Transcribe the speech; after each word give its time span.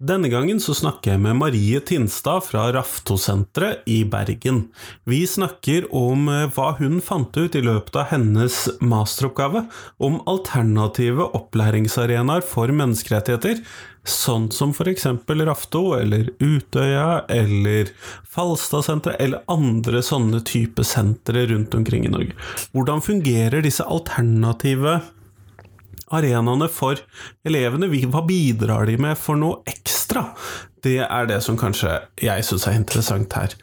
Denne 0.00 0.30
gangen 0.32 0.56
så 0.64 0.72
snakker 0.72 1.12
jeg 1.12 1.20
med 1.20 1.36
Marie 1.36 1.76
Tinstad 1.84 2.46
fra 2.46 2.62
Raftosenteret 2.72 3.82
i 3.84 3.98
Bergen. 4.08 4.62
Vi 5.04 5.18
snakker 5.28 5.90
om 5.92 6.24
eh, 6.32 6.46
hva 6.56 6.70
hun 6.78 7.02
fant 7.04 7.36
ut 7.36 7.58
i 7.58 7.60
løpet 7.60 7.98
av 8.00 8.08
hennes 8.14 8.56
masteroppgave 8.80 9.66
om 10.00 10.16
alternative 10.24 11.28
opplæringsarenaer 11.36 12.40
for 12.48 12.72
menneskerettigheter, 12.72 13.60
sånn 14.08 14.48
som 14.56 14.72
eksempel 14.88 15.44
Rafto 15.44 15.90
eller 15.98 16.32
Utøya 16.40 17.26
eller 17.28 17.92
Falstadsenteret 18.24 19.20
eller 19.20 19.44
andre 19.52 20.00
sånne 20.00 20.40
type 20.48 20.80
sentre 20.80 21.44
rundt 21.52 21.76
omkring 21.76 22.08
i 22.08 22.16
Norge. 22.16 22.40
Hvordan 22.72 23.04
fungerer 23.04 23.60
disse 23.68 23.84
alternative 23.84 25.02
arenaene 26.14 26.68
for 26.72 27.00
elevene. 27.46 27.90
Hva 28.10 28.24
bidrar 28.26 28.90
de 28.90 28.98
med 29.00 29.18
for 29.18 29.40
noe 29.40 29.62
ekstra? 29.70 30.30
Det 30.84 31.00
er 31.06 31.30
det 31.30 31.40
som 31.44 31.58
kanskje 31.60 31.98
jeg 32.22 32.46
syns 32.46 32.68
er 32.68 32.78
interessant 32.80 33.34
her. 33.36 33.56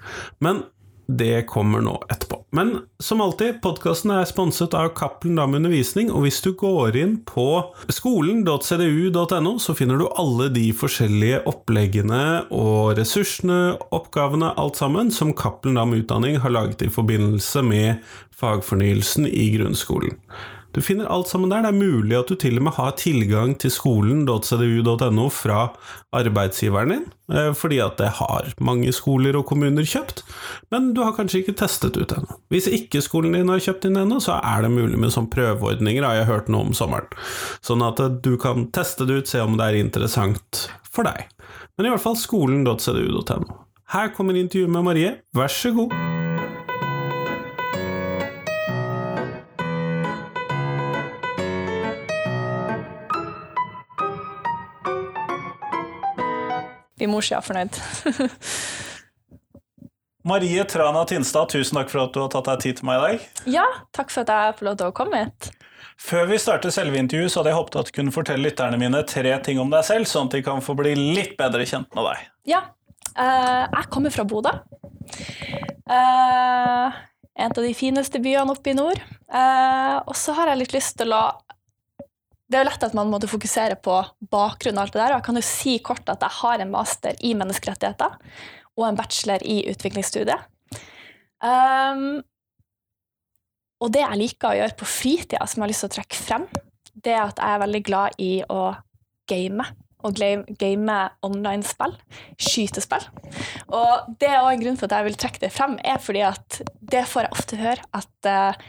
Men 0.44 0.66
det 1.08 1.46
kommer 1.48 1.82
nå 1.82 1.96
etterpå. 2.12 2.42
Men 2.52 2.74
som 3.04 3.22
alltid, 3.24 3.62
podkasten 3.64 4.12
er 4.12 4.28
sponset 4.28 4.74
av 4.76 4.90
Cappelen 4.98 5.38
Dam 5.40 5.56
Undervisning, 5.56 6.10
og 6.12 6.26
hvis 6.26 6.42
du 6.44 6.52
går 6.60 6.98
inn 7.00 7.14
på 7.28 7.46
skolen.cdu.no, 7.92 9.54
så 9.64 9.76
finner 9.78 10.02
du 10.02 10.08
alle 10.20 10.50
de 10.52 10.66
forskjellige 10.76 11.46
oppleggene 11.48 12.22
og 12.52 12.98
ressursene, 13.00 13.78
oppgavene, 13.96 14.52
alt 14.60 14.80
sammen, 14.80 15.12
som 15.14 15.32
Cappelen 15.38 15.80
Dam 15.80 15.96
Utdanning 15.96 16.42
har 16.44 16.56
laget 16.56 16.84
i 16.84 16.92
forbindelse 16.92 17.64
med 17.64 18.04
fagfornyelsen 18.38 19.30
i 19.32 19.48
grunnskolen. 19.56 20.20
Du 20.76 20.82
finner 20.84 21.10
alt 21.10 21.30
sammen 21.30 21.50
der. 21.52 21.64
Det 21.66 21.72
er 21.72 21.78
mulig 21.78 22.18
at 22.18 22.30
du 22.30 22.36
til 22.40 22.60
og 22.60 22.68
med 22.68 22.76
har 22.78 22.96
tilgang 23.00 23.56
til 23.62 23.72
skolen.cdu.no 23.74 25.28
fra 25.34 25.62
arbeidsgiveren 26.16 26.94
din, 26.94 27.06
eh, 27.34 27.52
fordi 27.58 27.80
at 27.84 27.98
det 28.00 28.12
har 28.20 28.52
mange 28.64 28.92
skoler 28.96 29.38
og 29.40 29.48
kommuner 29.50 29.88
kjøpt, 29.88 30.24
men 30.74 30.92
du 30.96 31.04
har 31.06 31.16
kanskje 31.18 31.42
ikke 31.42 31.58
testet 31.60 31.98
ut 31.98 32.14
ennå. 32.16 32.40
Hvis 32.54 32.70
ikke 32.72 33.04
skolen 33.06 33.36
din 33.38 33.52
har 33.52 33.64
kjøpt 33.64 33.90
inn 33.90 34.00
ennå, 34.00 34.20
så 34.24 34.40
er 34.40 34.66
det 34.66 34.74
mulig 34.76 35.00
med 35.02 35.14
sånn 35.16 35.30
prøveordninger, 35.34 36.06
har 36.06 36.22
jeg 36.22 36.32
hørt 36.32 36.52
noe 36.54 36.70
om 36.70 36.76
sommeren. 36.78 37.10
Sånn 37.66 37.86
at 37.86 38.02
eh, 38.04 38.14
du 38.24 38.36
kan 38.42 38.70
teste 38.76 39.08
det 39.08 39.24
ut, 39.24 39.32
se 39.32 39.42
om 39.44 39.58
det 39.60 39.70
er 39.70 39.82
interessant 39.82 40.68
for 40.84 41.08
deg. 41.08 41.26
Men 41.78 41.90
i 41.90 41.94
hvert 41.94 42.04
fall 42.04 42.18
skolen.cdu.no. 42.20 43.64
Her 43.94 44.12
kommer 44.16 44.36
intervjuet 44.36 44.74
med 44.74 44.84
Marie, 44.84 45.18
vær 45.36 45.52
så 45.52 45.72
god. 45.76 45.94
Morssida 57.18 57.42
fornøyd. 57.44 57.82
Marie 60.28 60.64
Trana 60.68 61.06
Tinstad, 61.08 61.50
tusen 61.54 61.78
takk 61.80 61.92
for 61.92 62.04
at 62.04 62.16
du 62.16 62.20
har 62.20 62.32
tatt 62.34 62.50
deg 62.50 62.64
tid 62.66 62.80
til 62.80 62.88
meg 62.90 62.98
i 62.98 63.04
dag. 63.06 63.28
Ja, 63.60 63.68
takk 63.96 64.12
for 64.12 64.26
at 64.26 64.32
jeg 64.34 64.58
får 64.60 64.68
lov 64.68 64.80
til 64.82 64.90
å 64.90 64.96
komme 64.96 65.22
hit. 65.24 65.52
Før 65.98 66.28
vi 66.30 66.38
starter 66.42 66.74
selve 66.74 67.00
intervjuet, 67.00 67.32
så 67.32 67.40
hadde 67.40 67.54
jeg 67.54 67.58
håpet 67.58 67.78
at 67.80 67.90
du 67.90 67.94
kunne 67.96 68.14
fortelle 68.14 68.44
lytterne 68.44 68.80
mine 68.82 69.00
tre 69.10 69.32
ting 69.46 69.62
om 69.62 69.72
deg 69.72 69.86
selv, 69.88 70.10
sånn 70.10 70.28
at 70.28 70.36
de 70.36 70.44
kan 70.46 70.60
få 70.62 70.76
bli 70.78 70.94
litt 71.00 71.38
bedre 71.40 71.66
kjent 71.70 71.90
med 71.98 72.10
deg. 72.10 72.28
Ja. 72.52 72.62
Uh, 73.18 73.64
jeg 73.64 73.88
kommer 73.94 74.14
fra 74.14 74.28
Bodø. 74.28 74.52
Uh, 75.88 76.92
en 77.38 77.54
av 77.54 77.64
de 77.64 77.74
fineste 77.78 78.22
byene 78.22 78.54
oppe 78.54 78.74
i 78.74 78.78
nord. 78.78 79.00
Uh, 79.32 80.04
og 80.04 80.14
så 80.20 80.36
har 80.38 80.52
jeg 80.52 80.66
litt 80.66 80.76
lyst 80.76 81.00
til 81.00 81.16
å 81.16 81.24
det 82.48 82.56
er 82.56 82.64
jo 82.64 82.70
lett 82.70 82.86
at 82.88 82.96
man 82.96 83.10
måtte 83.12 83.28
fokusere 83.28 83.76
på 83.84 83.98
bakgrunnen. 84.32 84.80
og 84.80 84.86
alt 84.86 84.94
det 84.96 85.02
der, 85.02 85.12
og 85.12 85.20
Jeg 85.20 85.26
kan 85.28 85.36
jo 85.36 85.42
si 85.42 85.80
kort 85.80 86.08
at 86.10 86.22
jeg 86.24 86.40
har 86.42 86.60
en 86.60 86.72
master 86.72 87.16
i 87.20 87.34
menneskerettigheter 87.36 88.16
og 88.78 88.88
en 88.88 88.96
bachelor 88.96 89.44
i 89.44 89.66
utviklingsstudiet. 89.72 90.48
Um, 91.44 92.24
og 93.84 93.92
det 93.94 94.02
jeg 94.02 94.22
liker 94.22 94.50
å 94.50 94.58
gjøre 94.62 94.78
på 94.80 94.88
fritida, 94.90 95.46
som 95.46 95.60
jeg 95.60 95.66
har 95.66 95.74
lyst 95.74 95.84
til 95.86 95.92
å 95.92 95.96
trekke 95.98 96.22
frem, 96.22 96.48
det 96.96 97.14
er 97.14 97.26
at 97.28 97.42
jeg 97.42 97.54
er 97.58 97.62
veldig 97.66 97.84
glad 97.86 98.24
i 98.24 98.32
å 98.50 98.64
game. 99.30 99.66
Og 100.06 100.16
game 100.62 100.98
online-spill. 101.26 101.96
Skytespill. 102.40 103.06
Og 103.74 104.14
det 104.22 104.30
er 104.30 104.40
også 104.40 104.54
en 104.56 104.64
grunn 104.64 104.78
for 104.80 104.88
at 104.88 104.96
jeg 104.96 105.08
vil 105.10 105.20
trekke 105.20 105.44
det 105.44 105.54
frem, 105.54 105.76
er 105.84 106.00
fordi 106.02 106.24
at 106.26 106.62
det 106.80 107.04
får 107.10 107.28
jeg 107.28 107.36
ofte 107.36 107.60
høre 107.60 107.90
at 107.98 108.30
uh, 108.30 108.68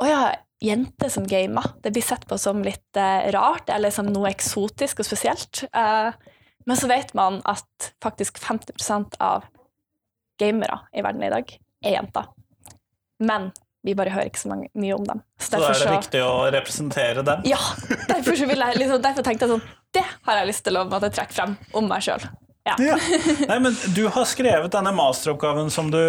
å 0.00 0.08
ja, 0.08 0.20
jenter 0.60 1.08
som 1.08 1.26
gamer. 1.26 1.64
Det 1.82 1.92
blir 1.94 2.04
sett 2.04 2.26
på 2.28 2.38
som 2.38 2.62
litt 2.64 2.98
uh, 2.98 3.30
rart 3.32 3.70
eller 3.72 3.92
som 3.94 4.10
noe 4.10 4.30
eksotisk 4.30 5.00
og 5.00 5.08
spesielt. 5.08 5.64
Uh, 5.76 6.12
men 6.68 6.76
så 6.76 6.90
vet 6.90 7.14
man 7.16 7.40
at 7.48 7.92
faktisk 8.04 8.38
50% 8.42 9.16
av 9.24 9.48
gamere 10.40 10.82
i 10.92 11.02
verden 11.04 11.24
i 11.24 11.32
dag 11.32 11.56
er 11.84 11.96
jenter. 11.96 12.28
Men 13.24 13.50
vi 13.82 13.94
bare 13.96 14.12
hører 14.12 14.28
ikke 14.28 14.42
så 14.42 14.50
mange, 14.50 14.68
mye 14.76 14.96
om 14.96 15.06
dem. 15.08 15.22
Så, 15.38 15.54
så 15.54 15.60
er 15.62 15.72
det 15.72 15.80
så, 15.80 15.92
viktig 15.94 16.20
å 16.24 16.34
representere 16.52 17.24
dem? 17.24 17.44
Ja. 17.48 17.60
Derfor, 18.10 18.36
jeg, 18.36 18.58
liksom, 18.76 19.00
derfor, 19.00 19.24
tenkte 19.24 19.46
jeg 19.46 19.54
sånn 19.54 19.62
Det 19.96 20.04
har 20.26 20.40
jeg 20.40 20.50
lyst 20.50 20.64
til 20.66 20.76
å 20.76 20.84
måtte 20.88 21.08
trekke 21.14 21.36
frem 21.36 21.56
om 21.78 21.88
meg 21.88 22.04
sjøl. 22.04 22.26
Ja. 22.68 22.74
ja. 22.76 22.96
Nei, 23.48 23.56
men 23.64 23.76
du 23.96 24.04
har 24.12 24.28
skrevet 24.28 24.72
denne 24.74 24.92
masteroppgaven 24.92 25.72
som 25.72 25.88
du 25.92 26.00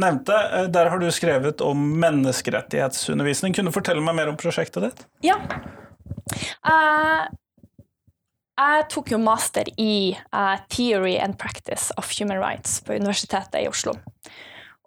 nevnte. 0.00 0.34
Eh, 0.34 0.68
der 0.72 0.90
har 0.92 1.02
du 1.02 1.08
skrevet 1.14 1.62
om 1.64 1.82
menneskerettighetsundervisning. 2.00 3.56
Kunne 3.56 3.72
du 3.72 3.76
fortelle 3.76 4.04
meg 4.04 4.16
mer 4.18 4.32
om 4.32 4.38
prosjektet 4.40 4.88
ditt? 4.88 5.04
Ja. 5.26 5.38
Uh, 6.66 7.28
jeg 8.58 8.86
tok 8.92 9.12
jo 9.14 9.20
master 9.22 9.68
i 9.80 10.16
uh, 10.34 10.56
Theory 10.72 11.16
and 11.22 11.38
Practice 11.40 11.94
of 12.00 12.10
Human 12.18 12.40
Rights 12.42 12.80
på 12.84 12.96
Universitetet 12.98 13.62
i 13.62 13.68
Oslo. 13.70 13.94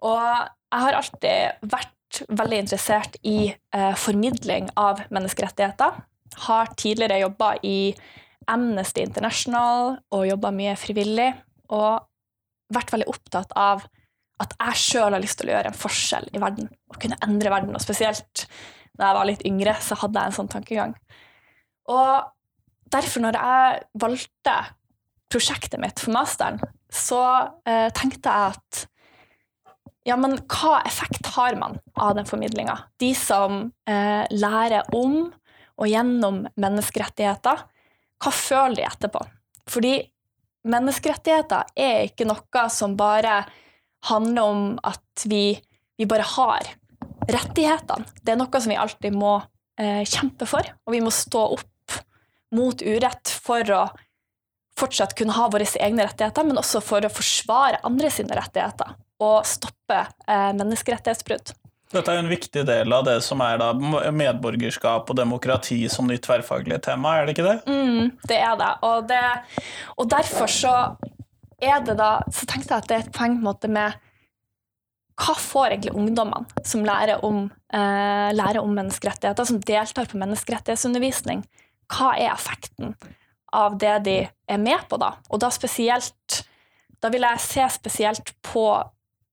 Og 0.02 0.22
jeg 0.22 0.84
har 0.84 0.98
alltid 0.98 1.68
vært 1.72 2.22
veldig 2.28 2.64
interessert 2.64 3.16
i 3.24 3.52
uh, 3.74 3.94
formidling 3.96 4.68
av 4.80 5.04
menneskerettigheter. 5.14 6.02
Har 6.48 6.74
tidligere 6.76 7.22
jobba 7.24 7.54
i 7.64 7.94
Amnesty 8.50 9.04
International 9.04 9.96
og 10.12 10.28
jobba 10.28 10.52
mye 10.54 10.76
frivillig. 10.80 11.30
Og 11.72 12.02
vært 12.72 12.92
veldig 12.92 13.08
opptatt 13.10 13.52
av 13.58 13.84
at 14.42 14.54
jeg 14.58 14.80
sjøl 14.82 15.16
har 15.16 15.22
lyst 15.22 15.40
til 15.40 15.50
å 15.50 15.56
gjøre 15.56 15.72
en 15.72 15.78
forskjell 15.78 16.28
i 16.32 16.42
verden 16.42 16.68
og 16.90 17.00
kunne 17.02 17.18
endre 17.24 17.52
verden. 17.52 17.74
Og 17.76 17.84
spesielt 17.84 18.46
da 18.98 19.08
jeg 19.08 19.18
var 19.18 19.28
litt 19.28 19.44
yngre, 19.48 19.74
så 19.80 19.96
hadde 20.02 20.20
jeg 20.20 20.30
en 20.30 20.36
sånn 20.36 20.52
tankegang. 20.52 20.94
Og 21.92 22.30
derfor, 22.92 23.24
når 23.24 23.38
jeg 23.38 23.82
valgte 24.02 24.56
prosjektet 25.32 25.80
mitt 25.80 26.02
for 26.02 26.14
masteren, 26.14 26.60
så 26.92 27.22
eh, 27.64 27.88
tenkte 27.96 28.32
jeg 28.32 28.56
at 28.56 28.82
ja, 30.04 30.16
men 30.18 30.34
hva 30.50 30.80
effekt 30.88 31.30
har 31.36 31.54
man 31.58 31.78
av 31.94 32.16
den 32.18 32.26
formidlinga? 32.26 32.74
De 33.00 33.12
som 33.16 33.68
eh, 33.88 34.24
lærer 34.34 34.90
om 34.98 35.30
og 35.78 35.88
gjennom 35.88 36.42
menneskerettigheter, 36.60 37.62
hva 38.22 38.32
føler 38.34 38.80
de 38.80 38.86
etterpå? 38.86 39.22
Fordi 39.70 39.94
menneskerettigheter 40.68 41.70
er 41.78 42.08
ikke 42.10 42.26
noe 42.28 42.66
som 42.70 42.96
bare 42.98 43.40
handler 44.08 44.42
om 44.42 44.62
at 44.82 45.26
vi, 45.28 45.56
vi 45.98 46.08
bare 46.10 46.26
har 46.34 46.70
rettighetene. 47.30 48.08
Det 48.22 48.34
er 48.34 48.40
noe 48.40 48.62
som 48.62 48.72
vi 48.72 48.78
alltid 48.80 49.14
må 49.14 49.36
eh, 49.80 50.02
kjempe 50.08 50.48
for, 50.50 50.66
og 50.86 50.94
vi 50.94 51.02
må 51.04 51.12
stå 51.14 51.44
opp 51.58 51.98
mot 52.52 52.82
urett 52.82 53.32
for 53.42 53.68
å 53.72 53.84
fortsatt 54.78 55.14
kunne 55.16 55.36
ha 55.36 55.48
våre 55.52 55.66
egne 55.84 56.06
rettigheter, 56.08 56.46
men 56.48 56.60
også 56.60 56.82
for 56.84 57.04
å 57.04 57.12
forsvare 57.12 57.82
andre 57.86 58.10
sine 58.12 58.36
rettigheter 58.36 58.96
og 59.22 59.46
stoppe 59.46 60.00
eh, 60.00 60.50
menneskerettighetsbrudd. 60.58 61.54
Dette 61.92 62.08
er 62.08 62.16
jo 62.16 62.22
en 62.24 62.30
viktig 62.30 62.62
del 62.64 62.94
av 62.96 63.04
det 63.04 63.18
som 63.24 63.42
er 63.44 63.60
medborgerskap 64.16 65.10
og 65.12 65.18
demokrati 65.18 65.82
som 65.92 66.08
nytt 66.08 66.24
tverrfaglig 66.24 66.80
tema, 66.84 67.18
er 67.18 67.28
det 67.28 67.34
ikke 67.36 67.44
det? 67.50 67.58
Mm, 67.68 68.14
det 68.30 68.38
er 68.40 68.54
det. 68.56 68.70
Og, 68.88 69.04
det. 69.10 69.20
og 70.00 70.08
derfor 70.10 70.48
så 70.50 70.72
er 71.62 71.82
det 71.86 71.96
da, 72.00 72.16
så 72.32 72.46
tenkte 72.48 72.74
jeg 72.74 72.82
at 72.82 72.88
det 72.90 72.96
er 72.96 73.04
et 73.06 73.14
poeng 73.14 73.38
måte, 73.42 73.70
med 73.70 73.94
hva 75.22 75.34
får 75.38 75.74
egentlig 75.74 75.94
ungdommene 75.94 76.64
som 76.66 76.84
lærer 76.86 77.22
om, 77.24 77.44
eh, 77.72 78.30
lærer 78.34 78.62
om, 78.62 78.72
menneskerettigheter, 78.74 79.44
som 79.46 79.60
deltar 79.60 80.08
på 80.10 80.18
menneskerettighetsundervisning? 80.18 81.44
Hva 81.92 82.14
er 82.16 82.32
effekten 82.32 82.96
av 83.52 83.76
det 83.78 83.98
de 84.06 84.16
er 84.48 84.58
med 84.58 84.88
på, 84.88 84.98
da? 84.98 85.14
Og 85.30 85.40
da 85.40 85.50
spesielt 85.50 86.46
Da 87.02 87.08
vil 87.10 87.24
jeg 87.26 87.40
se 87.42 87.64
spesielt 87.66 88.30
på 88.46 88.62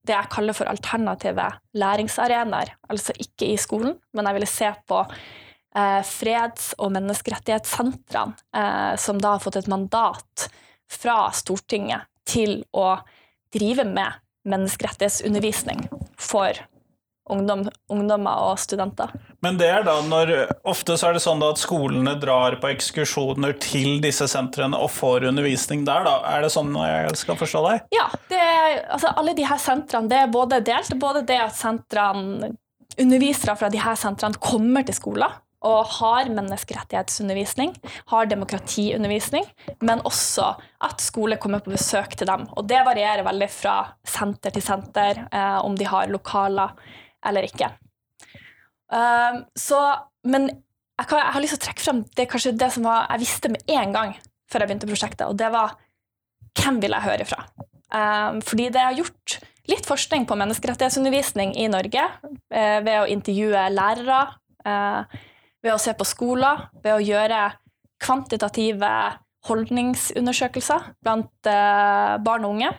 det 0.04 0.16
jeg 0.16 0.30
kaller 0.34 0.56
for 0.58 0.66
alternative 0.66 1.44
læringsarenaer. 1.78 2.72
Altså 2.90 3.14
ikke 3.14 3.46
i 3.46 3.58
skolen, 3.62 3.94
men 4.12 4.25
jeg 4.25 4.34
ville 4.34 4.48
se 4.50 4.72
på 4.90 5.04
eh, 5.78 6.02
freds- 6.02 6.74
og 6.80 6.90
menneskerettighetssentrene, 6.96 8.34
eh, 8.58 8.96
som 8.98 9.22
da 9.22 9.36
har 9.36 9.44
fått 9.44 9.60
et 9.62 9.70
mandat 9.70 10.50
fra 10.90 11.30
Stortinget 11.30 12.10
til 12.30 12.60
å 12.72 13.00
drive 13.56 13.86
med 13.88 14.20
menneskerettighetsundervisning 14.50 15.88
for 16.20 16.58
ungdom, 17.30 17.66
ungdommer 17.92 18.46
og 18.50 18.60
studenter. 18.62 19.12
Men 19.46 19.60
det 19.60 19.70
er 19.72 19.84
da 19.88 20.00
når 20.06 20.31
Ofte 20.68 20.98
så 21.00 21.10
er 21.10 21.18
det 21.18 21.24
sånn 21.24 21.44
at 21.46 21.62
skolene 21.62 22.16
drar 22.20 22.58
på 22.62 22.72
ekskursjoner 22.72 23.56
til 23.62 24.00
disse 24.04 24.28
sentrene 24.31 24.78
og 24.80 24.92
får 24.94 25.28
undervisning 25.30 25.86
der, 25.88 26.08
da. 26.08 26.16
Er 26.34 26.46
det 26.46 26.54
sånn 26.54 26.74
jeg 26.76 27.20
skal 27.22 27.38
forstå 27.40 27.66
deg? 27.68 27.86
Ja. 27.96 28.08
Det 28.30 28.40
er, 28.40 28.80
altså 28.94 29.14
alle 29.18 29.36
de 29.38 29.46
her 29.48 29.62
sentrene 29.62 30.12
det 30.12 30.24
er 30.24 30.34
både 30.34 30.62
delt. 30.66 30.96
Både 31.02 31.24
det 31.28 31.38
at 31.44 31.58
sentrene, 31.58 32.54
undervisere 33.00 33.56
fra 33.60 33.70
de 33.72 33.80
her 33.82 33.98
sentrene 34.00 34.42
kommer 34.44 34.86
til 34.88 34.98
skoler 34.98 35.38
og 35.66 35.90
har 35.98 36.30
menneskerettighetsundervisning, 36.32 37.74
har 38.12 38.30
demokratiundervisning, 38.32 39.44
men 39.84 40.04
også 40.08 40.54
at 40.88 41.04
skole 41.04 41.40
kommer 41.42 41.64
på 41.64 41.74
besøk 41.74 42.16
til 42.16 42.30
dem. 42.30 42.46
Og 42.56 42.68
det 42.70 42.80
varierer 42.88 43.26
veldig 43.28 43.50
fra 43.52 43.76
senter 44.08 44.56
til 44.56 44.64
senter, 44.64 45.26
eh, 45.28 45.60
om 45.60 45.76
de 45.76 45.88
har 45.90 46.12
lokaler 46.12 46.76
eller 47.28 47.48
ikke. 47.50 47.74
Um, 48.90 49.44
så, 49.54 49.80
men 50.26 50.48
jeg, 50.50 51.06
kan, 51.06 51.20
jeg, 51.20 51.34
har 51.36 51.44
lyst 51.44 51.56
til 51.58 51.60
å 51.60 51.66
trekke 51.68 51.84
frem 51.84 52.02
det, 52.18 52.26
det 52.58 52.72
som 52.74 52.88
var, 52.88 53.06
jeg 53.12 53.22
visste 53.22 53.52
med 53.54 53.76
en 53.76 53.94
gang 53.94 54.16
før 54.50 54.64
jeg 54.64 54.72
begynte 54.72 54.90
prosjektet, 54.90 55.28
og 55.28 55.38
det 55.38 55.52
var 55.54 55.76
hvem 56.58 56.80
vil 56.82 56.96
jeg 56.96 57.06
høre 57.06 57.28
fra? 57.30 57.44
Um, 57.94 58.40
fordi 58.46 58.70
det 58.74 58.82
har 58.82 58.98
gjort 58.98 59.40
litt 59.70 59.86
forskning 59.86 60.26
på 60.30 60.38
menneskerettighetsundervisning 60.40 61.54
i 61.62 61.68
Norge 61.70 62.02
eh, 62.02 62.80
ved 62.86 62.96
å 63.04 63.10
intervjue 63.10 63.68
lærere, 63.74 64.22
uh, 64.66 65.20
ved 65.64 65.74
å 65.74 65.82
se 65.82 65.94
på 65.98 66.08
skoler, 66.08 66.68
ved 66.84 66.96
å 66.96 67.04
gjøre 67.04 67.42
kvantitative 68.00 68.92
holdningsundersøkelser 69.48 70.94
blant 71.04 71.50
uh, 71.50 72.20
barn 72.24 72.46
og 72.48 72.56
unge. 72.58 72.72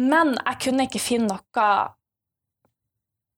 Men 0.00 0.34
jeg 0.38 0.60
kunne 0.64 0.86
ikke 0.86 1.02
finne 1.02 1.34
noe 1.34 1.70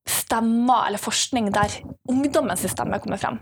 stemmer 0.08 0.88
eller 0.88 1.00
forskning 1.02 1.50
der 1.54 1.74
ungdommens 2.10 2.64
stemme 2.70 3.00
kommer 3.02 3.20
frem. 3.20 3.38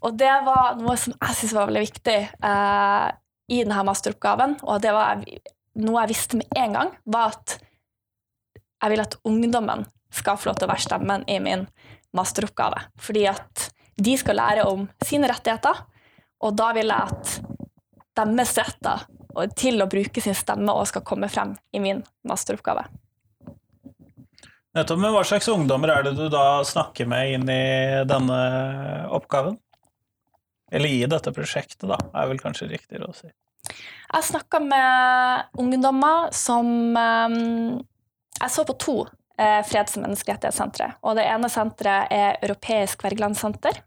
Og 0.00 0.16
det 0.18 0.32
var 0.46 0.78
noe 0.80 0.96
som 1.00 1.14
jeg 1.16 1.36
syntes 1.36 1.56
var 1.56 1.70
veldig 1.70 1.84
viktig 1.84 2.18
eh, 2.28 3.06
i 3.50 3.62
denne 3.62 3.84
masteroppgaven. 3.88 4.58
Og 4.64 4.80
det 4.84 4.92
var 4.96 5.22
noe 5.80 6.02
jeg 6.02 6.12
visste 6.12 6.40
med 6.40 6.60
en 6.60 6.76
gang, 6.76 6.92
var 7.04 7.34
at 7.34 7.56
jeg 8.80 8.92
vil 8.92 9.04
at 9.04 9.16
ungdommen 9.28 9.86
skal 10.14 10.38
få 10.40 10.50
lov 10.50 10.60
til 10.60 10.68
å 10.68 10.72
være 10.72 10.86
stemmen 10.86 11.24
i 11.30 11.38
min 11.42 11.66
masteroppgave. 12.16 12.86
Fordi 13.00 13.26
at 13.30 13.70
de 14.00 14.16
skal 14.18 14.38
lære 14.40 14.66
om 14.68 14.86
sine 15.04 15.28
rettigheter, 15.30 15.84
og 16.40 16.56
da 16.56 16.70
vil 16.76 16.88
jeg 16.88 17.12
at 17.12 17.34
deres 18.20 18.56
retter 18.58 19.06
til 19.56 19.80
å 19.82 19.88
bruke 19.90 20.22
sin 20.22 20.36
stemme 20.36 20.72
også 20.72 20.96
skal 20.96 21.06
komme 21.06 21.28
frem 21.30 21.54
i 21.72 21.82
min 21.82 22.02
masteroppgave. 22.26 22.86
Nettopp, 24.76 25.00
men 25.02 25.12
Hva 25.14 25.24
slags 25.26 25.48
ungdommer 25.50 25.90
er 25.90 26.06
det 26.06 26.14
du 26.18 26.28
da 26.30 26.62
snakker 26.66 27.08
med 27.10 27.34
inn 27.34 27.48
i 27.50 28.06
denne 28.06 28.40
oppgaven? 29.10 29.58
Eller 30.70 30.92
i 30.92 31.06
dette 31.10 31.32
prosjektet, 31.34 31.88
da, 31.90 31.98
er 32.14 32.28
vel 32.30 32.38
kanskje 32.42 32.68
riktigere 32.70 33.08
å 33.10 33.16
si. 33.16 33.30
Jeg 33.70 34.26
snakka 34.26 34.60
med 34.62 35.58
ungdommer 35.60 36.30
som 36.34 36.66
um, 36.96 37.78
Jeg 38.40 38.50
så 38.50 38.64
på 38.66 38.74
to 38.80 38.94
freds- 39.40 39.96
og 39.96 40.04
menneskerettighetssenteret. 40.04 40.98
Og 41.00 41.16
det 41.16 41.24
ene 41.24 41.48
senteret 41.48 42.12
er 42.12 42.40
Europeisk 42.44 43.06
Wergelandsenter. 43.06 43.78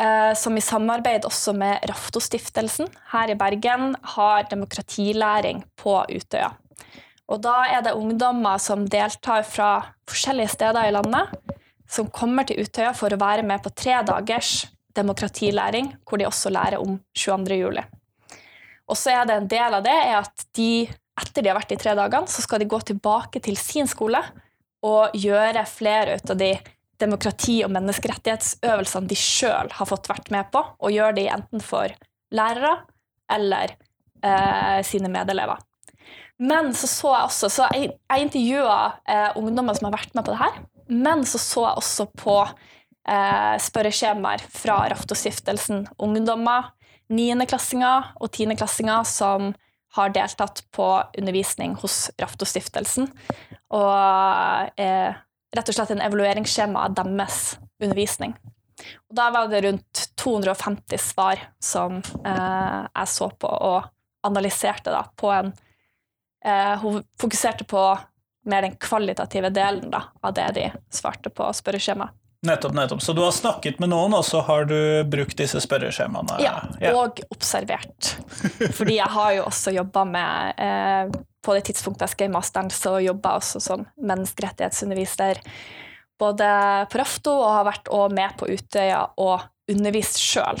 Eh, 0.00 0.34
som 0.34 0.56
i 0.56 0.62
samarbeid 0.64 1.26
også 1.28 1.52
med 1.52 1.84
Raftostiftelsen 1.90 2.88
her 3.12 3.32
i 3.32 3.36
Bergen 3.36 3.94
har 4.14 4.46
demokratilæring 4.48 5.64
på 5.76 5.98
Utøya. 6.08 6.54
Og 7.30 7.42
da 7.44 7.56
er 7.68 7.82
det 7.84 7.92
ungdommer 7.98 8.58
som 8.58 8.86
deltar 8.88 9.44
fra 9.46 9.70
forskjellige 10.08 10.54
steder 10.54 10.88
i 10.88 10.94
landet, 10.94 11.34
som 11.90 12.08
kommer 12.08 12.48
til 12.48 12.62
Utøya 12.64 12.94
for 12.96 13.12
å 13.12 13.20
være 13.20 13.44
med 13.46 13.60
på 13.62 13.74
tre 13.76 14.00
dagers 14.06 14.70
demokratilæring, 14.96 15.92
hvor 16.08 16.18
de 16.18 16.26
også 16.26 16.50
lærer 16.54 16.80
om 16.80 16.96
22. 17.14 17.60
juli. 17.60 17.84
Og 18.90 18.98
så 18.98 19.12
er 19.14 19.28
det 19.28 19.36
en 19.36 19.50
del 19.52 19.76
av 19.76 19.84
det 19.84 19.94
er 19.94 20.16
at 20.22 20.46
de, 20.56 20.88
etter 21.20 21.44
de 21.44 21.52
har 21.52 21.60
vært 21.60 21.76
i 21.76 21.78
tre 21.78 21.92
dagene, 21.98 22.30
så 22.30 22.42
skal 22.42 22.62
de 22.62 22.70
gå 22.72 22.80
tilbake 22.88 23.42
til 23.44 23.58
sin 23.60 23.90
skole 23.90 24.22
og 24.86 25.16
gjøre 25.16 25.66
flere 25.68 26.16
ut 26.16 26.32
av 26.32 26.38
de 26.40 26.54
demokrati- 27.00 27.62
og 27.64 27.72
menneskerettighetsøvelsene 27.74 29.08
de 29.08 29.16
sjøl 29.18 29.72
har 29.72 29.88
fått 29.88 30.08
vært 30.10 30.30
med 30.32 30.50
på, 30.52 30.62
og 30.62 30.94
gjøre 30.94 31.16
de 31.16 31.28
enten 31.32 31.64
for 31.64 31.92
lærere 32.34 32.76
eller 33.32 33.74
eh, 34.24 34.80
sine 34.86 35.10
medelever. 35.12 35.60
Men 36.40 36.72
så 36.72 36.88
så 36.88 37.10
jeg 37.12 37.28
også 37.28 37.48
Så 37.52 37.68
jeg, 37.74 37.90
jeg 38.08 38.24
intervjua 38.24 38.76
eh, 39.04 39.30
ungdommer 39.36 39.76
som 39.76 39.90
har 39.90 39.98
vært 39.98 40.14
med 40.16 40.24
på 40.24 40.32
det 40.32 40.40
her. 40.40 40.60
Men 40.90 41.24
så 41.28 41.38
så 41.38 41.66
jeg 41.68 41.80
også 41.82 42.06
på 42.18 42.36
eh, 42.40 43.56
spørreskjemaer 43.60 44.44
fra 44.48 44.82
Raftostiftelsen. 44.92 45.84
Ungdommer, 46.00 46.72
niendeklassinger 47.12 48.14
og 48.20 48.32
tiendeklassinger 48.32 49.04
som 49.08 49.52
har 49.96 50.12
deltatt 50.14 50.62
på 50.74 50.86
undervisning 51.18 51.74
hos 51.82 52.08
Raftostiftelsen. 52.22 53.10
Og 53.76 54.80
eh, 54.80 55.18
rett 55.56 55.70
og 55.70 55.76
slett 55.76 55.92
en 55.94 56.02
evalueringsskjema 56.04 56.88
av 56.88 56.96
deres 56.98 57.40
undervisning. 57.82 58.34
Og 59.10 59.16
da 59.16 59.28
var 59.34 59.50
det 59.52 59.64
rundt 59.66 60.04
250 60.18 61.02
svar 61.02 61.42
som 61.62 61.98
eh, 62.00 62.78
jeg 62.84 63.12
så 63.12 63.30
på 63.30 63.50
og 63.50 63.90
analyserte 64.26 64.92
da, 64.92 65.04
på 65.16 65.30
en 65.32 65.52
Eh, 66.44 66.78
hun 66.80 67.04
fokuserte 67.20 67.64
på 67.64 67.98
mer 68.44 68.62
den 68.62 68.76
kvalitative 68.76 69.50
delen 69.50 69.90
da, 69.90 70.02
av 70.20 70.34
det 70.34 70.48
de 70.54 70.70
svarte 70.90 71.30
på 71.30 71.50
spørreskjemaet. 71.52 72.16
Nettopp, 72.46 72.72
nettopp. 72.72 73.02
Så 73.02 73.12
du 73.12 73.20
har 73.20 73.34
snakket 73.36 73.82
med 73.82 73.90
noen, 73.92 74.14
og 74.16 74.24
så 74.24 74.40
har 74.46 74.64
du 74.64 75.04
brukt 75.12 75.36
disse 75.36 75.60
spørreskjemaene? 75.60 76.38
Ja, 76.40 76.54
ja. 76.80 76.94
og 76.96 77.20
observert. 77.28 78.14
Fordi 78.78 78.96
jeg 78.96 79.12
har 79.12 79.34
jo 79.36 79.44
også 79.50 79.74
jobba 79.76 80.06
med 80.08 80.62
eh, 80.64 81.20
På 81.44 81.56
det 81.56 81.66
tidspunktet 81.68 82.06
jeg 82.06 82.14
skrev 82.14 82.32
masteren, 82.32 82.72
så 82.72 82.96
jobba 83.04 83.34
jeg 83.34 83.44
også 83.44 83.62
som 83.64 83.84
menneskerettighetsunderviser 83.96 85.40
både 86.20 86.48
på 86.92 87.00
Rafto 87.00 87.32
og 87.32 87.54
har 87.54 87.68
vært 87.68 87.88
med 88.12 88.36
på 88.36 88.48
Utøya 88.52 89.04
og 89.20 89.46
undervist 89.70 90.20
sjøl. 90.20 90.60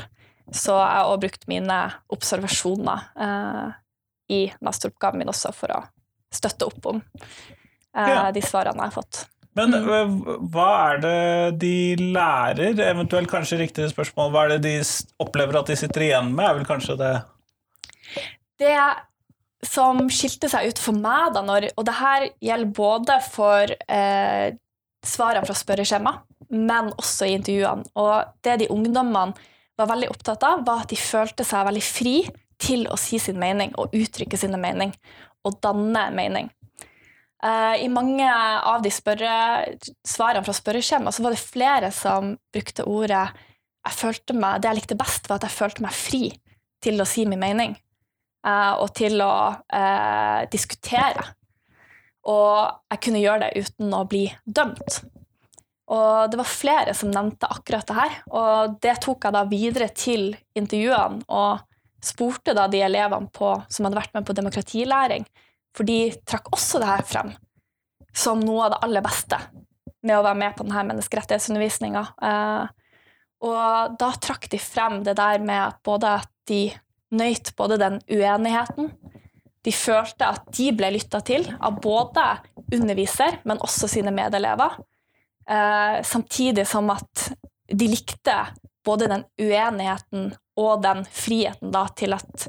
Så 0.52 0.72
jeg 0.72 0.94
har 0.96 1.08
også 1.08 1.24
brukt 1.24 1.48
mine 1.52 1.80
observasjoner 2.12 3.08
eh, 3.26 3.66
i 4.32 4.40
masteroppgaven 4.64 5.20
min 5.20 5.32
også 5.32 5.52
for 5.56 5.74
å 5.74 5.82
støtte 6.32 6.68
opp 6.68 6.88
om 6.92 7.00
eh, 7.00 8.30
de 8.34 8.42
svarene 8.44 8.80
jeg 8.80 8.88
har 8.88 8.96
fått. 8.96 9.24
Men 9.58 9.74
mm. 9.74 9.90
Eh, 9.96 10.40
hva 10.52 10.68
er 10.92 11.02
det 11.02 11.18
de 11.64 11.74
lærer, 12.14 12.78
eventuelt 12.86 13.30
kanskje 13.30 13.60
riktigere 13.64 13.92
spørsmål, 13.92 14.32
hva 14.32 14.46
er 14.46 14.56
det 14.56 14.62
de 14.68 14.74
opplever 15.22 15.58
at 15.60 15.70
de 15.70 15.78
sitter 15.78 16.06
igjen 16.06 16.32
med, 16.32 16.46
er 16.46 16.58
vel 16.60 16.68
kanskje 16.68 16.98
det 17.00 17.14
Det 18.60 18.76
som 19.66 20.06
skilte 20.12 20.48
seg 20.48 20.70
ut 20.70 20.80
for 20.80 20.96
meg, 20.96 21.34
da, 21.34 21.42
når, 21.44 21.70
og 21.76 21.86
det 21.88 21.96
her 21.98 22.26
gjelder 22.40 22.74
både 22.76 23.16
for 23.26 23.74
eh, 23.92 24.46
svarene 25.04 25.48
fra 25.48 25.56
spørreskjema, 25.56 26.14
men 26.50 26.92
også 26.98 27.28
i 27.28 27.34
intervjuene, 27.36 27.90
og 28.00 28.30
det 28.44 28.60
de 28.62 28.70
ungdommene 28.72 29.48
var 29.80 29.88
veldig 29.90 30.10
opptatt 30.12 30.44
av, 30.46 30.64
var 30.66 30.84
at 30.84 30.92
de 30.92 30.98
følte 31.00 31.44
seg 31.46 31.66
veldig 31.68 31.84
fri 31.84 32.14
til 32.60 32.86
å 32.92 32.96
si 33.00 33.20
sin 33.20 33.38
mening 33.40 33.72
og 33.80 33.94
uttrykke 33.96 34.38
sin 34.40 34.56
mening 34.60 34.92
og 35.48 35.56
danne 35.64 36.08
mening. 36.12 36.50
Uh, 37.40 37.76
I 37.80 37.88
mange 37.88 38.26
av 38.28 38.82
de 38.84 38.90
spørre, 38.92 39.34
svarene 40.04 40.44
fra 40.44 40.54
spørreskjemaet 40.56 41.16
så 41.16 41.24
var 41.24 41.32
det 41.32 41.40
flere 41.40 41.88
som 41.94 42.34
brukte 42.52 42.84
ordet 42.84 43.28
jeg 43.80 43.96
følte 43.96 44.34
meg, 44.36 44.60
Det 44.60 44.68
jeg 44.68 44.76
likte 44.76 44.98
best, 45.00 45.28
var 45.28 45.40
at 45.40 45.46
jeg 45.48 45.56
følte 45.56 45.84
meg 45.86 45.96
fri 45.96 46.26
til 46.84 47.00
å 47.00 47.06
si 47.08 47.24
min 47.28 47.40
mening 47.40 47.72
uh, 48.44 48.76
og 48.80 48.90
til 48.96 49.20
å 49.24 49.32
eh, 49.72 50.44
diskutere. 50.52 51.24
Og 52.28 52.92
jeg 52.92 53.00
kunne 53.06 53.22
gjøre 53.22 53.46
det 53.48 53.64
uten 53.64 53.96
å 53.96 54.04
bli 54.08 54.26
dømt. 54.44 55.00
Og 55.90 56.30
det 56.30 56.38
var 56.38 56.48
flere 56.48 56.94
som 56.94 57.10
nevnte 57.12 57.48
akkurat 57.50 57.88
det 57.88 57.96
her, 57.96 58.18
og 58.36 58.76
det 58.84 58.98
tok 59.02 59.24
jeg 59.26 59.34
da 59.34 59.46
videre 59.48 59.88
til 59.96 60.30
intervjuene. 60.56 61.24
og 61.28 61.64
spurte 62.00 62.54
da 62.56 62.66
de 62.70 62.80
elevene 62.80 63.28
på, 63.28 63.52
som 63.68 63.84
hadde 63.84 63.98
vært 63.98 64.14
med 64.16 64.24
på 64.24 64.36
demokratilæring, 64.36 65.26
for 65.76 65.86
de 65.88 66.10
trakk 66.26 66.50
også 66.54 66.80
det 66.82 66.90
her 66.90 67.06
frem 67.06 67.32
som 68.16 68.42
noe 68.42 68.66
av 68.66 68.74
det 68.74 68.80
aller 68.86 69.04
beste 69.04 69.38
med 70.06 70.16
å 70.16 70.24
være 70.24 70.38
med 70.40 70.56
på 70.56 70.66
denne 70.66 70.84
menneskerettighetsundervisninga. 70.90 72.04
Eh, 72.26 72.64
og 73.46 73.96
da 74.00 74.10
trakk 74.20 74.48
de 74.52 74.60
frem 74.60 75.00
det 75.06 75.16
der 75.20 75.40
med 75.44 75.60
at 75.68 75.80
både 75.86 76.16
at 76.20 76.30
de 76.50 76.64
nøyt 77.14 77.52
både 77.58 77.78
den 77.80 77.98
uenigheten 78.10 78.92
De 79.66 79.72
følte 79.74 80.24
at 80.24 80.46
de 80.56 80.70
ble 80.72 80.88
lytta 80.94 81.18
til 81.20 81.42
av 81.60 81.74
både 81.84 82.22
underviser, 82.72 83.42
men 83.44 83.60
også 83.60 83.90
sine 83.92 84.08
medelever. 84.14 84.78
Eh, 85.44 85.98
samtidig 86.00 86.64
som 86.68 86.88
at 86.94 87.26
de 87.68 87.88
likte 87.92 88.38
både 88.88 89.10
den 89.10 89.26
uenigheten 89.36 90.30
og 90.56 90.80
den 90.80 91.04
friheten 91.04 91.74
da 91.74 91.84
til 91.92 92.16
at 92.16 92.46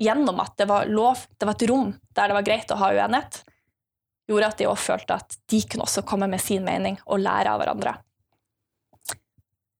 gjennom 0.00 0.40
at 0.42 0.56
det 0.60 0.68
var 0.68 0.88
lov, 0.90 1.22
det 1.38 1.48
var 1.48 1.56
et 1.56 1.68
rom 1.70 1.92
der 2.16 2.28
det 2.28 2.36
var 2.36 2.46
greit 2.46 2.72
å 2.72 2.80
ha 2.80 2.90
uenighet, 2.92 3.40
gjorde 4.26 4.50
at 4.50 4.58
de 4.60 4.68
også 4.68 4.90
følte 4.90 5.20
at 5.20 5.38
de 5.50 5.62
kunne 5.64 5.86
også 5.86 6.04
komme 6.08 6.28
med 6.30 6.42
sin 6.42 6.64
mening 6.66 6.98
og 7.06 7.22
lære 7.22 7.52
av 7.52 7.62
hverandre. 7.62 7.94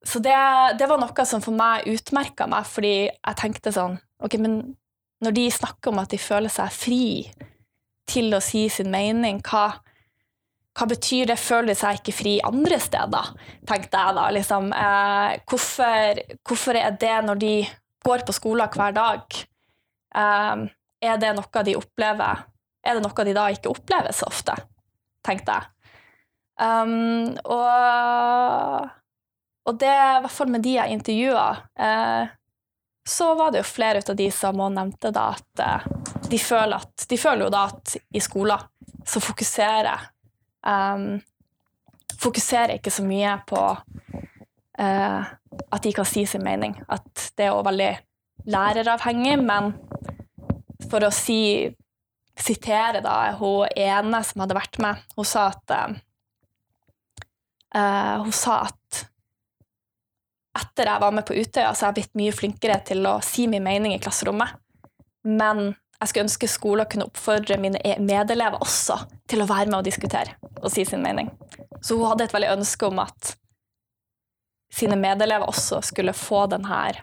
Så 0.06 0.20
det, 0.22 0.36
det 0.78 0.86
var 0.86 1.00
noe 1.02 1.26
som 1.26 1.42
for 1.42 1.56
meg 1.56 1.88
utmerka 1.90 2.46
meg, 2.50 2.68
fordi 2.70 2.96
jeg 3.08 3.38
tenkte 3.40 3.74
sånn 3.74 3.98
Ok, 4.22 4.38
men 4.40 4.62
når 5.20 5.34
de 5.36 5.42
snakker 5.52 5.92
om 5.92 5.98
at 6.00 6.12
de 6.14 6.16
føler 6.20 6.48
seg 6.48 6.72
fri 6.72 7.02
til 8.08 8.32
å 8.32 8.40
si 8.40 8.62
sin 8.72 8.88
mening, 8.88 9.42
hva, 9.44 9.66
hva 10.76 10.86
betyr 10.88 11.28
det? 11.28 11.36
Føler 11.40 11.74
de 11.74 11.76
seg 11.76 12.00
ikke 12.00 12.14
fri 12.16 12.32
andre 12.46 12.78
steder? 12.80 13.34
tenkte 13.68 14.06
jeg 14.06 14.16
da. 14.16 14.24
Liksom, 14.38 14.70
eh, 14.72 15.34
hvorfor, 15.50 16.22
hvorfor, 16.48 16.80
er 16.80 16.96
det 17.00 17.16
når 17.26 17.42
de 17.42 17.52
går 18.06 18.24
på 18.24 18.36
skolen 18.36 18.72
hver 18.72 18.96
dag? 18.96 19.40
Eh, 20.16 20.66
er 21.06 21.18
det 21.20 21.34
noe 21.36 21.62
de 21.66 21.74
opplever 21.76 22.46
Er 22.86 22.96
det 22.96 23.02
noe 23.04 23.24
de 23.26 23.34
da 23.36 23.48
ikke 23.52 23.72
opplever 23.74 24.14
så 24.16 24.28
ofte? 24.30 24.54
tenkte 25.26 25.56
jeg. 25.56 25.66
Um, 26.56 27.34
og, 27.44 28.88
og 29.66 29.78
det, 29.80 29.90
i 29.90 30.20
hvert 30.24 30.32
fall 30.32 30.52
med 30.54 30.62
de 30.64 30.76
jeg 30.76 30.94
intervjua, 30.94 31.46
eh, 31.74 32.28
så 33.06 33.32
var 33.34 33.52
det 33.52 33.60
jo 33.60 33.68
flere 33.68 34.02
av 34.02 34.16
de 34.18 34.28
som 34.34 34.60
også 34.60 34.74
nevnte 34.78 35.12
da 35.14 35.26
at 35.34 35.62
eh, 35.62 35.88
de 36.30 36.38
føler, 36.42 36.78
at, 36.78 37.06
de 37.10 37.18
føler 37.20 37.46
jo 37.46 37.52
da 37.54 37.66
at 37.70 37.96
i 37.96 38.22
skolen 38.22 38.64
så 39.06 39.22
fokuserer 39.22 40.08
um, 40.66 41.16
Fokuserer 42.16 42.78
ikke 42.78 42.90
så 42.90 43.02
mye 43.04 43.34
på 43.44 43.58
eh, 44.80 45.26
at 45.76 45.82
de 45.84 45.90
kan 45.92 46.06
si 46.08 46.22
sin 46.26 46.40
mening. 46.40 46.72
At 46.88 47.26
det 47.36 47.44
er 47.44 47.50
jo 47.50 47.64
veldig 47.66 47.90
læreravhengig, 48.46 49.36
men 49.42 49.72
for 50.90 51.04
å 51.06 51.12
si 51.14 51.68
sitere 52.36 53.00
da 53.04 53.32
hun 53.38 53.68
ene 53.76 54.20
som 54.24 54.42
hadde 54.44 54.58
vært 54.58 54.78
med, 54.82 55.00
hun 55.16 55.26
sa 55.26 55.48
at 55.54 55.76
uh, 55.76 55.94
Hun 58.22 58.32
sa 58.32 58.60
at 58.68 59.06
etter 60.56 60.88
jeg 60.88 61.02
var 61.02 61.12
med 61.12 61.26
på 61.28 61.36
Utøya, 61.36 61.74
så 61.74 61.84
har 61.84 61.90
jeg 61.92 61.98
blitt 61.98 62.16
mye 62.16 62.32
flinkere 62.32 62.78
til 62.88 63.04
å 63.08 63.18
si 63.24 63.44
min 63.50 63.64
mening 63.64 63.92
i 63.92 64.00
klasserommet. 64.00 64.54
Men 65.28 65.74
jeg 66.00 66.08
skulle 66.08 66.26
ønske 66.26 66.48
skolen 66.48 66.88
kunne 66.88 67.08
oppfordre 67.08 67.58
mine 67.60 67.80
e- 67.84 67.98
medelever 68.00 68.62
også 68.64 68.96
til 69.28 69.42
å 69.42 69.48
være 69.48 69.68
med 69.68 69.80
og 69.80 69.88
diskutere 69.88 70.36
og 70.62 70.70
si 70.72 70.86
sin 70.88 71.04
mening. 71.04 71.28
Så 71.80 71.98
hun 71.98 72.08
hadde 72.08 72.24
et 72.28 72.36
veldig 72.36 72.54
ønske 72.54 72.88
om 72.88 73.02
at 73.04 73.34
sine 74.72 74.96
medelever 75.00 75.48
også 75.48 75.82
skulle 75.84 76.16
få 76.16 76.46
den 76.52 76.64
her 76.68 77.02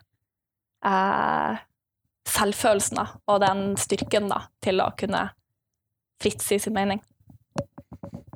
eh, 0.86 1.64
selvfølelsen 2.30 3.00
da, 3.00 3.08
og 3.30 3.42
den 3.44 3.66
styrken 3.80 4.30
da, 4.32 4.46
til 4.64 4.82
å 4.84 4.92
kunne 5.00 5.28
fritt 6.24 6.44
si 6.44 6.60
sin 6.62 6.76
mening. 6.76 7.02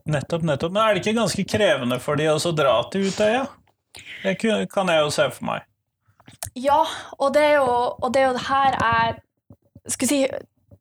Nettopp, 0.08 0.44
nettopp. 0.48 0.74
Men 0.74 0.84
er 0.84 0.96
det 0.96 1.04
ikke 1.04 1.18
ganske 1.20 1.48
krevende 1.48 2.00
for 2.04 2.20
de 2.20 2.30
å 2.32 2.54
dra 2.56 2.78
til 2.92 3.10
Utøya? 3.10 3.48
Det 4.24 4.38
kan 4.72 4.92
jeg 4.92 5.04
jo 5.04 5.10
se 5.14 5.26
for 5.34 5.48
meg. 5.50 5.66
Ja, 6.58 6.82
og 7.18 7.34
det 7.36 7.44
er 7.44 7.58
jo, 7.60 7.74
og 8.02 8.14
det, 8.14 8.22
er 8.22 8.30
jo 8.30 8.38
det 8.38 8.46
her 8.48 8.78
jeg 8.78 9.94
skulle 9.94 10.10
si, 10.10 10.22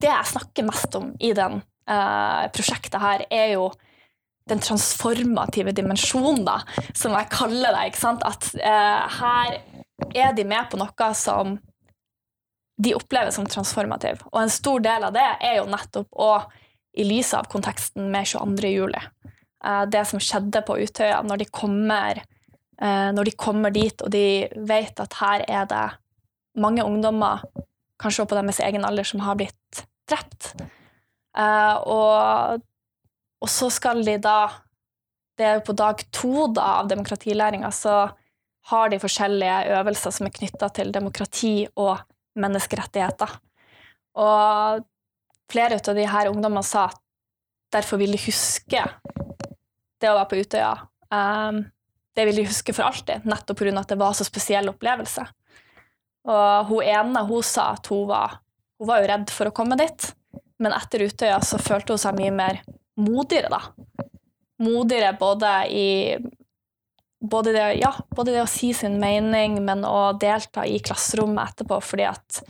Det 0.02 0.08
jeg 0.10 0.30
snakker 0.32 0.66
mest 0.66 0.96
om 0.98 1.12
i 1.22 1.32
den 1.36 1.60
eh, 1.88 2.46
prosjektet 2.52 3.00
her, 3.00 3.24
er 3.30 3.52
jo 3.54 3.70
den 4.50 4.60
transformative 4.62 5.72
dimensjonen, 5.74 6.44
da, 6.46 6.60
som 6.94 7.14
jeg 7.16 7.30
kaller 7.32 7.74
det. 7.74 7.86
ikke 7.90 8.02
sant? 8.02 8.26
At 8.26 8.50
eh, 8.60 9.16
her 9.18 9.56
er 10.14 10.34
de 10.36 10.44
med 10.44 10.68
på 10.70 10.78
noe 10.80 11.08
som 11.16 11.56
de 12.76 12.92
opplever 12.96 13.32
som 13.32 13.46
transformativ. 13.48 14.20
Og 14.32 14.42
en 14.42 14.52
stor 14.52 14.82
del 14.84 15.06
av 15.08 15.14
det 15.16 15.26
er 15.40 15.58
jo 15.60 15.68
nettopp 15.72 16.10
å, 16.12 16.32
i 16.96 17.06
lys 17.06 17.32
av 17.36 17.48
konteksten 17.52 18.10
med 18.12 18.28
22. 18.28 18.72
juli, 18.72 19.00
uh, 19.64 19.84
det 19.88 20.04
som 20.08 20.20
skjedde 20.20 20.64
på 20.66 20.78
Utøya, 20.84 21.22
når 21.24 21.44
de 21.44 21.50
kommer 21.50 22.24
når 22.76 23.24
de 23.24 23.32
kommer 23.40 23.72
dit 23.72 24.02
og 24.04 24.10
de 24.12 24.50
vet 24.68 24.98
at 25.00 25.14
her 25.16 25.46
er 25.48 25.62
det 25.70 25.84
mange 26.60 26.84
ungdommer 26.84 27.40
kanskje 28.00 28.26
på 28.28 28.36
deres 28.36 28.60
egen 28.64 28.84
alder, 28.84 29.06
som 29.08 29.22
har 29.24 29.38
blitt 29.38 29.82
drept. 30.08 30.52
Uh, 31.36 31.76
og, 31.84 32.62
og, 33.42 33.48
så 33.50 33.68
skal 33.72 34.00
de 34.06 34.16
da 34.22 34.38
Det 35.36 35.44
er 35.44 35.58
jo 35.58 35.66
på 35.66 35.74
dag 35.76 36.00
to 36.16 36.46
da, 36.56 36.78
av 36.80 36.86
demokratilæringa, 36.88 37.68
så 37.68 38.06
har 38.66 38.90
de 38.90 38.98
forskjellige 38.98 39.56
øvelser 39.78 40.14
som 40.14 40.26
er 40.26 40.34
knytta 40.34 40.68
til 40.74 40.92
demokrati 40.94 41.54
og 41.78 42.00
menneskerettigheter. 42.38 43.36
Og 44.18 44.82
flere 45.52 45.78
av 45.78 45.94
de 45.98 46.06
her 46.10 46.30
ungdommene 46.32 46.64
sa 46.66 46.88
at 46.90 47.00
derfor 47.76 48.00
vil 48.00 48.16
de 48.16 48.22
huske 48.24 48.82
det 50.00 50.10
å 50.10 50.16
være 50.16 50.30
på 50.30 50.40
Utøya. 50.42 50.72
Um, 51.14 51.62
det 52.16 52.24
vil 52.28 52.40
de 52.40 52.46
huske 52.48 52.74
for 52.74 52.88
alltid, 52.88 53.26
nettopp 53.28 53.60
pga. 53.60 53.74
at 53.80 53.92
det 53.92 54.00
var 54.00 54.16
så 54.16 54.24
spesiell 54.26 54.70
opplevelse. 54.72 55.24
Og 56.26 56.70
hun 56.70 56.82
ene 56.82 57.22
hun 57.28 57.44
sa 57.44 57.70
at 57.76 57.86
hun 57.92 58.06
var, 58.08 58.40
hun 58.80 58.88
var 58.88 59.02
jo 59.02 59.10
redd 59.12 59.30
for 59.30 59.48
å 59.48 59.54
komme 59.54 59.78
dit, 59.78 60.08
men 60.58 60.74
etter 60.74 61.04
Utøya 61.06 61.38
så 61.44 61.60
følte 61.60 61.94
hun 61.94 62.02
seg 62.02 62.16
mye 62.18 62.32
mer 62.34 62.62
modigere, 62.96 63.52
da. 63.52 63.60
Modigere 64.64 65.12
både 65.20 65.52
i 65.68 65.88
både 67.20 67.52
det, 67.52 67.66
ja, 67.80 67.92
både 68.16 68.34
det 68.34 68.42
å 68.44 68.50
si 68.50 68.72
sin 68.76 68.98
mening, 69.00 69.58
men 69.64 69.84
å 69.88 70.12
delta 70.20 70.66
i 70.68 70.78
klasserommet 70.84 71.54
etterpå, 71.54 71.80
fordi 71.84 72.08
at 72.10 72.40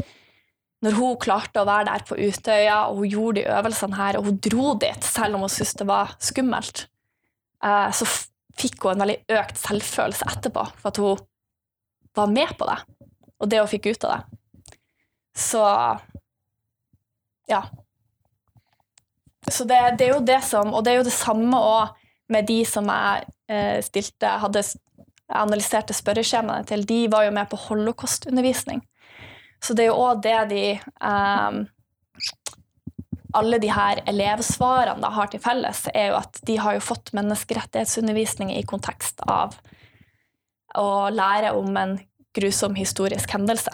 når 0.85 0.97
hun 0.99 1.19
klarte 1.21 1.63
å 1.63 1.69
være 1.69 1.89
der 1.89 2.05
på 2.07 2.19
Utøya, 2.19 2.81
og 2.91 3.01
hun 3.01 3.11
gjorde 3.11 3.41
de 3.41 3.53
øvelsene 3.55 3.99
her, 3.99 4.19
og 4.19 4.29
hun 4.29 4.41
dro 4.45 4.75
dit 4.81 5.07
selv 5.07 5.39
om 5.39 5.47
hun 5.47 5.53
syntes 5.53 5.79
det 5.81 5.89
var 5.89 6.13
skummelt, 6.23 6.87
eh, 7.65 7.89
så 7.97 8.09
fikk 8.57 8.85
hun 8.85 8.97
en 8.97 9.07
veldig 9.07 9.39
økt 9.39 9.61
selvfølelse 9.61 10.29
etterpå 10.33 10.67
for 10.77 10.91
at 10.91 11.01
hun 11.03 11.25
var 12.17 12.31
med 12.33 12.53
på 12.57 12.69
det 12.69 12.79
og 13.37 13.51
det 13.53 13.61
hun 13.61 13.71
fikk 13.71 13.91
ut 13.93 14.07
av 14.09 14.15
det. 14.15 14.39
Så 15.37 15.63
ja. 17.51 17.61
Så 19.53 19.67
det, 19.69 19.79
det, 19.99 20.09
er 20.09 20.15
jo 20.17 20.23
det 20.27 20.41
som 20.43 20.73
Og 20.75 20.81
det 20.83 20.91
er 20.91 20.97
jo 20.99 21.05
det 21.07 21.15
samme 21.15 21.59
òg 21.63 21.93
med 22.33 22.49
de 22.49 22.61
som 22.67 22.89
jeg 22.91 23.27
eh, 23.53 23.79
stilte 23.85 24.33
hadde 24.43 24.65
analyserte 25.27 25.95
spørreskjemaene 25.97 26.67
til. 26.69 26.85
De 26.87 27.07
var 27.11 27.27
jo 27.27 27.35
med 27.35 27.49
på 27.51 27.59
holocaustundervisning. 27.69 28.83
Så 29.63 29.75
det 29.75 29.87
er 29.87 29.91
jo 29.91 30.03
òg 30.05 30.21
det 30.23 30.37
de 30.53 30.65
um, 31.01 31.65
alle 33.37 33.59
de 33.61 33.71
her 33.73 34.01
elevsvarene 34.09 35.03
da 35.03 35.11
har 35.13 35.31
til 35.33 35.43
felles, 35.43 35.87
er 35.93 36.13
jo 36.13 36.19
at 36.21 36.39
de 36.49 36.59
har 36.63 36.77
jo 36.77 36.85
fått 36.85 37.13
menneskerettighetsundervisning 37.17 38.53
i 38.55 38.65
kontekst 38.69 39.21
av 39.29 39.59
å 40.77 41.09
lære 41.13 41.53
om 41.57 41.77
en 41.81 41.97
grusom 42.37 42.77
historisk 42.77 43.33
hendelse. 43.33 43.73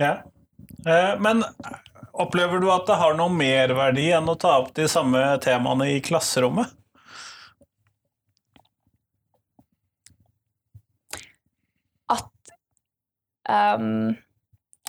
Ja. 0.00 0.22
Eh, 0.86 1.14
men 1.20 1.44
opplever 2.14 2.62
du 2.62 2.70
at 2.72 2.86
det 2.86 2.98
har 3.00 3.16
noe 3.18 3.32
merverdi 3.32 4.08
enn 4.14 4.30
å 4.30 4.36
ta 4.38 4.58
opp 4.62 4.72
de 4.76 4.86
samme 4.90 5.20
temaene 5.44 5.90
i 5.94 6.00
klasserommet? 6.04 6.70
At 12.12 12.54
um, 13.78 14.14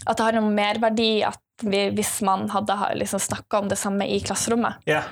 At 0.06 0.18
det 0.18 0.28
har 0.28 0.38
noe 0.38 0.54
merverdi 0.54 1.10
at 1.26 1.42
vi, 1.64 1.88
hvis 1.96 2.20
man 2.28 2.50
hadde 2.52 2.76
liksom 3.00 3.22
snakka 3.24 3.64
om 3.64 3.70
det 3.72 3.80
samme 3.80 4.08
i 4.12 4.20
klasserommet? 4.22 4.84
Ja. 4.90 5.06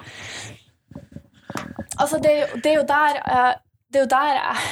Altså, 1.97 2.17
det, 2.17 2.33
det, 2.59 2.73
er 2.73 2.75
jo 2.81 2.87
der 2.89 3.19
uh, 3.23 3.53
Det 3.87 4.01
er 4.01 4.05
jo 4.05 4.11
der 4.11 4.35
jeg 4.37 4.67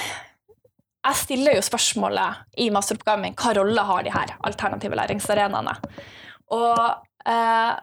jeg 1.02 1.18
stiller 1.18 1.56
jo 1.58 1.66
spørsmålet 1.66 2.58
i 2.62 2.68
masteroppgaven 2.74 3.24
min 3.26 3.38
hva 3.40 3.56
rolle 3.58 3.86
har 3.88 4.04
de 4.06 4.12
her 4.14 4.36
alternative 4.46 4.98
læringsarenaene. 5.00 5.74
Og, 6.54 6.82
eh, 7.26 7.74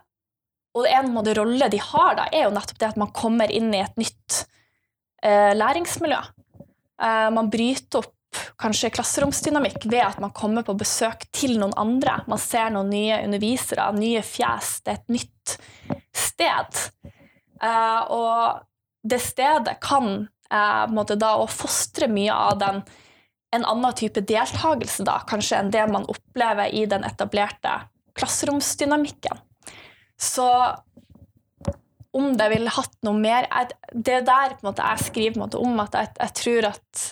og 0.78 0.86
en 0.86 1.10
måte 1.14 1.34
rolle 1.38 1.70
de 1.72 1.80
har, 1.82 2.14
da, 2.18 2.28
er 2.32 2.46
jo 2.46 2.54
nettopp 2.54 2.78
det 2.80 2.90
at 2.92 3.00
man 3.00 3.14
kommer 3.16 3.50
inn 3.50 3.72
i 3.74 3.82
et 3.82 3.98
nytt 4.00 4.44
eh, 5.24 5.54
læringsmiljø. 5.56 6.20
Eh, 7.02 7.28
man 7.34 7.50
bryter 7.50 8.02
opp 8.02 8.14
kanskje 8.60 8.90
klasseromsdynamikk 8.92 9.86
ved 9.88 10.04
at 10.04 10.20
man 10.22 10.34
kommer 10.36 10.66
på 10.66 10.76
besøk 10.78 11.24
til 11.34 11.56
noen 11.58 11.74
andre. 11.80 12.20
Man 12.30 12.40
ser 12.42 12.70
noen 12.74 12.92
nye 12.92 13.22
undervisere, 13.24 13.88
nye 13.96 14.22
fjes. 14.26 14.78
Det 14.84 14.94
er 14.94 15.00
et 15.00 15.14
nytt 15.16 15.56
sted. 16.14 16.82
Eh, 17.62 18.00
og 18.14 18.62
det 19.08 19.20
stedet 19.24 19.78
kan 19.82 20.28
eh, 20.52 21.14
da 21.16 21.34
å 21.40 21.50
fostre 21.50 22.10
mye 22.12 22.34
av 22.34 22.58
den 22.62 22.82
en 23.56 23.64
annen 23.64 23.94
type 23.96 24.20
deltakelse 24.28 25.06
da, 25.08 25.22
kanskje 25.24 25.56
enn 25.56 25.70
det 25.72 25.86
man 25.88 26.04
opplever 26.12 26.68
i 26.68 26.82
den 26.84 27.06
etablerte 27.08 27.78
klasseromsdynamikken. 28.18 29.40
Så 30.18 30.48
om 32.18 32.32
det 32.38 32.48
ville 32.50 32.72
hatt 32.72 32.94
noe 33.06 33.14
mer 33.20 33.46
Det 33.92 34.14
er 34.20 34.26
der 34.26 34.56
måte, 34.64 34.82
jeg 34.82 35.10
skriver 35.10 35.42
måte, 35.44 35.60
om 35.60 35.78
at 35.84 35.94
jeg, 35.94 36.14
jeg 36.18 36.34
tror 36.40 36.70
at 36.72 37.02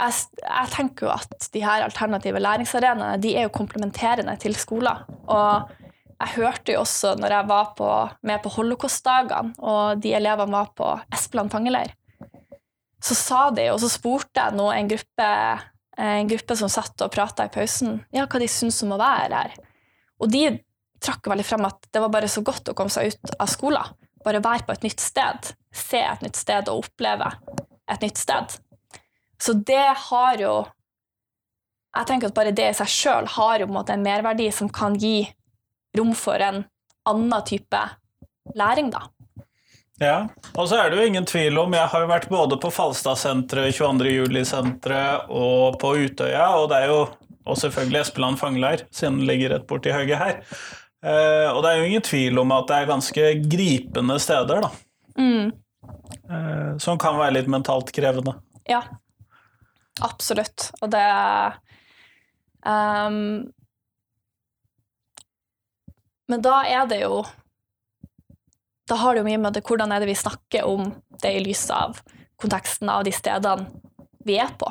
jeg, 0.00 0.14
jeg, 0.40 0.68
tenker 0.72 1.06
jo 1.06 1.12
at 1.12 1.48
de 1.52 1.62
her 1.64 1.84
alternative 1.84 2.40
læringsarenaene 2.40 3.20
de 3.20 3.34
er 3.36 3.44
jo 3.44 3.52
komplementerende 3.52 4.32
til 4.40 4.56
skoler. 4.56 5.02
Og 5.28 5.68
jeg 6.20 6.34
hørte 6.38 6.72
jo 6.72 6.82
også 6.84 7.14
når 7.20 7.34
jeg 7.36 7.48
var 7.50 7.72
på, 7.76 7.90
med 8.28 8.40
på 8.44 8.52
holocaustdagene, 8.56 9.52
og 9.58 10.00
de 10.00 10.14
elevene 10.16 10.56
var 10.56 10.72
på 10.76 10.94
Espeland 11.12 11.52
fangeleir, 11.52 11.92
så 13.00 13.16
sa 13.16 13.42
de, 13.56 13.70
og 13.72 13.80
så 13.80 13.88
spurte 13.92 14.42
jeg 14.42 14.56
nå 14.56 14.66
en 14.72 14.88
gruppe, 14.90 15.28
en 16.00 16.28
gruppe 16.30 16.56
som 16.56 16.70
satt 16.72 17.02
og 17.04 17.12
prata 17.12 17.46
i 17.46 17.52
pausen, 17.52 18.00
ja, 18.14 18.24
hva 18.24 18.40
de 18.40 18.48
syntes 18.48 18.80
om 18.86 18.94
å 18.96 19.00
være 19.00 19.42
her. 19.42 19.56
Og 20.20 20.32
de 20.32 20.44
trakk 21.00 21.30
veldig 21.32 21.46
frem 21.46 21.66
at 21.68 21.88
det 21.92 22.02
var 22.02 22.12
bare 22.12 22.28
så 22.30 22.42
godt 22.44 22.70
å 22.72 22.76
komme 22.76 22.92
seg 22.92 23.12
ut 23.12 23.34
av 23.36 23.50
skolen. 23.50 23.96
Bare 24.24 24.42
være 24.44 24.66
på 24.68 24.76
et 24.76 24.84
nytt 24.88 25.00
sted. 25.00 25.52
Se 25.72 26.00
et 26.04 26.24
nytt 26.24 26.36
sted 26.36 26.68
og 26.68 26.84
oppleve 26.84 27.30
et 27.90 28.04
nytt 28.04 28.20
sted. 28.20 28.56
Så 29.40 29.56
det 29.56 29.86
har 30.10 30.40
jo 30.40 30.52
Jeg 31.90 32.06
tenker 32.06 32.30
at 32.30 32.34
bare 32.36 32.52
det 32.54 32.68
i 32.70 32.74
seg 32.78 32.86
sjøl 32.86 33.26
har 33.34 33.58
jo 33.58 33.66
en 33.66 33.88
en 33.90 34.02
merverdi 34.04 34.44
som 34.54 34.68
kan 34.70 34.94
gi 34.94 35.26
rom 35.98 36.12
for 36.14 36.38
en 36.38 36.62
annen 37.10 37.42
type 37.42 37.80
læring, 38.54 38.92
da. 38.94 39.08
Ja, 40.00 40.30
og 40.56 40.68
så 40.70 40.78
er 40.80 40.90
det 40.90 40.96
jo 40.96 41.06
ingen 41.10 41.26
tvil 41.28 41.58
om 41.60 41.74
Jeg 41.76 41.90
har 41.92 42.00
jo 42.00 42.08
vært 42.08 42.30
både 42.32 42.56
på 42.60 42.70
Falstadsenteret, 42.72 43.74
22. 43.76 44.14
juli-senteret 44.14 45.28
og 45.28 45.76
på 45.82 45.92
Utøya, 46.06 46.46
og 46.56 46.70
det 46.72 46.78
er 46.80 46.92
jo 46.94 47.02
og 47.50 47.58
selvfølgelig 47.58 48.00
Espeland 48.04 48.38
fangeleir, 48.38 48.84
siden 48.94 49.20
den 49.20 49.28
ligger 49.28 49.54
rett 49.54 49.66
borti 49.68 49.92
høyet 49.94 50.20
her. 50.20 50.38
Eh, 51.00 51.48
og 51.50 51.62
det 51.64 51.70
er 51.70 51.80
jo 51.80 51.88
ingen 51.88 52.04
tvil 52.04 52.40
om 52.42 52.52
at 52.54 52.68
det 52.68 52.76
er 52.76 52.90
ganske 52.90 53.30
gripende 53.50 54.18
steder, 54.20 54.66
da. 54.66 54.70
Mm. 55.18 55.50
Eh, 56.30 56.72
som 56.82 57.00
kan 57.00 57.18
være 57.18 57.38
litt 57.38 57.50
mentalt 57.50 57.92
krevende. 57.96 58.36
Ja, 58.68 58.82
absolutt. 60.04 60.68
Og 60.80 60.92
det 60.92 61.06
um, 62.62 63.48
Men 66.30 66.44
da 66.44 66.60
er 66.68 66.84
det 66.86 67.00
jo 67.02 67.24
Da 68.90 68.96
har 68.98 69.14
det 69.14 69.22
jo 69.22 69.28
mye 69.28 69.38
med 69.38 69.54
det, 69.54 69.62
hvordan 69.66 69.92
er 69.94 70.02
det 70.02 70.10
vi 70.10 70.18
snakker 70.18 70.66
om 70.66 70.88
det 71.22 71.30
i 71.36 71.42
lys 71.44 71.68
av 71.70 72.00
konteksten 72.40 72.90
av 72.90 73.04
de 73.06 73.12
stedene 73.14 73.68
vi 74.26 74.36
er 74.42 74.50
på. 74.58 74.70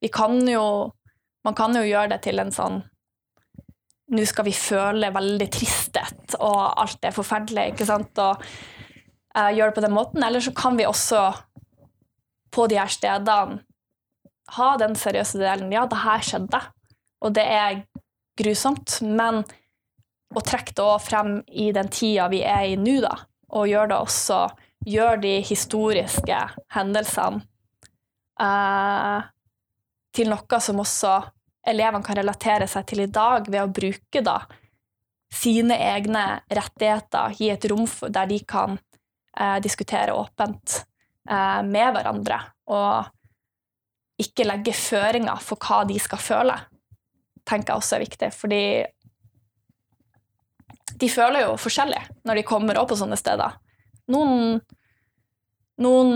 Vi 0.00 0.08
kan 0.08 0.40
jo 0.48 0.92
Man 1.40 1.54
kan 1.56 1.72
jo 1.72 1.80
gjøre 1.80 2.10
det 2.12 2.18
til 2.26 2.36
en 2.36 2.50
sånn 2.52 2.82
Nå 4.12 4.24
skal 4.28 4.44
vi 4.44 4.52
føle 4.52 5.08
veldig 5.14 5.46
tristhet, 5.54 6.34
og 6.36 6.58
alt 6.82 7.06
er 7.06 7.14
forferdelig, 7.14 7.70
ikke 7.70 7.86
sant? 7.88 8.18
Og 8.18 8.42
uh, 8.42 9.50
gjøre 9.54 9.70
det 9.70 9.76
på 9.76 9.84
den 9.84 9.94
måten. 9.94 10.24
Eller 10.26 10.42
så 10.42 10.50
kan 10.52 10.74
vi 10.76 10.84
også 10.84 11.20
på 12.50 12.66
de 12.66 12.76
her 12.80 12.90
stedene 12.90 13.62
ha 14.56 14.68
den 14.82 14.98
seriøse 14.98 15.38
delen. 15.38 15.70
Ja, 15.70 15.86
det 15.86 16.02
her 16.02 16.26
skjedde, 16.26 16.60
og 17.22 17.36
det 17.38 17.46
er 17.46 17.80
grusomt. 18.42 18.98
Men 19.06 19.44
å 20.34 20.42
trekke 20.42 20.74
det 20.74 20.84
også 20.84 21.06
frem 21.06 21.32
i 21.46 21.70
den 21.72 21.88
tida 21.94 22.26
vi 22.34 22.42
er 22.42 22.66
i 22.72 22.76
nå, 22.82 22.98
da, 23.06 23.14
og 23.50 23.68
gjør 23.68 23.90
det 23.90 24.00
også 24.00 24.42
Gjør 24.88 25.18
de 25.20 25.34
historiske 25.44 26.36
hendelsene 26.72 27.42
eh, 28.40 29.26
til 30.16 30.30
noe 30.32 30.60
som 30.64 30.80
også 30.80 31.18
elevene 31.68 32.04
kan 32.06 32.16
relatere 32.16 32.68
seg 32.70 32.86
til 32.88 33.04
i 33.04 33.10
dag, 33.12 33.44
ved 33.44 33.60
å 33.60 33.68
bruke 33.68 34.22
da 34.24 34.38
sine 35.30 35.76
egne 35.76 36.40
rettigheter, 36.48 37.36
gi 37.36 37.50
et 37.52 37.66
rom 37.70 37.84
der 38.08 38.30
de 38.30 38.40
kan 38.48 38.78
eh, 39.36 39.58
diskutere 39.62 40.16
åpent 40.16 40.80
eh, 41.28 41.60
med 41.68 41.92
hverandre. 41.94 42.40
Og 42.72 44.24
ikke 44.24 44.48
legge 44.48 44.72
føringer 44.76 45.44
for 45.44 45.60
hva 45.60 45.84
de 45.84 46.00
skal 46.00 46.24
føle, 46.24 46.56
tenker 47.44 47.74
jeg 47.74 47.84
også 47.84 47.98
er 47.98 48.06
viktig. 48.06 48.32
Fordi 48.32 48.62
de 51.00 51.08
føler 51.08 51.46
jo 51.46 51.56
forskjellig 51.60 52.00
når 52.28 52.40
de 52.40 52.46
kommer 52.48 52.78
opp 52.80 52.90
på 52.92 52.98
sånne 53.00 53.18
steder. 53.18 53.56
Noen, 54.12 54.60
noen 55.80 56.12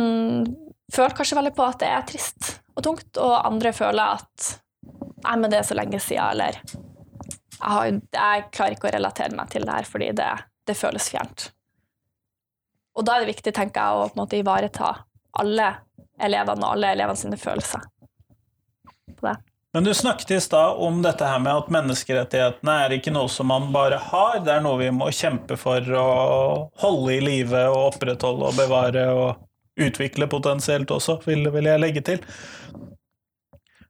føler 0.92 1.16
kanskje 1.16 1.38
veldig 1.38 1.54
på 1.56 1.66
at 1.66 1.80
det 1.82 1.90
er 1.90 2.06
trist 2.08 2.58
og 2.74 2.82
tungt, 2.84 3.20
og 3.22 3.36
andre 3.46 3.72
føler 3.74 4.18
at 4.18 4.48
nei, 5.24 5.36
men 5.38 5.50
det 5.50 5.60
er 5.60 5.68
så 5.68 5.76
lenge 5.78 6.00
siden, 6.02 6.34
eller 6.34 6.58
jeg, 6.58 7.70
har, 7.70 7.86
jeg 7.88 8.46
klarer 8.52 8.76
ikke 8.76 8.90
å 8.90 8.94
relatere 8.96 9.38
meg 9.38 9.52
til 9.52 9.64
det 9.64 9.78
her 9.78 9.88
fordi 9.88 10.10
det, 10.18 10.30
det, 10.68 10.76
føles 10.76 11.08
fjernt. 11.12 11.48
Og 12.98 13.06
da 13.06 13.16
er 13.16 13.24
det 13.24 13.32
viktig, 13.32 13.54
tenker 13.54 13.80
jeg, 13.80 13.94
å 13.94 14.10
på 14.10 14.18
en 14.18 14.22
måte 14.24 14.38
ivareta 14.38 14.90
alle 15.40 15.70
elevene 16.22 16.66
og 16.66 16.76
alle 16.76 16.92
elevene 16.94 17.18
sine 17.18 17.38
følelser 17.40 17.82
på 19.14 19.26
det. 19.26 19.38
Men 19.74 19.84
du 19.84 19.94
snakket 19.94 20.30
i 20.30 20.40
stad 20.40 20.76
om 20.78 21.00
dette 21.02 21.26
her 21.26 21.40
med 21.42 21.50
at 21.50 21.70
menneskerettighetene 21.74 22.74
er 22.84 22.92
ikke 22.94 23.10
noe 23.10 23.26
som 23.32 23.48
man 23.50 23.72
bare 23.74 23.96
har, 23.98 24.36
det 24.46 24.52
er 24.54 24.60
noe 24.62 24.78
vi 24.78 24.92
må 24.94 25.08
kjempe 25.10 25.56
for 25.58 25.82
å 25.98 26.10
holde 26.78 27.16
i 27.16 27.24
live 27.24 27.64
og 27.72 27.88
opprettholde 27.88 28.52
og 28.52 28.60
bevare 28.60 29.08
og 29.10 29.82
utvikle 29.82 30.28
potensielt 30.30 30.94
også, 30.94 31.18
vil, 31.26 31.50
vil 31.50 31.66
jeg 31.66 31.82
legge 31.82 32.04
til. 32.06 32.22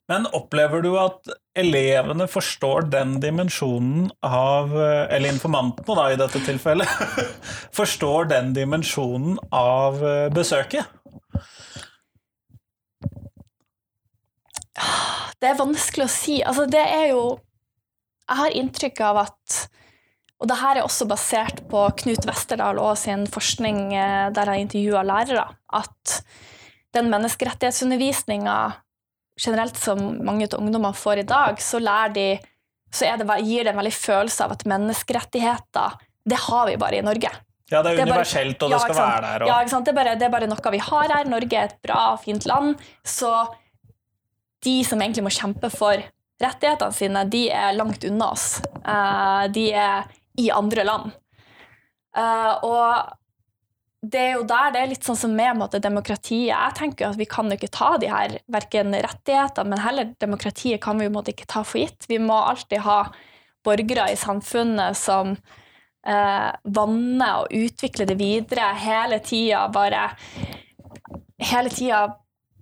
Men 0.09 0.25
opplever 0.33 0.81
du 0.85 0.95
at 1.01 1.29
elevene 1.61 2.31
forstår 2.33 2.89
den 2.93 3.19
dimensjonen 3.21 4.09
av 4.25 4.73
Eller 4.77 5.33
informantene, 5.33 5.97
da, 6.01 6.09
i 6.13 6.19
dette 6.21 6.41
tilfellet. 6.45 6.89
forstår 7.79 8.33
den 8.33 8.53
dimensjonen 8.57 9.37
av 9.53 10.01
besøket? 10.33 10.89
Det 15.45 15.51
er 15.53 15.61
vanskelig 15.61 16.07
å 16.07 16.13
si. 16.13 16.39
Altså, 16.41 16.65
det 16.71 16.81
er 16.81 17.11
jo 17.13 17.25
Jeg 18.25 18.39
har 18.39 18.55
inntrykk 18.57 19.01
av 19.05 19.19
at 19.27 19.59
Og 20.41 20.49
det 20.49 20.57
her 20.57 20.79
er 20.81 20.87
også 20.87 21.07
basert 21.09 21.61
på 21.69 21.83
Knut 22.01 22.25
Westerdal 22.29 22.81
og 22.81 22.97
sin 23.01 23.27
forskning 23.31 23.93
eh, 23.93 24.31
der 24.35 24.51
han 24.51 24.65
intervjua 24.65 25.05
lærere, 25.07 25.45
at 25.73 26.17
den 26.97 27.09
menneskerettighetsundervisninga 27.13 28.57
generelt 29.41 29.79
som 29.79 30.03
mange 30.27 30.49
av 30.51 30.59
ungdommene 30.59 30.95
får 30.97 31.23
i 31.23 31.27
dag, 31.31 31.63
så, 31.63 31.81
de, 32.15 32.27
så 32.93 33.15
det, 33.19 33.39
gir 33.47 33.65
det 33.65 33.73
en 33.73 33.81
veldig 33.81 33.95
følelse 33.95 34.45
av 34.45 34.55
at 34.55 34.67
menneskerettigheter, 34.69 35.97
det 36.29 36.43
har 36.45 36.69
vi 36.69 36.77
bare 36.83 37.01
i 37.01 37.07
Norge. 37.07 37.33
Ja, 37.73 37.81
det 37.81 37.95
er, 37.95 38.03
er 38.03 38.11
universelt, 38.11 38.63
og 38.63 38.75
det 38.75 38.83
skal 38.85 38.99
være 39.01 39.25
der. 39.25 39.47
Og... 39.47 39.51
Ja, 39.51 39.59
det 39.65 39.95
er, 39.95 39.97
bare, 39.97 40.15
det 40.21 40.29
er, 40.29 40.35
bare, 40.35 40.51
noe 40.51 40.75
vi 40.75 40.83
har 40.91 41.15
her. 41.17 41.31
Norge 41.31 41.61
er 41.61 41.73
et 41.73 41.79
bra, 41.83 42.03
fint 42.21 42.47
land. 42.51 42.75
Så 43.07 43.33
de 44.65 44.79
som 44.87 45.03
egentlig 45.03 45.27
må 45.27 45.33
kjempe 45.35 45.71
for 45.73 46.01
rettighetene 46.43 46.95
sine, 46.97 47.25
de 47.31 47.47
er 47.55 47.77
langt 47.77 48.05
unna 48.09 48.33
oss. 48.35 48.49
Uh, 48.83 49.45
de 49.55 49.69
er 49.73 50.09
i 50.41 50.51
andre 50.55 50.87
land. 50.87 51.13
Uh, 52.15 52.53
og 52.67 53.15
det 54.05 54.21
er 54.21 54.33
jo 54.37 54.47
der 54.47 54.73
det 54.75 54.81
er 54.83 54.91
litt 54.91 55.07
sånn 55.07 55.19
som 55.19 55.35
med 55.37 55.57
måte, 55.59 55.81
demokratiet. 55.83 56.51
Jeg 56.53 56.77
tenker 56.79 57.09
at 57.09 57.19
Vi 57.19 57.29
kan 57.31 57.49
jo 57.49 57.57
ikke 57.57 57.73
ta 57.73 57.95
de 58.01 58.11
her 58.11 58.39
verken 58.53 58.93
rettighetene, 58.93 59.71
men 59.71 59.85
heller 59.85 60.11
demokratiet 60.21 60.83
kan 60.85 60.99
vi 60.99 61.09
jo 61.09 61.15
måte, 61.15 61.33
ikke 61.33 61.49
ta 61.51 61.65
for 61.65 61.81
gitt. 61.81 62.09
Vi 62.11 62.21
må 62.23 62.37
alltid 62.37 62.85
ha 62.85 62.99
borgere 63.65 64.11
i 64.13 64.19
samfunnet 64.21 64.99
som 64.99 65.33
eh, 65.33 66.51
vanner 66.77 67.45
og 67.45 67.55
utvikler 67.57 68.11
det 68.11 68.19
videre 68.21 68.75
hele 68.83 69.23
tida. 69.25 69.65
Bare 69.73 70.11
hele 71.41 71.73
tida 71.73 72.05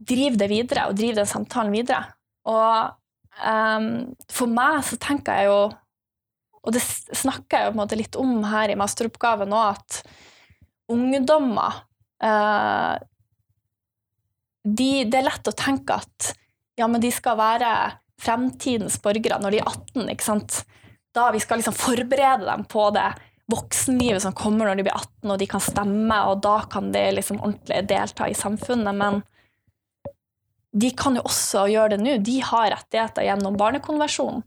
drive 0.09 0.39
det 0.41 0.49
videre 0.51 0.89
og 0.89 0.99
drive 0.99 1.21
den 1.21 1.29
samtalen 1.29 1.73
videre. 1.75 2.03
Og 2.49 2.93
um, 3.45 3.87
for 4.33 4.51
meg 4.51 4.83
så 4.87 4.99
tenker 5.01 5.41
jeg 5.41 5.51
jo, 5.51 5.61
og 6.63 6.75
det 6.75 6.83
snakker 6.83 7.57
jeg 7.57 7.67
jo 7.67 7.73
på 7.73 7.77
en 7.77 7.83
måte 7.83 7.99
litt 7.99 8.19
om 8.21 8.37
her 8.51 8.73
i 8.73 8.79
masteroppgaven 8.79 9.55
òg, 9.57 9.79
at 9.79 10.03
ungdommer 10.93 11.83
uh, 12.23 12.99
de, 14.63 14.91
Det 15.11 15.19
er 15.19 15.27
lett 15.27 15.49
å 15.51 15.57
tenke 15.59 15.97
at 15.99 16.33
ja, 16.79 16.87
men 16.87 17.03
de 17.03 17.11
skal 17.13 17.35
være 17.39 17.73
fremtidens 18.23 19.01
borgere 19.03 19.41
når 19.43 19.57
de 19.57 19.61
er 19.61 19.69
18. 19.69 20.07
ikke 20.13 20.27
sant? 20.27 20.63
Da 21.13 21.27
vi 21.35 21.41
skal 21.43 21.61
liksom 21.61 21.77
forberede 21.77 22.47
dem 22.47 22.63
på 22.71 22.87
det 22.95 23.11
voksenlivet 23.53 24.23
som 24.25 24.37
kommer 24.37 24.69
når 24.69 24.79
de 24.79 24.87
blir 24.87 24.95
18 24.97 25.33
og 25.35 25.41
de 25.41 25.49
kan 25.51 25.63
stemme, 25.63 26.19
og 26.31 26.41
da 26.45 26.55
kan 26.73 26.93
de 26.95 27.03
liksom 27.19 27.43
ordentlig 27.43 27.83
delta 27.91 28.29
i 28.31 28.39
samfunnet. 28.39 28.95
Men 28.97 29.21
de 30.73 30.89
kan 30.97 31.17
jo 31.19 31.25
også 31.29 31.67
gjøre 31.69 31.97
det 31.97 32.01
nå. 32.01 32.17
De 32.25 32.39
har 32.45 32.71
rettigheter 32.73 33.27
gjennom 33.27 33.59
Barnekonvensjonen. 33.61 34.43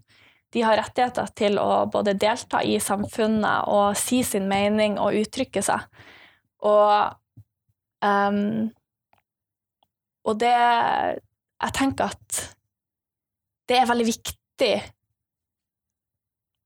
De 0.56 0.64
har 0.64 0.78
rettigheter 0.80 1.28
til 1.38 1.60
å 1.60 1.86
både 1.92 2.16
delta 2.18 2.62
i 2.64 2.78
samfunnet 2.82 3.68
og 3.70 3.98
si 4.00 4.22
sin 4.24 4.48
mening 4.50 4.96
og 5.02 5.18
uttrykke 5.20 5.62
seg. 5.66 5.84
Og, 6.66 7.14
um, 8.02 8.72
og 10.26 10.40
det 10.42 10.56
Jeg 10.56 11.74
tenker 11.76 12.10
at 12.16 12.40
det 13.70 13.78
er 13.78 13.90
veldig 13.90 14.06
viktig 14.08 14.72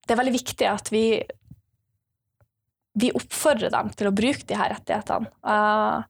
Det 0.06 0.13
er 0.13 0.19
veldig 0.19 0.36
viktig 0.38 0.67
at 0.69 0.91
vi 0.93 1.04
vi 3.00 3.12
oppfordrer 3.15 3.72
dem 3.72 3.91
til 3.95 4.10
å 4.10 4.15
bruke 4.15 4.43
de 4.50 4.58
her 4.58 4.74
rettighetene. 4.74 5.30
Uh, 5.45 6.04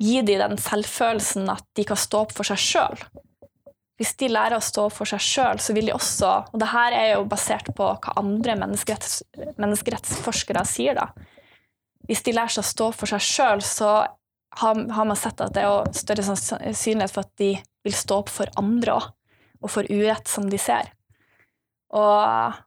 gi 0.00 0.22
dem 0.22 0.40
den 0.40 0.58
selvfølelsen 0.60 1.50
at 1.52 1.64
de 1.76 1.84
kan 1.88 1.98
stå 2.00 2.24
opp 2.24 2.32
for 2.36 2.48
seg 2.48 2.60
sjøl. 2.60 3.04
hvis 4.00 4.16
de 4.18 4.28
lærer 4.32 4.56
å 4.56 4.64
stå 4.64 4.88
opp 4.88 4.96
for 4.96 5.06
seg 5.06 5.20
sjøl, 5.22 5.60
så 5.62 5.74
vil 5.76 5.86
de 5.86 5.92
også 5.94 6.30
Og 6.52 6.58
det 6.58 6.70
her 6.72 6.92
er 6.92 7.08
jo 7.12 7.28
basert 7.28 7.68
på 7.76 7.84
hva 7.86 8.14
andre 8.18 8.56
menneskeretts, 8.58 9.22
menneskerettsforskere 9.60 10.64
sier, 10.66 10.98
da. 10.98 11.12
Hvis 12.08 12.24
de 12.26 12.34
lærer 12.34 12.50
seg 12.50 12.64
å 12.64 12.70
stå 12.72 12.88
opp 12.88 12.98
for 12.98 13.12
seg 13.12 13.22
sjøl, 13.22 13.62
så 13.62 13.92
har, 14.58 14.80
har, 14.90 15.06
man 15.06 15.16
sett 15.16 15.40
at 15.40 15.54
det 15.54 15.62
er 15.62 15.92
større 15.94 16.24
sannsynlighet 16.26 17.14
for 17.14 17.22
at 17.22 17.32
de 17.38 17.52
vil 17.86 17.94
stå 17.94 18.18
opp 18.24 18.32
for 18.32 18.50
andre 18.58 18.96
òg, 18.98 19.06
og 19.62 19.70
for 19.70 19.86
urett 19.86 20.28
som 20.28 20.48
de 20.50 20.58
ser. 20.58 20.90
Og 21.94 22.58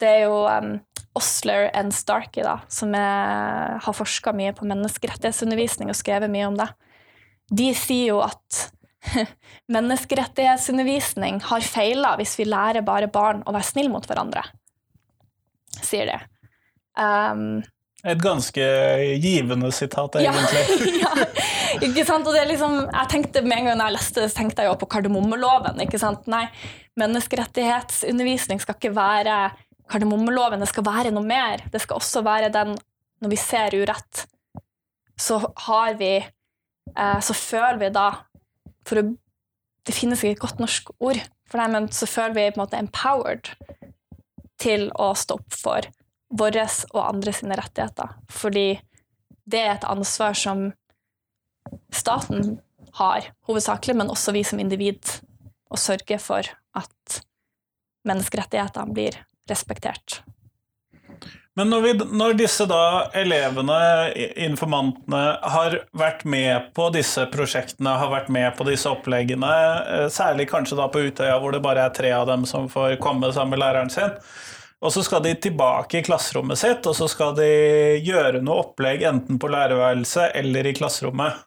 det 0.00 0.12
er 0.12 0.22
jo 0.28 0.44
um, 0.46 0.76
Osler 1.16 1.70
and 1.76 1.94
Starkey 1.96 2.44
da, 2.44 2.58
som 2.68 2.94
er, 2.96 3.76
har 3.82 3.96
forska 3.96 4.34
mye 4.36 4.54
på 4.56 4.68
menneskerettighetsundervisning 4.68 5.92
og 5.92 5.98
skrevet 5.98 6.32
mye 6.32 6.48
om 6.50 6.58
det. 6.58 6.68
De 7.56 7.70
sier 7.78 8.12
jo 8.12 8.22
at 8.24 8.66
menneskerettighetsundervisning 9.76 11.40
har 11.48 11.66
feila 11.66 12.16
hvis 12.20 12.36
vi 12.40 12.48
lærer 12.48 12.86
bare 12.86 13.10
barn 13.12 13.44
å 13.46 13.54
være 13.54 13.70
snille 13.70 13.92
mot 13.92 14.06
hverandre, 14.08 14.44
sier 15.82 16.10
de. 16.10 16.20
Um, 16.96 17.62
et 18.06 18.20
ganske 18.22 18.64
givende 19.18 19.72
sitat, 19.74 20.18
egentlig. 20.20 21.00
Ja, 21.00 21.10
ja, 21.16 21.26
ikke 21.82 22.04
sant? 22.06 22.26
Og 22.28 22.36
det 22.36 22.44
er 22.44 22.50
liksom, 22.52 22.76
jeg 22.84 23.10
tenkte 23.10 23.42
Med 23.42 23.58
en 23.58 23.70
gang 23.70 23.82
jeg 23.82 23.96
leste 23.96 24.22
det, 24.22 24.30
tenkte 24.36 24.62
jeg 24.62 24.70
jo 24.70 24.76
på 24.78 24.88
kardemommeloven. 24.94 25.80
ikke 25.82 25.98
sant? 26.00 26.28
Nei, 26.30 26.44
menneskerettighetsundervisning 27.00 28.62
skal 28.62 28.78
ikke 28.78 28.94
være 28.96 29.38
kardemommeloven, 29.90 30.62
det 30.62 30.70
skal 30.70 30.86
være 30.86 31.12
noe 31.14 31.26
mer. 31.26 31.64
Det 31.72 31.82
skal 31.82 32.00
også 32.00 32.24
være 32.26 32.52
den 32.54 32.76
Når 33.24 33.30
vi 33.32 33.36
ser 33.40 33.72
urett, 33.72 34.26
så 35.16 35.38
har 35.56 35.94
vi 35.96 36.16
eh, 36.20 37.20
Så 37.20 37.34
føler 37.34 37.78
vi 37.80 37.88
da 37.88 38.10
for 38.86 39.00
Det 39.86 39.94
finnes 39.94 40.22
ikke 40.22 40.36
et 40.36 40.42
godt 40.42 40.60
norsk 40.60 40.90
ord 41.00 41.20
for 41.46 41.58
det, 41.58 41.70
men 41.70 41.88
så 41.94 42.06
føler 42.06 42.34
vi 42.34 42.50
på 42.50 42.58
en 42.58 42.64
måte 42.64 42.78
empowered 42.78 43.52
til 44.58 44.88
å 44.98 45.12
stå 45.14 45.36
opp 45.38 45.54
for 45.54 45.86
våre 46.34 46.64
og 46.90 47.02
andre 47.04 47.32
sine 47.32 47.54
rettigheter. 47.58 48.16
Fordi 48.30 48.80
det 49.46 49.60
er 49.62 49.76
et 49.76 49.86
ansvar 49.86 50.34
som 50.34 50.72
staten 51.94 52.58
har, 52.98 53.30
hovedsakelig, 53.46 53.94
men 54.00 54.10
også 54.10 54.34
vi 54.34 54.42
som 54.46 54.58
individ, 54.62 55.02
å 55.70 55.78
sørge 55.78 56.18
for 56.22 56.46
at 56.78 57.20
menneskerettighetene 58.06 58.94
blir 58.94 59.18
respektert. 59.50 60.20
Men 61.56 61.70
når, 61.72 61.80
vi, 61.80 61.92
når, 62.12 62.34
disse 62.36 62.66
da 62.68 63.08
elevene, 63.16 63.76
informantene, 64.44 65.22
har 65.40 65.78
vært 65.96 66.26
med 66.28 66.68
på 66.76 66.90
disse 66.92 67.24
prosjektene, 67.32 67.94
har 67.96 68.12
vært 68.12 68.28
med 68.32 68.50
på 68.58 68.66
disse 68.68 68.90
oppleggene, 68.92 69.54
eh, 69.94 70.04
særlig 70.12 70.50
kanskje 70.50 70.76
da 70.76 70.90
på 70.92 71.06
Utøya 71.08 71.38
hvor 71.40 71.56
det 71.56 71.62
bare 71.64 71.86
er 71.88 71.96
tre 71.96 72.12
av 72.12 72.26
dem 72.28 72.44
som 72.48 72.68
får 72.68 72.98
komme 73.00 73.32
sammen 73.32 73.56
med 73.56 73.64
læreren 73.64 73.92
sin, 73.92 74.12
og 74.84 74.92
så 74.92 75.00
skal 75.06 75.24
de 75.24 75.32
tilbake 75.46 76.02
i 76.02 76.04
klasserommet 76.04 76.60
sitt, 76.60 76.84
og 76.84 76.92
så 76.98 77.08
skal 77.08 77.32
de 77.38 77.48
gjøre 78.04 78.44
noe 78.44 78.60
opplegg 78.66 79.06
enten 79.08 79.40
på 79.40 79.48
lærerværelset 79.48 80.36
eller 80.36 80.68
i 80.68 80.76
klasserommet. 80.76 81.40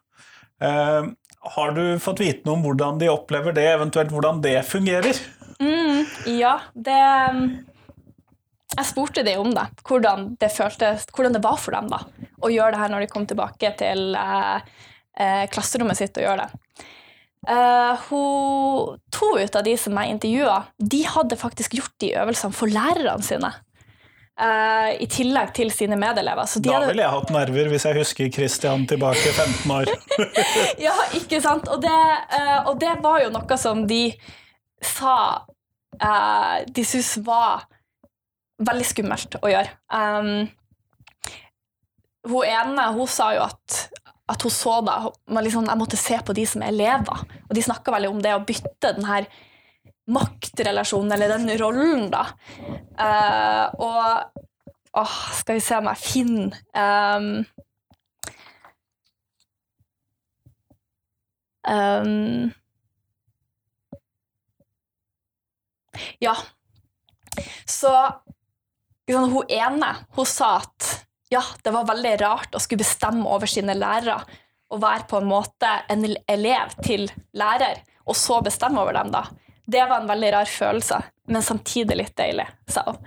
Uh, 0.59 1.13
har 1.53 1.75
du 1.77 1.83
fått 2.01 2.19
vite 2.19 2.49
noe 2.49 2.57
om 2.57 2.65
hvordan 2.65 2.97
de 2.99 3.13
opplever 3.13 3.53
det, 3.55 3.69
eventuelt 3.77 4.09
hvordan 4.11 4.41
det 4.43 4.57
fungerer? 4.67 5.21
Mm, 5.61 6.01
ja, 6.39 6.57
det 6.73 6.97
Jeg 8.77 8.85
spurte 8.85 9.23
de 9.25 9.33
om 9.41 9.49
det. 9.53 9.65
Hvordan 9.87 10.33
det 10.39 10.51
føltes, 10.53 11.07
hvordan 11.15 11.35
det 11.35 11.43
var 11.43 11.57
for 11.61 11.75
dem 11.75 11.89
da, 11.91 12.03
å 12.45 12.51
gjøre 12.53 12.75
det 12.75 12.81
her 12.83 12.91
når 12.93 13.05
de 13.05 13.11
kom 13.11 13.25
tilbake 13.29 13.71
til 13.79 14.13
eh, 14.17 14.67
eh, 15.19 15.45
klasserommet 15.51 15.97
sitt 15.97 16.19
og 16.19 16.27
gjøre 16.27 16.45
det. 16.45 16.83
Eh, 17.49 18.05
hun, 18.09 18.99
to 19.15 19.31
ut 19.39 19.57
av 19.57 19.65
de 19.65 19.73
som 19.79 19.97
jeg 19.97 20.13
intervjua, 20.13 20.59
de 20.77 21.01
hadde 21.07 21.39
faktisk 21.39 21.79
gjort 21.79 21.95
de 22.03 22.13
øvelsene 22.21 22.55
for 22.55 22.71
lærerne 22.71 23.25
sine. 23.25 23.51
Uh, 24.39 24.93
I 25.03 25.03
tillegg 25.11 25.49
til 25.51 25.67
sine 25.75 25.97
medelever. 25.99 26.47
da 26.47 26.71
hadde... 26.71 26.87
ville 26.93 27.03
jeg 27.03 27.11
hatt 27.11 27.31
nerver 27.35 27.67
hvis 27.73 27.85
jeg 27.89 27.97
husker 27.97 28.29
Christian 28.31 28.85
tilbake 28.87 29.33
15 29.33 29.73
år. 29.75 29.89
ja, 30.85 30.93
ikke 31.17 31.41
sant? 31.43 31.67
Og 31.67 31.81
det, 31.83 31.97
uh, 32.31 32.69
og 32.69 32.79
det, 32.79 32.93
var 33.03 33.19
jo 33.25 33.33
noe 33.35 33.57
som 33.59 33.83
de 33.89 34.05
sa 34.79 35.17
de 35.99 36.83
syntes 36.87 37.17
var 37.25 37.65
veldig 38.59 38.87
skummelt 38.87 39.39
å 39.39 39.51
gjøre. 39.51 39.75
Um, 39.93 40.49
hun 42.29 42.47
ene 42.47 42.89
hun 42.95 43.09
sa 43.09 43.31
jo 43.37 43.45
at 43.47 43.85
at 44.29 44.43
hun 44.45 44.53
så 44.53 44.75
det. 44.85 44.95
Liksom, 45.41 45.65
jeg 45.65 45.79
måtte 45.79 45.97
se 45.97 46.19
på 46.21 46.35
de 46.37 46.43
som 46.45 46.61
er 46.61 46.69
elever. 46.69 47.23
Og 47.47 47.55
de 47.57 47.63
snakka 47.65 47.95
veldig 47.95 48.11
om 48.11 48.19
det 48.21 48.35
å 48.37 48.43
bytte 48.45 48.91
den 48.99 49.07
her 49.09 49.25
maktrelasjonen, 50.09 51.13
eller 51.15 51.33
den 51.33 51.49
rollen, 51.61 52.09
da. 52.13 52.27
Uh, 52.99 53.65
og 53.81 55.01
åh, 55.01 55.17
skal 55.37 55.57
vi 55.57 55.63
se 55.63 55.77
om 55.77 55.89
jeg 55.89 56.01
finner 56.01 56.57
um, 56.77 57.27
um, 61.69 62.49
Ja. 66.21 66.35
Så 67.69 67.91
hun 69.15 69.49
ene 69.49 69.93
hun 70.17 70.27
sa 70.29 70.57
at 70.59 70.89
ja, 71.29 71.41
det 71.63 71.73
var 71.73 71.87
veldig 71.89 72.15
rart 72.21 72.55
å 72.57 72.61
skulle 72.61 72.83
bestemme 72.83 73.27
over 73.29 73.49
sine 73.49 73.75
lærere 73.77 74.17
og 74.69 74.81
være 74.81 75.07
på 75.09 75.19
en 75.19 75.29
måte 75.29 75.69
en 75.89 76.05
elev 76.29 76.73
til 76.85 77.07
lærer, 77.37 77.81
og 78.05 78.17
så 78.17 78.39
bestemme 78.45 78.81
over 78.81 78.93
dem, 78.97 79.11
da. 79.13 79.23
Det 79.69 79.81
var 79.85 80.01
en 80.01 80.09
veldig 80.09 80.29
rar 80.33 80.49
følelse, 80.49 80.97
men 81.29 81.45
samtidig 81.45 81.97
litt 81.97 82.15
deilig, 82.17 82.45
sa 82.69 82.83
hun. 82.87 82.97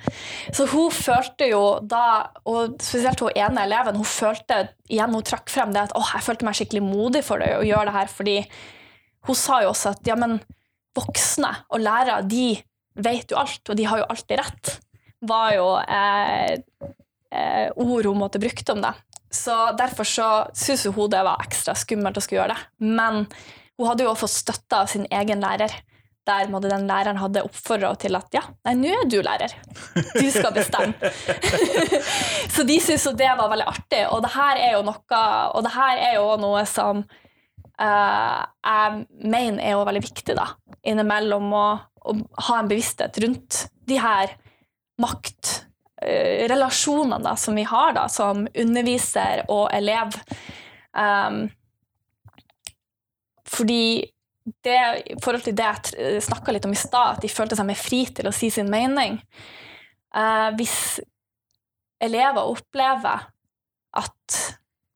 Så 0.54 0.66
hun 0.70 0.90
følte 0.94 1.48
jo 1.50 1.62
da, 1.82 2.32
og 2.46 2.76
spesielt 2.82 3.22
hun 3.22 3.34
ene 3.34 3.66
eleven, 3.66 3.98
hun 3.98 4.06
følte 4.06 4.60
igjen 4.90 5.14
hun 5.14 5.26
trakk 5.26 5.50
frem 5.50 5.74
det 5.74 5.88
at 5.88 5.96
åh, 5.98 6.14
jeg 6.16 6.26
følte 6.26 6.46
meg 6.46 6.58
skikkelig 6.58 6.84
modig 6.86 7.24
for 7.26 7.42
det, 7.42 7.50
å 7.58 7.66
gjøre 7.66 7.90
det 7.90 7.96
her, 7.96 8.12
fordi 8.14 8.36
hun 9.26 9.38
sa 9.38 9.62
jo 9.62 9.72
også 9.72 9.94
at 9.96 10.06
ja, 10.10 10.18
men 10.18 10.38
voksne 10.98 11.50
og 11.70 11.82
lærere, 11.82 12.22
de 12.30 12.46
vet 13.02 13.30
jo 13.30 13.38
alt, 13.42 13.62
og 13.70 13.78
de 13.78 13.86
har 13.88 14.02
jo 14.02 14.08
alltid 14.12 14.42
rett. 14.42 14.74
Var 15.22 15.54
jo 15.56 15.68
eh, 15.80 16.58
eh, 17.32 17.68
ord 17.76 18.08
hun 18.10 18.20
måtte 18.20 18.42
bruke 18.42 18.66
om 18.72 18.82
det. 18.82 18.92
Så 19.32 19.54
Derfor 19.78 20.04
så 20.04 20.28
syntes 20.52 20.86
hun 20.92 21.10
det 21.10 21.22
var 21.24 21.40
ekstra 21.44 21.74
skummelt 21.78 22.18
å 22.18 22.24
skulle 22.24 22.42
gjøre 22.42 22.56
det. 22.56 22.90
Men 22.92 23.24
hun 23.78 23.88
hadde 23.88 24.04
jo 24.04 24.12
også 24.12 24.26
fått 24.26 24.36
støtte 24.36 24.82
av 24.82 24.90
sin 24.92 25.06
egen 25.10 25.40
lærer. 25.42 25.72
Der 26.28 26.50
måtte 26.52 26.70
den 26.70 26.84
læreren 26.86 27.18
hadde 27.18 27.42
oppfordra 27.42 27.88
henne 27.88 28.02
til 28.04 28.14
at 28.14 28.36
ja, 28.36 28.42
nei, 28.68 28.76
nå 28.78 28.92
er 28.94 29.08
du 29.10 29.16
lærer. 29.24 29.56
Du 30.14 30.28
skal 30.30 30.52
bestemme. 30.54 31.10
så 32.54 32.62
de 32.68 32.76
syntes 32.78 33.08
jo 33.08 33.14
det 33.18 33.32
var 33.40 33.50
veldig 33.50 33.66
artig. 33.72 34.04
Og 34.12 34.22
det 34.22 34.30
her 34.36 34.60
er 34.60 34.76
jo 34.76 34.84
noe, 34.86 35.24
og 35.56 35.66
det 35.66 35.74
her 35.74 36.04
er 36.10 36.14
jo 36.20 36.28
noe 36.44 36.62
som 36.70 37.02
uh, 37.02 38.38
jeg 38.68 39.02
mener 39.18 39.64
er 39.64 39.74
jo 39.74 39.82
veldig 39.88 40.04
viktig 40.04 40.38
da, 40.38 40.46
innimellom 40.86 41.50
å, 41.58 41.66
å 42.06 42.16
ha 42.50 42.60
en 42.60 42.70
bevissthet 42.70 43.18
rundt 43.24 43.64
de 43.90 43.98
her 43.98 44.36
makt 45.00 45.62
Eh, 46.02 46.48
relasjonene 46.48 47.22
da, 47.22 47.36
som 47.36 47.54
vi 47.54 47.62
har 47.62 47.92
da, 47.94 48.08
som 48.10 48.46
underviser 48.58 49.44
og 49.52 49.68
elev. 49.74 50.16
Um, 50.92 51.44
fordi 53.46 54.08
det, 54.64 54.78
i 55.06 55.18
forhold 55.22 55.44
til 55.46 55.54
det 55.56 55.68
jeg 55.68 56.24
snakka 56.26 56.54
litt 56.54 56.66
om 56.66 56.74
i 56.74 56.80
stad, 56.80 57.16
at 57.16 57.22
de 57.22 57.30
følte 57.30 57.58
seg 57.58 57.68
mer 57.68 57.78
fri 57.78 58.02
til 58.10 58.26
å 58.26 58.34
si 58.34 58.50
sin 58.50 58.68
mening 58.68 59.14
uh, 60.16 60.50
Hvis 60.58 60.98
elever 62.02 62.50
opplever 62.50 63.28
at 64.02 64.38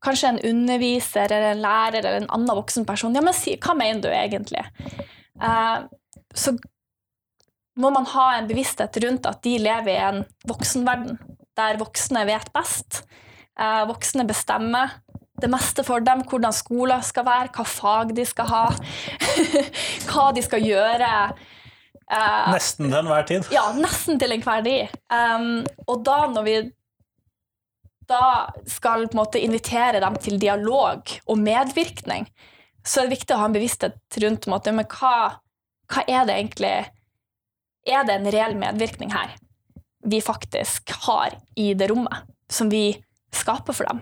kanskje 0.04 0.32
en 0.32 0.42
underviser 0.50 1.30
eller 1.30 1.54
en 1.54 1.62
lærer 1.62 2.00
eller 2.02 2.24
en 2.24 2.30
annen 2.34 2.58
voksen 2.58 2.88
person 2.88 3.14
ja, 3.14 3.22
men 3.24 3.36
si, 3.36 3.54
Hva 3.62 3.76
mener 3.78 4.02
du 4.02 4.10
egentlig? 4.10 4.66
Uh, 5.38 5.86
så 6.34 6.56
må 7.76 7.90
man 7.92 8.06
ha 8.14 8.26
en 8.36 8.48
bevissthet 8.48 8.96
rundt 9.04 9.28
at 9.28 9.42
de 9.44 9.56
lever 9.60 9.92
i 9.92 10.04
en 10.08 10.22
voksenverden, 10.48 11.18
der 11.56 11.80
voksne 11.80 12.24
vet 12.28 12.48
best. 12.56 13.02
Eh, 13.56 13.82
voksne 13.88 14.26
bestemmer 14.28 14.98
det 15.40 15.50
meste 15.52 15.84
for 15.84 16.00
dem, 16.04 16.22
hvordan 16.28 16.54
skoler 16.56 17.02
skal 17.04 17.26
være, 17.26 17.52
hva 17.52 17.66
fag 17.68 18.14
de 18.16 18.24
skal 18.24 18.48
ha, 18.48 18.64
hva 20.08 20.30
de 20.36 20.44
skal 20.44 20.64
gjøre. 20.64 21.10
Eh, 22.06 22.48
nesten 22.54 22.88
til 22.88 22.98
enhver 23.02 23.28
tid. 23.28 23.52
Ja, 23.52 23.68
nesten 23.76 24.20
til 24.20 24.32
enhver 24.36 24.64
tid. 24.64 24.96
Um, 25.12 25.66
og 25.86 26.04
da 26.06 26.18
når 26.32 26.48
vi 26.48 26.56
da 28.06 28.22
skal 28.70 29.08
på 29.08 29.16
en 29.16 29.20
måte 29.20 29.42
invitere 29.42 30.00
dem 30.00 30.16
til 30.22 30.38
dialog 30.40 31.10
og 31.26 31.40
medvirkning, 31.42 32.28
så 32.86 33.02
er 33.02 33.08
det 33.08 33.16
viktig 33.16 33.34
å 33.34 33.40
ha 33.40 33.48
en 33.48 33.56
bevissthet 33.56 34.20
rundt 34.22 34.44
på 34.44 34.48
en 34.48 34.54
måte, 34.54 34.74
men 34.76 34.86
hva, 34.86 35.16
hva 35.90 36.04
er 36.06 36.28
det 36.28 36.36
egentlig 36.36 36.76
er 37.86 38.06
det 38.06 38.18
en 38.18 38.30
reell 38.34 38.56
medvirkning 38.58 39.12
her 39.14 39.36
vi 40.06 40.20
faktisk 40.22 40.92
har 41.06 41.34
i 41.58 41.72
det 41.74 41.88
rommet, 41.90 42.28
som 42.50 42.68
vi 42.70 42.92
skaper 43.34 43.74
for 43.74 43.88
dem. 43.90 44.00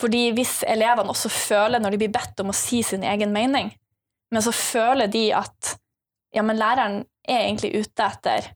Fordi 0.00 0.32
hvis 0.34 0.64
elevene 0.66 1.12
også 1.12 1.30
føler, 1.30 1.78
når 1.78 1.94
de 1.94 2.00
blir 2.00 2.10
bedt 2.14 2.40
om 2.42 2.50
å 2.50 2.56
si 2.56 2.80
sin 2.82 3.04
egen 3.06 3.30
mening, 3.34 3.70
men 4.32 4.42
så 4.42 4.50
føler 4.56 5.06
de 5.12 5.28
at 5.36 5.76
ja, 6.34 6.42
men 6.42 6.58
læreren 6.58 7.04
er 7.28 7.44
egentlig 7.44 7.74
ute 7.76 8.08
etter 8.08 8.50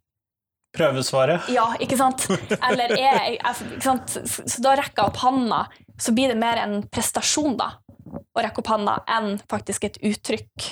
Prøvesvaret. 0.77 1.47
Ja, 1.49 1.71
ikke 1.81 1.97
sant? 1.97 2.27
Eller 2.53 2.93
er 2.99 3.21
ikke 3.39 3.81
sant? 3.85 4.17
Så 4.29 4.61
da 4.61 4.75
rekker 4.77 5.07
jeg 5.07 5.09
opp 5.09 5.23
handa, 5.23 5.63
så 5.97 6.13
blir 6.13 6.29
det 6.29 6.37
mer 6.37 6.61
en 6.61 6.83
prestasjon 6.93 7.57
da, 7.57 7.71
å 8.13 8.43
rekke 8.45 8.61
opp 8.61 8.73
handa, 8.75 8.99
enn 9.09 9.39
faktisk 9.49 9.87
et 9.89 9.97
uttrykk 10.05 10.67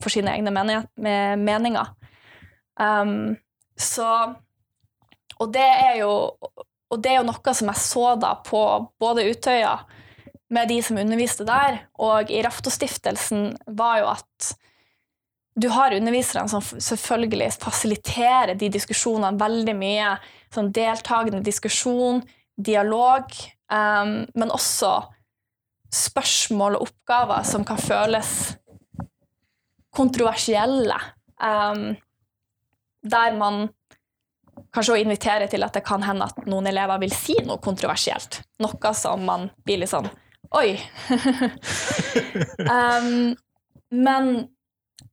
for 0.00 0.14
sine 0.14 0.32
egne 0.38 0.54
meninger. 0.54 1.90
Um, 2.80 3.36
så 3.78 4.34
Og 5.38 5.52
det 5.52 5.66
jo 5.98 6.10
og 6.94 7.02
det 7.02 7.10
er 7.10 7.20
jo 7.20 7.26
noe 7.26 7.54
som 7.56 7.70
jeg 7.72 7.82
så 7.82 8.08
da 8.20 8.36
på 8.46 8.60
både 9.02 9.26
Utøya, 9.26 9.78
med 10.54 10.68
de 10.70 10.76
som 10.84 11.00
underviste 11.00 11.46
der, 11.48 11.80
og 11.98 12.30
i 12.30 12.42
Raftostiftelsen, 12.44 13.56
var 13.74 13.98
jo 14.02 14.10
at 14.12 14.50
du 15.58 15.68
har 15.70 15.94
undervisere 15.94 16.44
som 16.50 16.62
selvfølgelig 16.62 17.52
fasiliterer 17.62 18.54
de 18.58 18.70
diskusjonene 18.74 19.38
veldig 19.40 19.74
mye. 19.78 20.14
Sånn 20.54 20.70
deltakende 20.74 21.42
diskusjon, 21.46 22.22
dialog, 22.54 23.30
um, 23.70 24.16
men 24.34 24.54
også 24.54 24.92
spørsmål 25.94 26.78
og 26.78 26.88
oppgaver 26.88 27.46
som 27.46 27.66
kan 27.66 27.78
føles 27.78 28.30
kontroversielle. 29.94 30.98
Um, 31.38 31.94
der 33.04 33.36
man 33.38 33.68
kanskje 34.74 34.96
å 34.96 35.00
invitere 35.02 35.48
til 35.50 35.64
at 35.66 35.76
det 35.76 35.84
kan 35.86 36.02
hende 36.06 36.28
at 36.30 36.46
noen 36.50 36.68
elever 36.70 37.00
vil 37.02 37.14
si 37.14 37.36
noe 37.46 37.62
kontroversielt. 37.62 38.42
Noe 38.62 38.94
som 38.96 39.24
man 39.26 39.48
blir 39.66 39.82
litt 39.82 39.92
sånn 39.92 40.10
Oi! 40.54 40.76
um, 42.70 43.32
men 43.90 44.28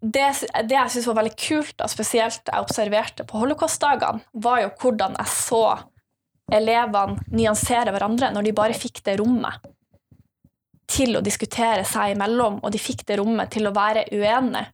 det, 0.02 0.28
det 0.68 0.76
jeg 0.76 0.92
syntes 0.92 1.08
var 1.10 1.18
veldig 1.18 1.38
kult, 1.40 1.82
og 1.82 1.90
spesielt 1.90 2.52
jeg 2.52 2.62
observerte 2.62 3.26
på 3.26 3.40
holocaustdagene, 3.42 4.22
var 4.44 4.62
jo 4.62 4.72
hvordan 4.84 5.18
jeg 5.18 5.34
så 5.34 5.64
elevene 6.52 7.22
nyansere 7.34 7.94
hverandre 7.96 8.30
når 8.36 8.48
de 8.48 8.56
bare 8.60 8.78
fikk 8.78 9.02
det 9.08 9.18
rommet 9.22 9.66
til 10.92 11.16
å 11.18 11.24
diskutere 11.24 11.86
seg 11.88 12.14
imellom, 12.14 12.60
og 12.62 12.74
de 12.74 12.82
fikk 12.82 13.06
det 13.08 13.18
rommet 13.22 13.50
til 13.54 13.70
å 13.70 13.74
være 13.74 14.06
uenige. 14.12 14.68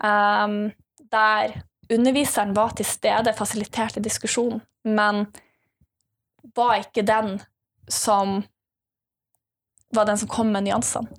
Um, 0.00 0.70
der 1.10 1.58
underviseren 1.90 2.54
var 2.54 2.74
til 2.78 2.86
stede, 2.88 3.34
fasiliterte 3.36 4.02
diskusjonen, 4.02 4.60
men 4.84 5.26
var 6.56 6.78
ikke 6.80 7.04
den 7.06 7.38
som 7.90 8.40
var 9.94 10.06
den 10.06 10.18
som 10.18 10.30
kom 10.30 10.52
med 10.54 10.68
nyansene. 10.68 11.10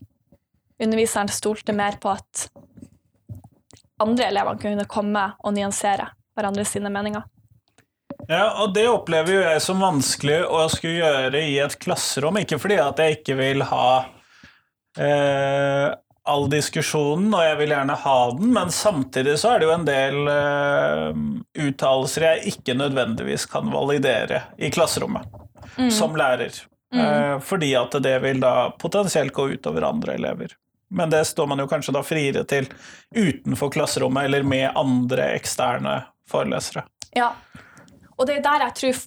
Underviseren 0.81 1.29
stolte 1.29 1.75
mer 1.77 1.99
på 2.01 2.10
at 2.10 2.47
andre 4.01 4.31
elever 4.31 4.57
kunne 4.62 4.88
komme 4.89 5.27
og 5.43 5.53
nyansere 5.53 6.07
hverandre 6.34 6.65
sine 6.65 6.89
meninger. 6.89 7.27
Ja, 8.29 8.63
og 8.63 8.73
det 8.73 8.88
opplever 8.89 9.34
jo 9.34 9.41
jeg 9.43 9.62
som 9.63 9.81
vanskelig 9.84 10.39
å 10.47 10.63
skulle 10.71 11.01
gjøre 11.01 11.41
i 11.43 11.57
et 11.62 11.75
klasserom. 11.81 12.39
Ikke 12.41 12.60
fordi 12.62 12.79
at 12.81 13.01
jeg 13.01 13.19
ikke 13.19 13.36
vil 13.39 13.65
ha 13.67 13.88
eh, 14.97 15.88
all 16.29 16.47
diskusjonen, 16.51 17.31
og 17.34 17.43
jeg 17.43 17.57
vil 17.62 17.73
gjerne 17.73 17.97
ha 18.03 18.17
den, 18.38 18.51
men 18.53 18.73
samtidig 18.73 19.38
så 19.41 19.55
er 19.55 19.62
det 19.62 19.69
jo 19.69 19.73
en 19.73 19.88
del 19.88 20.17
uh, 20.29 21.21
uttalelser 21.65 22.27
jeg 22.27 22.53
ikke 22.53 22.75
nødvendigvis 22.77 23.47
kan 23.49 23.71
validere 23.73 24.43
i 24.62 24.69
klasserommet 24.73 25.25
mm. 25.77 25.89
som 25.93 26.17
lærer. 26.17 26.53
Mm. 26.93 27.01
Uh, 27.01 27.38
fordi 27.41 27.71
at 27.79 27.95
det 28.03 28.17
vil 28.21 28.41
da 28.43 28.71
potensielt 28.81 29.34
gå 29.34 29.47
utover 29.55 29.88
andre 29.89 30.19
elever. 30.19 30.53
Men 30.91 31.10
det 31.10 31.23
står 31.25 31.47
man 31.47 31.63
jo 31.63 31.69
kanskje 31.71 31.95
da 31.95 32.03
friere 32.03 32.43
til 32.45 32.67
utenfor 33.15 33.71
klasserommet 33.73 34.27
eller 34.27 34.43
med 34.43 34.75
andre 34.75 35.31
eksterne 35.38 36.01
forelesere. 36.29 36.84
Ja, 37.15 37.31
og 38.17 38.27
det 38.27 38.38
er 38.38 38.45
der 38.45 38.67
jeg 38.67 38.77
tror 38.77 39.01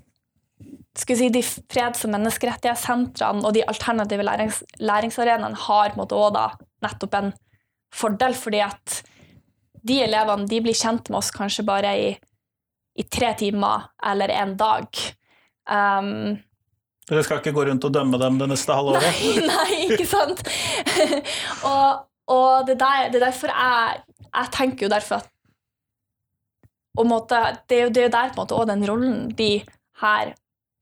skal 0.95 1.19
si, 1.19 1.29
de 1.35 1.43
freds- 1.43 2.05
og 2.07 2.13
menneskerettighetssentrene 2.15 3.43
og 3.43 3.55
de 3.57 3.65
alternative 3.67 4.27
lærings, 4.27 4.61
læringsarenaene 4.79 5.59
har 5.67 5.97
måtte 5.99 6.15
også 6.15 6.37
da 6.37 6.45
nettopp 6.85 7.19
en 7.19 7.33
fordel, 7.95 8.37
fordi 8.39 8.63
at 8.65 9.03
de 9.85 10.01
elevene 10.07 10.49
de 10.49 10.63
blir 10.65 10.77
kjent 10.77 11.11
med 11.11 11.21
oss 11.21 11.31
kanskje 11.35 11.67
bare 11.67 11.93
i, 12.01 12.09
i 12.97 13.05
tre 13.05 13.35
timer 13.39 13.91
eller 14.13 14.33
en 14.33 14.57
dag. 14.61 15.05
Um, 15.69 16.35
Dere 17.05 17.25
skal 17.27 17.43
ikke 17.43 17.53
gå 17.53 17.67
rundt 17.69 17.85
og 17.85 17.93
dømme 17.93 18.19
dem 18.21 18.39
det 18.41 18.49
neste 18.49 18.77
halve 18.77 18.97
året? 18.97 19.21
Nei, 19.21 19.45
nei, 19.53 19.79
ikke 19.91 20.09
sant? 20.09 20.41
og, 21.71 22.05
og 22.33 22.67
det, 22.69 22.79
der, 22.81 23.11
det, 23.13 23.21
er 23.21 23.27
derfor 23.27 23.53
jeg, 23.53 24.05
jeg 24.31 24.53
tenker 24.57 24.87
jo 24.87 24.93
derfor 24.95 25.21
at 25.25 25.31
måte, 27.11 27.41
det, 27.69 27.77
er 27.77 27.83
jo, 27.89 27.93
det 27.93 28.07
er 28.07 28.15
der 28.15 28.31
på 28.33 28.39
en 28.39 28.43
måte 28.45 28.57
òg 28.57 28.69
den 28.71 28.87
rollen 28.89 29.17
de 29.37 29.51
her 30.01 30.33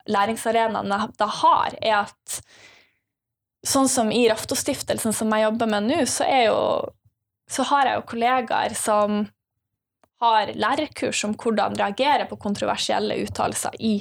læringsarenaene 0.07 0.99
da 1.17 1.27
har, 1.41 1.75
er 1.81 2.03
at 2.03 2.39
sånn 3.63 3.87
som 3.89 4.11
i 4.11 4.25
Raftostiftelsen, 4.29 5.15
som 5.15 5.31
jeg 5.33 5.45
jobber 5.45 5.69
med 5.71 5.87
nå, 5.87 6.01
så, 6.09 6.27
jo, 6.45 6.57
så 7.49 7.65
har 7.71 7.87
jeg 7.87 7.99
jo 7.99 8.09
kollegaer 8.11 8.75
som 8.77 9.23
har 10.23 10.53
lærerkurs 10.55 11.23
om 11.27 11.35
hvordan 11.39 11.75
reagere 11.79 12.27
på 12.29 12.39
kontroversielle 12.39 13.17
uttalelser 13.23 13.75
i 13.83 13.97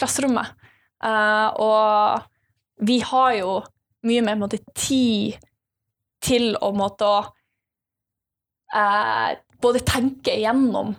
klasserommet. 0.00 0.52
Uh, 1.04 1.48
og 1.60 2.84
vi 2.84 3.00
har 3.04 3.32
jo 3.38 3.54
mye 4.08 4.24
mer 4.24 4.36
måte, 4.40 4.60
tid 4.76 5.40
til 6.24 6.54
å 6.64 6.70
måtte 6.76 7.10
uh, 8.74 9.30
både 9.60 9.84
tenke 9.84 10.36
igjennom 10.36 10.94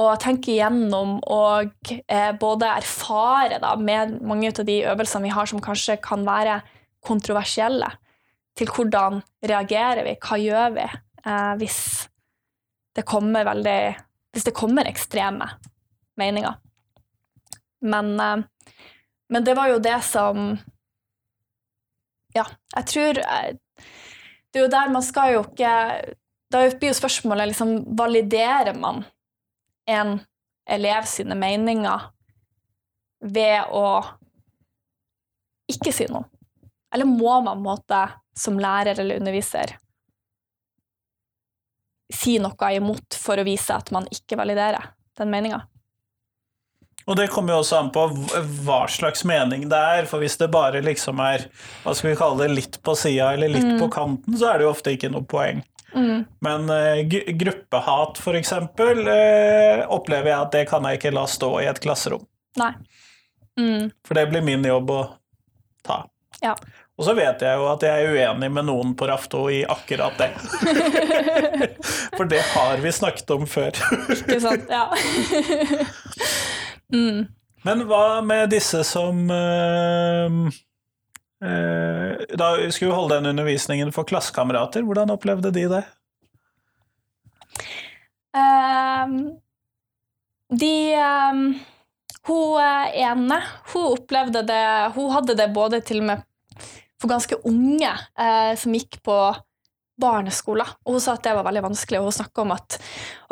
og 0.00 0.10
tenke 0.22 0.52
igjennom 0.54 1.16
og 1.26 1.72
uh, 1.82 2.32
både 2.40 2.74
erfare 2.80 3.58
da, 3.62 3.74
med 3.76 4.20
mange 4.24 4.52
av 4.52 4.64
de 4.68 4.80
øvelsene 4.88 5.26
vi 5.26 5.34
har 5.34 5.50
som 5.50 5.62
kanskje 5.64 5.98
kan 6.04 6.24
være 6.28 6.60
kontroversielle. 7.04 7.90
Til 8.56 8.68
hvordan 8.68 9.20
reagerer 9.46 10.04
vi, 10.04 10.16
hva 10.20 10.38
gjør 10.40 10.72
vi 10.74 10.86
eh, 10.86 11.52
hvis 11.60 11.80
det 12.96 13.06
veldig 13.06 13.80
Hvis 14.30 14.44
det 14.46 14.54
kommer 14.54 14.86
ekstreme 14.86 15.46
meninger. 16.18 16.54
Men, 17.80 18.20
eh, 18.20 18.42
men 19.28 19.44
det 19.44 19.54
var 19.56 19.68
jo 19.68 19.78
det 19.78 20.02
som 20.04 20.58
Ja, 22.34 22.44
jeg 22.76 22.86
tror 22.86 23.18
eh, 23.18 23.56
Det 24.52 24.60
er 24.60 24.66
jo 24.66 24.74
der 24.74 24.92
man 24.92 25.02
skal 25.02 25.34
jo 25.34 25.44
ikke 25.46 25.72
Da 26.52 26.64
blir 26.78 26.92
jo 26.92 26.98
spørsmålet 27.00 27.48
liksom 27.48 27.96
Validerer 27.98 28.74
man 28.74 29.04
en 29.88 30.20
elev 30.70 31.06
sine 31.08 31.34
meninger 31.34 32.10
ved 33.20 33.72
å 33.74 33.86
ikke 35.70 35.92
si 35.92 36.06
noe? 36.10 36.29
Eller 36.94 37.06
må 37.08 37.40
man 37.46 37.62
måte, 37.62 38.08
som 38.36 38.58
lærer 38.60 38.98
eller 38.98 39.20
underviser 39.20 39.76
si 42.10 42.38
noe 42.42 42.70
imot 42.74 43.14
for 43.14 43.38
å 43.38 43.46
vise 43.46 43.74
at 43.74 43.92
man 43.94 44.08
ikke 44.10 44.38
validerer 44.40 44.90
den 45.18 45.30
meninga? 45.30 45.62
Og 47.08 47.16
det 47.16 47.30
kommer 47.32 47.54
jo 47.54 47.62
også 47.62 47.78
an 47.80 47.88
på 47.94 48.04
hva 48.66 48.82
slags 48.90 49.24
mening 49.26 49.64
det 49.70 49.78
er, 49.78 50.06
for 50.10 50.22
hvis 50.22 50.36
det 50.38 50.50
bare 50.52 50.82
liksom 50.84 51.18
er 51.24 51.46
hva 51.82 51.94
skal 51.96 52.12
vi 52.12 52.18
kalle 52.18 52.44
det, 52.44 52.54
litt 52.58 52.78
på 52.86 52.94
sida 52.98 53.32
eller 53.34 53.50
litt 53.50 53.66
mm. 53.66 53.78
på 53.80 53.88
kanten, 53.94 54.36
så 54.36 54.52
er 54.52 54.60
det 54.60 54.68
jo 54.68 54.74
ofte 54.74 54.94
ikke 54.94 55.10
noe 55.10 55.26
poeng. 55.26 55.62
Mm. 55.90 56.26
Men 56.44 56.70
uh, 56.70 57.00
gruppehat, 57.40 58.20
for 58.22 58.38
eksempel, 58.38 59.02
uh, 59.08 59.86
opplever 59.90 60.30
jeg 60.30 60.38
at 60.38 60.54
det 60.54 60.64
kan 60.70 60.86
jeg 60.86 61.00
ikke 61.00 61.14
la 61.16 61.24
stå 61.30 61.50
i 61.64 61.66
et 61.70 61.82
klasserom. 61.82 62.22
Nei. 62.60 62.72
Mm. 63.58 63.90
For 64.06 64.18
det 64.18 64.28
blir 64.30 64.44
min 64.46 64.66
jobb 64.68 64.92
å 64.94 65.02
ta. 65.86 66.04
Ja. 66.40 66.54
Og 67.00 67.06
så 67.06 67.14
vet 67.16 67.40
jeg 67.44 67.56
jo 67.56 67.66
at 67.70 67.84
jeg 67.84 68.04
er 68.04 68.12
uenig 68.12 68.50
med 68.52 68.66
noen 68.68 68.92
på 68.96 69.06
Rafto 69.08 69.46
i 69.52 69.62
akkurat 69.64 70.18
det. 70.20 70.30
For 72.16 72.28
det 72.28 72.40
har 72.52 72.80
vi 72.82 72.92
snakket 72.92 73.32
om 73.32 73.46
før. 73.48 73.72
Ikke 74.12 74.40
sant, 74.44 74.68
ja. 74.68 74.84
mm. 76.96 77.22
Men 77.64 77.84
hva 77.88 78.20
med 78.24 78.52
disse 78.52 78.82
som 78.88 79.26
øh, 79.32 80.36
øh, 81.44 82.12
Da 82.40 82.50
skulle 82.72 82.96
holde 82.96 83.18
den 83.18 83.32
undervisningen 83.32 83.92
for 83.96 84.08
klassekamerater. 84.08 84.84
Hvordan 84.84 85.12
opplevde 85.16 85.52
de 85.56 85.66
det? 85.72 85.82
Um, 88.36 89.16
de 90.52 90.76
um, 91.00 91.44
Hun 92.28 92.60
ene 92.94 93.40
hun 93.72 93.92
opplevde 93.96 94.44
det 94.46 94.64
Hun 94.94 95.10
hadde 95.16 95.36
det 95.36 95.48
både 95.54 95.80
til 95.80 96.04
og 96.04 96.10
med 96.12 96.26
for 97.00 97.10
ganske 97.10 97.38
unge 97.48 97.90
eh, 97.90 98.52
som 98.60 98.74
gikk 98.76 99.00
på 99.06 99.20
barneskole. 100.00 100.64
Og 100.86 100.96
hun 100.96 101.02
sa 101.02 101.14
at 101.16 101.26
det 101.26 101.34
var 101.36 101.46
veldig 101.46 101.62
vanskelig, 101.68 102.00
og 102.00 102.08
hun 102.08 102.16
snakka 102.16 102.44
om 102.44 102.54
at 102.54 102.78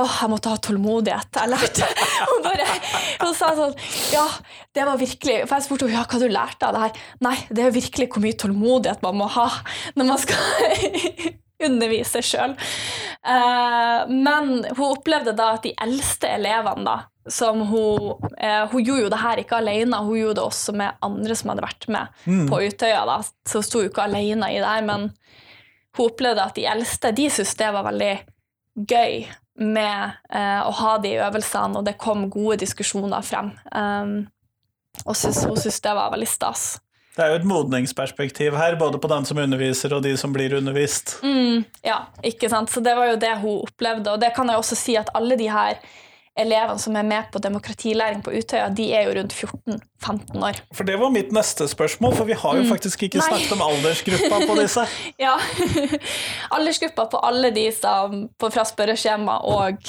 åh, 0.02 0.14
jeg 0.20 0.32
måtte 0.32 0.52
ha 0.52 0.60
tålmodighet. 0.64 1.40
Jeg 1.40 1.52
lærte 1.54 1.88
hun, 2.30 2.44
bare, 2.44 2.68
hun 3.24 3.34
sa 3.36 3.52
sånn 3.56 3.74
Ja, 4.12 4.26
det 4.76 4.86
var 4.88 5.00
virkelig 5.00 5.40
For 5.46 5.56
jeg 5.56 5.66
spurte 5.68 5.90
ja, 5.92 6.04
hva 6.04 6.20
du 6.20 6.28
lærte 6.28 6.68
av 6.68 6.76
det 6.76 6.86
her. 6.86 7.02
Nei, 7.24 7.36
det 7.48 7.66
er 7.66 7.76
virkelig 7.76 8.10
hvor 8.12 8.24
mye 8.24 8.38
tålmodighet 8.44 9.04
man 9.06 9.20
må 9.22 9.30
ha 9.38 9.50
når 9.96 10.10
man 10.12 10.24
skal 10.24 11.38
undervise 11.64 12.20
sjøl. 12.22 12.54
Men 14.08 14.50
hun 14.76 14.84
opplevde 14.92 15.34
da 15.36 15.52
at 15.56 15.64
de 15.66 15.72
eldste 15.82 16.30
elevene, 16.36 16.84
da, 16.86 16.98
som 17.28 17.60
hun 17.68 18.14
Hun 18.72 18.84
gjorde 18.84 19.02
jo 19.02 19.08
det 19.12 19.18
her 19.20 19.42
ikke 19.42 19.58
alene, 19.58 19.98
hun 20.06 20.16
gjorde 20.16 20.38
det 20.38 20.44
også 20.46 20.72
med 20.78 20.94
andre 21.02 21.34
som 21.36 21.50
hadde 21.52 21.66
vært 21.66 21.88
med 21.88 22.08
Mm. 22.26 22.46
på 22.48 22.60
Utøya. 22.68 23.04
da, 23.06 23.18
Så 23.44 23.58
hun 23.58 23.62
sto 23.62 23.82
jo 23.82 23.88
ikke 23.90 24.04
alene 24.06 24.52
i 24.54 24.58
det 24.58 24.64
her, 24.66 24.82
men 24.82 25.12
hun 25.96 26.06
opplevde 26.10 26.44
at 26.44 26.54
de 26.54 26.64
eldste 26.66 27.12
de 27.14 27.28
syntes 27.28 27.56
det 27.56 27.72
var 27.74 27.84
veldig 27.84 28.20
gøy 28.86 29.26
med 29.58 30.12
eh, 30.30 30.60
å 30.62 30.70
ha 30.70 30.98
de 30.98 31.16
øvelsene, 31.18 31.76
og 31.78 31.84
det 31.84 31.98
kom 31.98 32.28
gode 32.30 32.58
diskusjoner 32.60 33.22
frem. 33.26 33.50
Og 35.04 35.14
hun 35.14 35.56
syntes 35.56 35.80
det 35.82 35.94
var 35.94 36.12
veldig 36.14 36.28
stas. 36.28 36.80
Det 37.18 37.24
er 37.26 37.32
jo 37.34 37.38
et 37.40 37.46
modningsperspektiv 37.50 38.54
her, 38.54 38.76
både 38.78 39.00
på 39.02 39.08
den 39.10 39.24
som 39.26 39.40
underviser 39.42 39.90
og 39.96 40.04
de 40.04 40.12
som 40.20 40.30
blir 40.32 40.52
undervist. 40.54 41.16
Mm, 41.26 41.64
ja, 41.82 41.96
ikke 42.22 42.46
sant? 42.52 42.70
Så 42.70 42.78
det 42.84 42.92
var 42.94 43.10
jo 43.10 43.16
det 43.18 43.32
hun 43.42 43.64
opplevde. 43.66 44.12
Og 44.14 44.20
det 44.22 44.30
kan 44.36 44.46
jeg 44.52 44.60
også 44.62 44.78
si 44.78 44.94
at 45.00 45.10
alle 45.18 45.34
de 45.40 45.48
her 45.50 45.80
elevene 46.38 46.78
som 46.78 46.94
er 46.94 47.02
med 47.02 47.26
på 47.34 47.40
demokratilæring 47.42 48.20
på 48.22 48.30
Utøya, 48.38 48.68
de 48.70 48.84
er 48.94 49.08
jo 49.08 49.16
rundt 49.18 49.34
14-15 49.34 50.44
år. 50.46 50.60
For 50.78 50.86
det 50.86 50.94
var 51.00 51.10
mitt 51.10 51.32
neste 51.34 51.66
spørsmål, 51.66 52.14
for 52.14 52.28
vi 52.30 52.36
har 52.38 52.60
jo 52.60 52.68
faktisk 52.70 53.02
ikke 53.08 53.18
Mm. 53.18 53.24
Nei. 53.26 53.30
snakket 53.32 53.56
om 53.56 53.64
aldersgruppa 53.66 54.38
på 54.46 54.58
disse. 54.62 54.86
Ja. 55.18 55.34
Aldersgruppa 56.54 57.06
på 57.10 57.18
alle 57.26 57.50
de 57.50 57.66
som 57.74 58.28
på, 58.38 58.50
fra 58.54 58.64
spørreskjema 58.68 59.40
og 59.50 59.82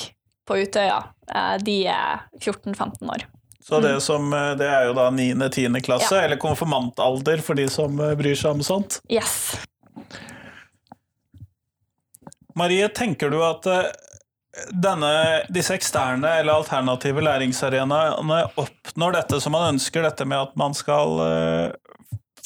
på 0.49 0.57
Utøya, 0.63 1.03
eh, 1.29 1.57
de 1.61 1.77
er 1.93 2.23
14-15 2.41 3.05
år. 3.13 3.27
Så 3.69 3.77
det, 3.79 4.01
som, 4.01 4.31
eh, 4.33 4.55
det 4.57 4.65
er 4.65 4.87
jo 4.87 4.93
da 4.97 5.11
9.-10. 5.13 5.81
klasse, 5.85 6.15
Ja. 6.15 6.21
eller 6.25 6.39
konfirmantalder 6.41 7.41
for 7.45 7.53
de 7.53 7.67
som 7.69 7.99
eh, 8.01 8.15
bryr 8.17 8.33
seg 8.35 8.55
om 8.57 8.63
sånt. 8.65 8.95
Yes. 9.07 9.59
Marie, 12.57 12.87
tenker 12.89 13.29
du 13.29 13.37
at 13.45 13.67
eh, 13.69 13.91
denne, 14.73 15.11
disse 15.53 15.75
eksterne 15.77 16.31
eller 16.39 16.57
alternative 16.57 17.21
læringsarenaene 17.21 18.39
oppnår 18.57 19.13
dette 19.19 19.39
som 19.43 19.53
man 19.53 19.75
ønsker, 19.75 20.01
dette 20.07 20.25
med 20.25 20.41
at 20.47 20.55
man 20.57 20.73
skal 20.73 21.21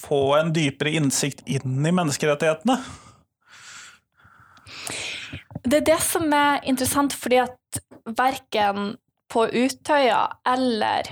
få 0.03 0.19
en 0.35 0.51
dypere 0.53 0.91
innsikt 0.99 1.39
inn 1.47 1.79
i 1.87 1.95
menneskerettighetene? 1.95 2.75
Det 5.63 5.79
er 5.79 5.87
det 5.87 6.01
som 6.03 6.27
er 6.35 6.59
interessant, 6.67 7.15
fordi 7.15 7.39
at 7.45 7.79
verken 8.19 8.97
på 9.33 9.47
Utøya 9.49 10.27
eller 10.45 11.09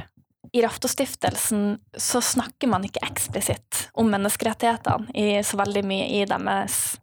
i 0.52 0.62
Raftostiftelsen 0.62 1.78
så 1.98 2.22
snakker 2.22 2.68
man 2.68 2.84
ikke 2.86 3.04
eksplisitt 3.08 3.86
om 3.98 4.10
menneskerettighetene 4.12 5.14
i 5.16 5.40
så 5.48 5.60
veldig 5.62 5.84
mye 5.88 6.10
i 6.20 6.26
deres 6.28 6.98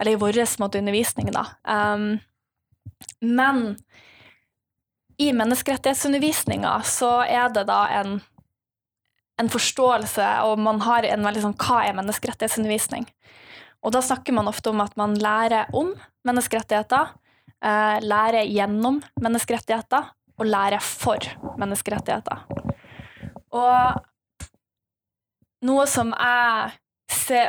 Eller 0.00 0.12
i 0.12 0.20
vår 0.20 0.36
måte 0.60 0.78
undervisning, 0.78 1.30
da. 1.32 1.46
Um, 1.64 2.18
men 3.20 3.76
i 5.16 5.30
menneskerettighetsundervisninga 5.32 6.74
så 6.84 7.22
er 7.24 7.48
det 7.48 7.62
da 7.70 7.78
en, 8.02 8.18
en 9.40 9.48
forståelse, 9.48 10.26
og 10.44 10.60
man 10.60 10.82
har 10.84 11.08
en 11.08 11.24
veldig 11.24 11.46
sånn 11.46 11.56
Hva 11.56 11.80
er 11.86 11.96
menneskerettighetsundervisning? 11.96 13.08
Og 13.80 13.94
da 13.96 14.02
snakker 14.04 14.36
man 14.36 14.52
ofte 14.52 14.72
om 14.72 14.84
at 14.84 14.96
man 15.00 15.16
lærer 15.16 15.72
om 15.76 15.94
menneskerettigheter, 16.28 17.14
eh, 17.64 17.96
lærer 18.04 18.44
gjennom 18.52 19.00
menneskerettigheter 19.22 20.12
og 20.36 20.48
lære 20.48 20.80
for 20.84 21.22
menneskerettigheter. 21.60 22.44
Og 23.56 24.02
noe 25.66 25.86
som 25.88 26.12
jeg 26.12 26.74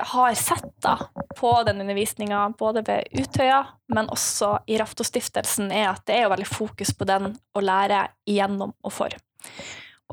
har 0.10 0.36
sett 0.38 0.70
da 0.82 0.96
på 1.38 1.52
den 1.68 1.82
undervisninga, 1.84 2.50
både 2.58 2.82
ved 2.88 3.12
Utøya, 3.14 3.60
men 3.94 4.10
også 4.10 4.56
i 4.66 4.78
Raftostiftelsen, 4.80 5.72
er 5.72 5.92
at 5.92 6.06
det 6.08 6.16
er 6.16 6.26
jo 6.26 6.32
veldig 6.34 6.48
fokus 6.50 6.94
på 6.98 7.06
den 7.10 7.36
å 7.54 7.62
lære 7.62 8.08
igjennom 8.30 8.74
og 8.82 8.94
for. 8.94 9.14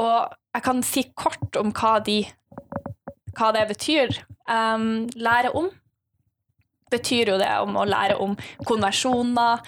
Og 0.00 0.34
jeg 0.54 0.64
kan 0.66 0.82
si 0.84 1.06
kort 1.16 1.56
om 1.60 1.72
hva, 1.72 1.96
de, 2.04 2.20
hva 3.38 3.52
det 3.54 3.64
betyr. 3.70 4.12
Um, 4.50 5.06
lære 5.16 5.54
om 5.56 5.70
betyr 6.92 7.32
jo 7.32 7.38
det 7.40 7.50
om 7.62 7.78
å 7.78 7.87
lære 7.88 8.18
om 8.22 8.37
konversjoner. 8.68 9.64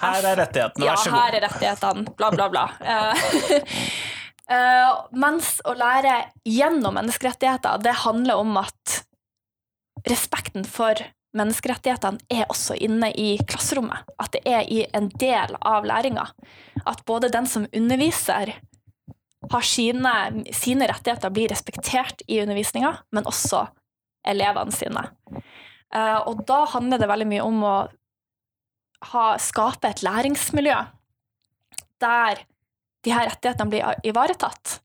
Her 0.00 0.26
er 0.32 0.40
rettighetene, 0.40 0.86
vær 0.86 0.96
så 0.96 1.12
god. 1.12 1.18
Ja, 1.18 1.22
her 1.26 1.36
er 1.36 1.46
rettighetene, 1.46 2.16
bla, 2.16 2.30
bla, 2.32 2.48
bla. 2.52 2.64
Eh, 2.80 3.22
eh, 4.56 4.98
mens 5.20 5.58
å 5.68 5.76
lære 5.76 6.16
gjennom 6.48 6.96
menneskerettigheter, 6.96 7.82
det 7.84 7.98
handler 8.04 8.40
om 8.40 8.56
at 8.62 9.00
respekten 10.08 10.64
for 10.64 11.02
menneskerettighetene 11.36 12.24
er 12.32 12.48
også 12.50 12.74
inne 12.80 13.12
i 13.12 13.34
klasserommet. 13.46 14.08
At 14.18 14.32
det 14.34 14.42
er 14.48 14.64
i 14.66 14.82
en 14.96 15.10
del 15.20 15.54
av 15.60 15.86
læringa. 15.86 16.26
At 16.88 17.04
både 17.06 17.30
den 17.32 17.46
som 17.46 17.68
underviser, 17.76 18.56
har 19.50 19.64
sine, 19.64 20.12
sine 20.52 20.86
rettigheter 20.90 21.32
blir 21.32 21.48
respektert 21.50 22.20
i 22.28 22.42
undervisninga, 22.42 22.92
men 23.14 23.28
også 23.28 23.64
elevene 24.28 24.74
sine. 24.74 25.06
Eh, 25.94 26.18
og 26.28 26.44
da 26.48 26.64
handler 26.74 27.00
det 27.00 27.08
veldig 27.10 27.28
mye 27.30 27.46
om 27.46 27.64
å 27.64 27.76
ha, 29.12 29.24
skape 29.40 29.88
et 29.88 30.02
læringsmiljø 30.04 30.76
der 32.00 32.44
de 33.04 33.12
her 33.12 33.28
rettighetene 33.28 33.72
blir 33.72 34.06
ivaretatt. 34.08 34.78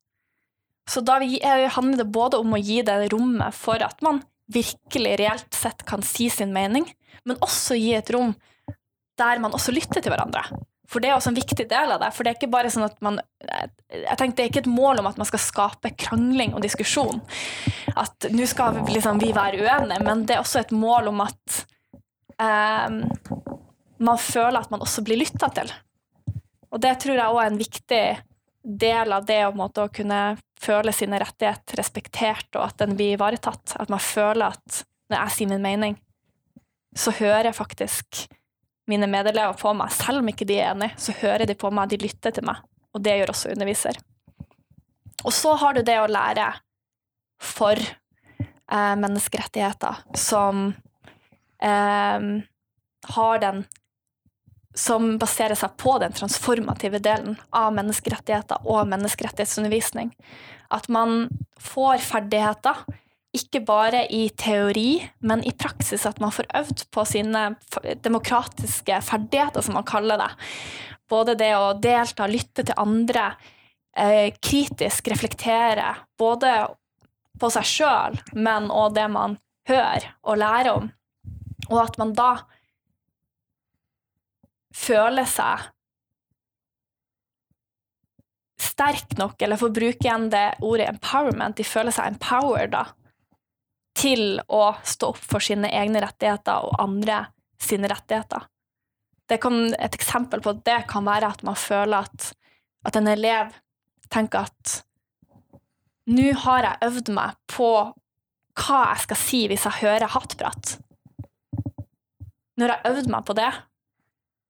Så 0.90 1.02
da 1.04 1.18
eh, 1.24 1.66
handler 1.74 2.04
det 2.04 2.12
både 2.14 2.40
om 2.40 2.54
å 2.56 2.62
gi 2.62 2.82
det 2.86 3.10
rommet 3.14 3.56
for 3.58 3.82
at 3.84 4.04
man 4.06 4.22
virkelig 4.52 5.16
reelt 5.20 5.58
sett 5.58 5.84
kan 5.90 6.04
si 6.06 6.30
sin 6.30 6.54
mening, 6.54 6.86
men 7.26 7.42
også 7.44 7.78
gi 7.80 7.96
et 7.98 8.12
rom 8.14 8.36
der 9.20 9.42
man 9.42 9.56
også 9.56 9.74
lytter 9.74 10.04
til 10.04 10.14
hverandre. 10.14 10.44
For 10.86 11.02
det 11.02 11.10
er 11.10 11.16
også 11.16 11.32
en 11.32 11.40
viktig 11.40 11.66
del 11.72 11.94
av 11.96 12.02
det. 12.04 12.12
For 12.14 12.22
det 12.22 12.32
er 12.32 12.38
ikke 12.38 12.52
bare 12.54 12.70
sånn 12.70 12.86
at 12.86 13.00
man 13.02 13.18
Jeg 13.42 14.18
tenkte 14.20 14.38
Det 14.38 14.44
er 14.44 14.52
ikke 14.52 14.62
et 14.62 14.70
mål 14.70 15.02
om 15.02 15.08
at 15.10 15.18
man 15.18 15.26
skal 15.26 15.42
skape 15.42 15.92
krangling 15.98 16.54
og 16.54 16.62
diskusjon. 16.62 17.24
At 17.98 18.28
nå 18.30 18.46
skal 18.50 18.76
vi, 18.78 18.84
liksom, 18.98 19.22
vi 19.24 19.32
være 19.34 19.64
uenige, 19.64 20.04
men 20.06 20.26
det 20.28 20.36
er 20.36 20.44
også 20.44 20.62
et 20.62 20.74
mål 20.76 21.10
om 21.10 21.24
at 21.26 21.60
eh, 22.38 23.00
man 23.98 24.20
føler 24.20 24.60
at 24.60 24.72
man 24.74 24.84
også 24.84 25.04
blir 25.06 25.20
lytta 25.20 25.50
til. 25.56 25.72
Og 26.74 26.82
det 26.84 26.98
tror 27.02 27.16
jeg 27.16 27.32
òg 27.32 27.42
er 27.42 27.52
en 27.52 27.60
viktig 27.62 28.06
del 28.66 29.14
av 29.14 29.28
det 29.28 29.42
å, 29.46 29.70
kunne 29.94 30.22
føle 30.62 30.94
sine 30.96 31.20
rettigheter 31.22 31.80
respektert, 31.80 32.50
og 32.56 32.66
at 32.66 32.80
den 32.82 32.96
blir 32.98 33.16
ivaretatt. 33.16 33.78
At 33.80 33.92
man 33.94 34.02
føler 34.02 34.56
at 34.56 34.82
når 35.12 35.20
jeg 35.20 35.36
sier 35.36 35.52
min 35.52 35.64
mening, 35.64 36.00
så 36.96 37.14
hører 37.14 37.50
jeg 37.52 37.58
faktisk 37.58 38.26
mine 38.90 39.08
medelever 39.10 39.58
på 39.60 39.74
meg. 39.78 39.94
Selv 39.94 40.22
om 40.22 40.32
ikke 40.32 40.48
de 40.48 40.60
er 40.60 40.74
enige, 40.74 40.98
så 41.02 41.16
hører 41.22 41.46
de 41.50 41.58
på 41.58 41.72
meg, 41.74 41.92
de 41.92 42.02
lytter 42.02 42.34
til 42.36 42.46
meg. 42.48 42.64
Og 42.96 43.04
det 43.04 43.18
gjør 43.20 43.34
også 43.34 43.54
underviser. 43.54 44.00
Og 45.26 45.34
så 45.34 45.56
har 45.60 45.76
du 45.76 45.82
det 45.86 45.98
å 46.00 46.10
lære 46.10 46.50
for 47.42 47.80
eh, 47.80 48.96
menneskerettigheter, 49.02 50.04
som 50.18 50.68
eh, 51.64 52.28
har 53.16 53.42
den 53.44 53.66
som 54.76 55.16
baserer 55.20 55.56
seg 55.58 55.78
på 55.80 55.96
den 56.04 56.14
transformative 56.16 57.00
delen 57.04 57.38
av 57.56 57.74
menneskerettigheter 57.78 58.68
og 58.68 58.90
menneskerettighetsundervisning. 58.92 60.12
At 60.74 60.90
man 60.92 61.30
får 61.62 62.04
ferdigheter, 62.04 62.84
ikke 63.36 63.62
bare 63.68 64.06
i 64.14 64.28
teori, 64.38 65.00
men 65.20 65.44
i 65.44 65.52
praksis. 65.56 66.06
At 66.08 66.22
man 66.24 66.34
får 66.36 66.48
øvd 66.56 66.86
på 66.96 67.06
sine 67.08 67.48
demokratiske 68.04 69.02
ferdigheter, 69.04 69.64
som 69.66 69.76
man 69.80 69.88
kaller 69.88 70.22
det. 70.22 70.32
Både 71.12 71.36
det 71.40 71.52
å 71.58 71.74
delta, 71.80 72.28
lytte 72.28 72.64
til 72.64 72.80
andre, 72.80 73.34
eh, 73.96 74.32
kritisk 74.40 75.08
reflektere, 75.12 75.96
både 76.18 76.54
på 77.40 77.52
seg 77.52 77.68
sjøl, 77.68 78.20
men 78.34 78.72
òg 78.72 78.96
det 78.96 79.08
man 79.12 79.38
hører 79.68 80.12
og 80.24 80.40
lærer 80.40 80.72
om. 80.72 80.92
Og 81.70 81.80
at 81.82 81.98
man 81.98 82.14
da 82.14 82.32
føler 84.76 85.28
seg 85.30 85.70
sterk 88.62 89.16
nok, 89.20 89.40
eller 89.42 89.60
for 89.60 89.72
å 89.72 89.76
bruke 89.76 90.04
igjen 90.04 90.30
det 90.34 90.58
ordet 90.66 90.90
empowerment, 90.92 91.58
de 91.58 91.68
føler 91.68 91.96
seg 91.96 92.14
empowered 92.14 92.74
da, 92.76 92.86
til 93.96 94.42
å 94.52 94.74
stå 94.84 95.14
opp 95.14 95.22
for 95.24 95.44
sine 95.44 95.72
egne 95.72 96.02
rettigheter 96.04 96.68
og 96.68 96.80
andre 96.84 97.26
sine 97.62 97.90
rettigheter. 97.92 98.50
Kan, 99.42 99.72
et 99.74 99.96
eksempel 99.98 100.44
på 100.44 100.54
det 100.68 100.84
kan 100.92 101.06
være 101.08 101.32
at 101.34 101.46
man 101.48 101.58
føler 101.58 102.06
at, 102.06 102.34
at 102.86 103.00
en 103.00 103.08
elev 103.10 103.56
tenker 104.14 104.46
at 104.46 104.82
nå 106.06 106.28
har 106.44 106.68
jeg 106.68 106.90
øvd 106.90 107.14
meg 107.16 107.38
på 107.50 107.70
hva 108.56 108.82
jeg 108.92 109.06
skal 109.08 109.20
si 109.20 109.40
hvis 109.50 109.66
jeg 109.66 109.82
hører 109.82 110.14
hattprat. 110.14 110.76
Når 112.56 112.70
jeg 112.70 112.76
har 112.76 112.92
øvd 112.92 113.10
meg 113.12 113.26
på 113.28 113.36
det, 113.40 113.50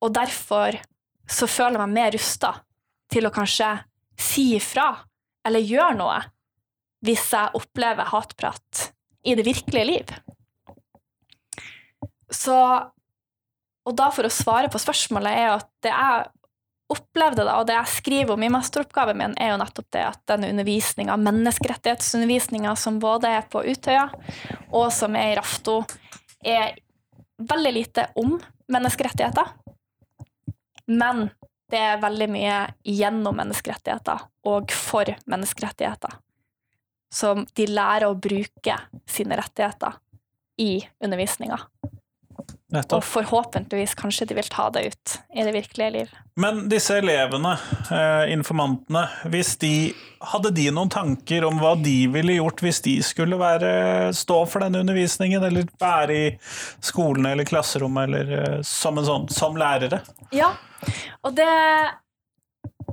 og 0.04 0.14
derfor 0.16 0.78
så 1.30 1.48
føler 1.50 1.80
jeg 1.80 1.84
meg 1.86 1.96
mer 1.98 2.16
rusta 2.16 2.52
til 3.12 3.28
å 3.28 3.34
kanskje 3.34 3.70
si 4.20 4.52
ifra 4.58 4.90
eller 5.46 5.66
gjøre 5.66 5.98
noe 6.00 6.20
hvis 7.06 7.28
jeg 7.34 7.54
opplever 7.58 8.10
hatprat 8.10 8.90
i 9.26 9.36
det 9.38 9.46
virkelige 9.46 9.86
liv. 9.86 10.14
så 12.32 12.58
Og 13.86 13.94
da 13.94 14.10
for 14.10 14.26
å 14.26 14.34
svare 14.34 14.70
på 14.74 14.82
spørsmålet 14.82 15.38
er 15.38 15.52
at 15.60 15.68
det 15.86 15.92
jeg 15.94 16.24
opplevde 16.90 17.46
da, 17.46 17.60
og 17.60 17.68
det 17.70 17.76
jeg 17.76 17.94
skriver 18.00 18.34
om 18.34 18.44
i 18.46 18.50
masteroppgaven 18.54 19.18
min, 19.18 19.36
er 19.42 19.52
jo 19.52 19.60
nettopp 19.62 19.88
det 19.94 20.04
at 20.06 20.20
denne 20.30 20.50
undervisninga, 20.54 21.18
menneskerettighetsundervisninga 21.22 22.76
som 22.78 23.00
både 23.02 23.32
er 23.40 23.46
på 23.50 23.64
Utøya 23.66 24.08
og 24.70 24.92
som 24.94 25.18
er 25.18 25.34
i 25.34 25.38
Rafto, 25.38 25.80
er 26.46 26.78
veldig 27.38 27.74
lite 27.74 28.08
om 28.22 28.36
menneskerettigheter. 28.72 29.54
Men 30.88 31.30
det 31.72 31.82
er 31.82 32.02
veldig 32.02 32.28
mye 32.30 32.58
gjennom 32.86 33.38
menneskerettigheter 33.40 34.28
og 34.50 34.74
for 34.76 35.10
menneskerettigheter. 35.26 36.20
Så 37.14 37.34
de 37.56 37.68
lærer 37.70 38.10
å 38.10 38.18
bruke 38.20 38.80
sine 39.10 39.38
rettigheter 39.40 39.98
i 40.62 40.80
undervisninga. 41.04 41.60
Og 42.76 43.04
forhåpentligvis 43.06 43.94
kanskje 43.96 44.26
de 44.28 44.36
vil 44.36 44.48
ta 44.52 44.66
det 44.74 44.82
ut 44.90 45.14
i 45.38 45.44
det 45.46 45.54
virkelige 45.56 45.92
liv. 45.94 46.14
Men 46.36 46.66
disse 46.70 46.98
elevene, 47.00 47.54
eh, 47.92 48.34
informantene, 48.34 49.06
de, 49.62 49.94
hadde 50.34 50.52
de 50.58 50.66
noen 50.76 50.92
tanker 50.92 51.46
om 51.48 51.62
hva 51.62 51.76
de 51.80 51.96
ville 52.12 52.36
gjort 52.36 52.66
hvis 52.66 52.82
de 52.84 52.98
skulle 53.06 53.40
være, 53.40 54.12
stå 54.18 54.42
for 54.50 54.66
denne 54.66 54.82
undervisningen, 54.84 55.46
eller 55.46 55.70
være 55.80 56.18
i 56.18 56.28
skolen 56.84 57.30
eller 57.32 57.48
klasserommet, 57.48 58.10
eller 58.10 58.36
eh, 58.42 58.62
som, 58.68 58.98
en 59.00 59.08
sånn, 59.08 59.30
som 59.32 59.56
lærere? 59.60 60.02
Ja, 60.36 60.52
og 61.26 61.36
det 61.38 61.52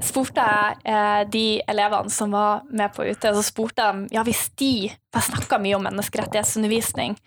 spurte 0.03 0.45
jeg 0.45 0.79
eh, 0.89 1.23
de 1.31 1.47
elevene 1.71 2.13
som 2.13 2.33
var 2.35 2.63
med 2.71 2.93
på 2.95 3.05
UT, 3.07 3.23
så 3.23 3.45
spurte 3.45 3.85
jeg 3.85 4.17
ja, 4.17 4.25
hvis 4.27 4.49
de 4.61 4.73
For 5.13 5.21
jeg 5.21 5.31
snakka 5.31 5.61
mye 5.63 5.77
om 5.77 5.87
menneskerettighetsundervisning 5.87 7.19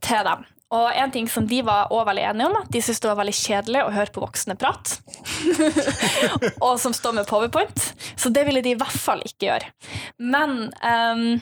til 0.00 0.24
dem. 0.26 0.46
Og 0.70 0.86
en 0.94 1.10
ting 1.10 1.26
som 1.28 1.46
de 1.50 1.58
var 1.66 1.90
også 1.90 2.06
veldig 2.06 2.24
enige 2.28 2.46
om, 2.46 2.56
at 2.60 2.68
de 2.70 2.80
syntes 2.82 3.02
det 3.02 3.10
var 3.10 3.18
veldig 3.18 3.34
kjedelig 3.34 3.80
å 3.82 3.94
høre 3.94 4.14
på 4.14 4.22
voksne 4.22 4.54
prat. 4.58 4.92
og 6.66 6.76
som 6.78 6.94
står 6.94 7.16
med 7.18 7.26
powerpoint. 7.26 7.88
Så 8.14 8.30
det 8.30 8.44
ville 8.46 8.62
de 8.62 8.76
i 8.76 8.78
hvert 8.78 9.00
fall 9.02 9.24
ikke 9.26 9.48
gjøre. 9.48 9.72
Men 10.22 10.70
um, 10.78 11.40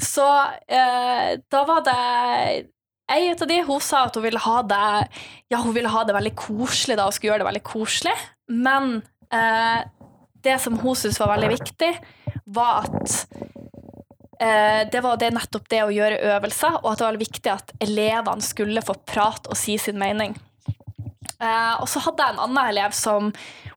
Så 0.00 0.28
uh, 0.28 1.30
da 1.40 1.64
var 1.68 1.82
det 1.88 2.02
Ei 3.12 3.28
av 3.32 3.46
de 3.48 3.58
hun 3.66 3.80
sa 3.82 4.06
at 4.06 4.16
hun 4.16 4.24
ville 4.24 4.40
ha 4.40 4.58
det 4.64 4.84
Ja, 5.52 5.60
hun 5.60 5.74
ville 5.76 5.90
ha 5.92 6.04
det 6.08 6.16
veldig 6.16 6.34
koselig 6.38 6.96
da, 6.96 7.06
og 7.06 7.16
skulle 7.16 7.34
gjøre 7.34 7.44
det 7.44 7.50
veldig 7.50 7.66
koselig. 7.66 8.14
Men 8.48 9.02
eh, 9.32 9.80
det 10.42 10.58
som 10.62 10.78
hun 10.80 10.96
syntes 10.96 11.20
var 11.20 11.34
veldig 11.34 11.50
viktig, 11.52 11.90
var 12.56 12.86
at 12.86 13.16
eh, 14.40 14.80
det 14.92 15.02
var 15.04 15.20
det 15.20 15.32
nettopp 15.36 15.68
det 15.70 15.82
å 15.84 15.92
gjøre 15.92 16.22
øvelser, 16.36 16.80
og 16.80 16.88
at 16.92 17.02
det 17.02 17.08
var 17.08 17.20
viktig 17.20 17.52
at 17.52 17.74
elevene 17.84 18.44
skulle 18.44 18.84
få 18.86 18.96
prate 19.06 19.52
og 19.52 19.60
si 19.60 19.76
sin 19.80 20.00
mening. 20.00 20.38
Eh, 21.42 21.74
og 21.82 21.88
så 21.90 21.98
hadde 22.04 22.22
jeg 22.22 22.30
en 22.36 22.44
annen 22.44 22.68
elev 22.70 22.92
som 22.94 23.32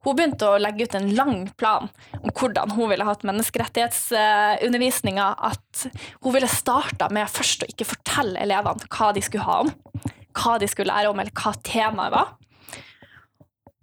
hun 0.05 0.17
begynte 0.17 0.45
å 0.45 0.59
legge 0.61 0.85
ut 0.85 0.95
en 0.99 1.15
lang 1.17 1.49
plan 1.57 1.85
om 2.19 2.29
hvordan 2.29 2.69
hun 2.75 2.89
ville 2.91 3.07
hatt 3.07 3.25
menneskerettighetsundervisninga. 3.25 5.27
At 5.49 5.87
hun 6.21 6.33
ville 6.35 6.49
starta 6.51 7.09
med 7.13 7.31
først 7.31 7.63
å 7.65 7.69
ikke 7.71 7.91
fortelle 7.95 8.43
elevene 8.45 8.85
hva 8.93 9.07
de 9.15 9.21
skulle 9.25 9.47
ha 9.47 9.55
om. 9.65 9.71
Hva 10.35 10.53
de 10.61 10.67
skulle 10.69 10.93
lære 10.93 11.09
om, 11.09 11.19
eller 11.21 11.33
hva 11.33 11.51
temaet 11.65 12.13
var. 12.13 12.27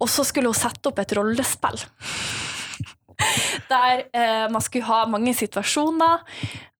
Og 0.03 0.09
så 0.11 0.25
skulle 0.27 0.51
hun 0.51 0.57
sette 0.57 0.89
opp 0.89 0.99
et 1.03 1.15
rollespill. 1.17 1.79
Der 3.73 4.05
eh, 4.15 4.47
man 4.51 4.63
skulle 4.63 4.87
ha 4.87 5.05
mange 5.07 5.31
situasjoner, 5.37 6.23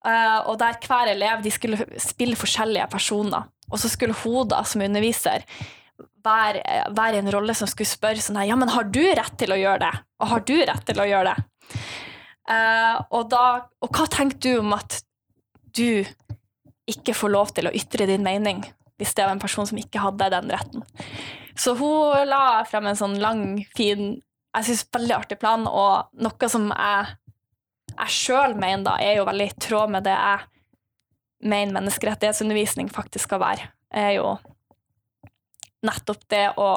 eh, 0.04 0.40
og 0.50 0.58
der 0.60 0.76
hver 0.84 1.08
elev 1.08 1.44
de 1.44 1.52
skulle 1.54 1.78
spille 2.02 2.36
forskjellige 2.36 2.88
personer. 2.92 3.46
Og 3.70 3.80
så 3.80 3.88
skulle 3.88 4.16
hun 4.20 4.50
da, 4.50 4.60
som 4.68 4.82
underviser, 4.84 5.46
være, 6.24 7.14
i 7.14 7.20
en 7.20 7.32
rolle 7.32 7.54
som 7.56 7.68
skulle 7.70 7.90
spørre 7.90 8.22
sånn 8.22 8.40
her, 8.40 8.50
ja, 8.52 8.58
men 8.58 8.72
har 8.72 8.88
du 8.88 9.02
rett 9.02 9.36
til 9.40 9.54
å 9.54 9.60
gjøre 9.60 9.82
det? 9.84 9.92
Og 10.22 10.30
har 10.32 10.44
du 10.48 10.54
rett 10.60 10.86
til 10.88 11.00
å 11.02 11.08
gjøre 11.08 11.32
det? 11.32 11.78
Uh, 12.44 12.96
og, 13.08 13.22
da, 13.32 13.44
og 13.80 13.96
hva 13.96 14.06
tenker 14.12 14.40
du 14.44 14.60
om 14.60 14.74
at 14.76 15.00
du 15.74 16.04
ikke 16.90 17.14
får 17.16 17.32
lov 17.32 17.54
til 17.56 17.70
å 17.70 17.72
ytre 17.72 18.08
din 18.10 18.24
mening 18.24 18.60
hvis 19.00 19.14
det 19.16 19.24
var 19.24 19.32
en 19.32 19.40
person 19.42 19.66
som 19.66 19.80
ikke 19.80 20.02
hadde 20.02 20.28
den 20.34 20.52
retten? 20.52 20.84
Så 21.56 21.76
hun 21.78 22.28
la 22.28 22.64
frem 22.68 22.90
en 22.90 22.98
sånn 22.98 23.18
lang, 23.22 23.44
fin, 23.76 24.16
jeg 24.56 24.66
synes 24.66 24.88
veldig 24.94 25.16
artig 25.16 25.38
plan, 25.40 25.68
og 25.70 26.10
noe 26.20 26.50
som 26.50 26.66
jeg, 26.72 27.14
jeg 27.94 28.16
sjøl 28.16 28.56
mener 28.58 28.88
da 28.88 28.96
er 29.02 29.20
jo 29.20 29.28
veldig 29.28 29.46
i 29.52 29.56
tråd 29.68 29.94
med 29.94 30.06
det 30.06 30.16
jeg 30.16 30.50
mener 31.44 31.76
menneskerettighetsundervisning 31.76 32.90
faktisk 32.92 33.28
skal 33.28 33.42
være, 33.42 33.68
er 33.94 34.16
jo 34.16 34.34
nettopp 35.84 36.24
det 36.32 36.46
å, 36.60 36.70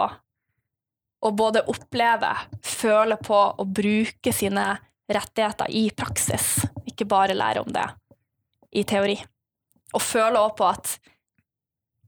å 1.19 1.31
både 1.35 1.63
oppleve, 1.71 2.33
føle 2.63 3.17
på 3.21 3.37
og 3.37 3.73
bruke 3.79 4.33
sine 4.35 4.69
rettigheter 5.07 5.71
i 5.71 5.87
praksis, 5.95 6.65
ikke 6.87 7.07
bare 7.07 7.37
lære 7.37 7.63
om 7.63 7.71
det 7.73 7.85
i 8.75 8.83
teori. 8.87 9.15
Og 9.95 10.03
føle 10.03 10.39
også 10.41 10.57
på 10.59 10.67
at 10.67 10.95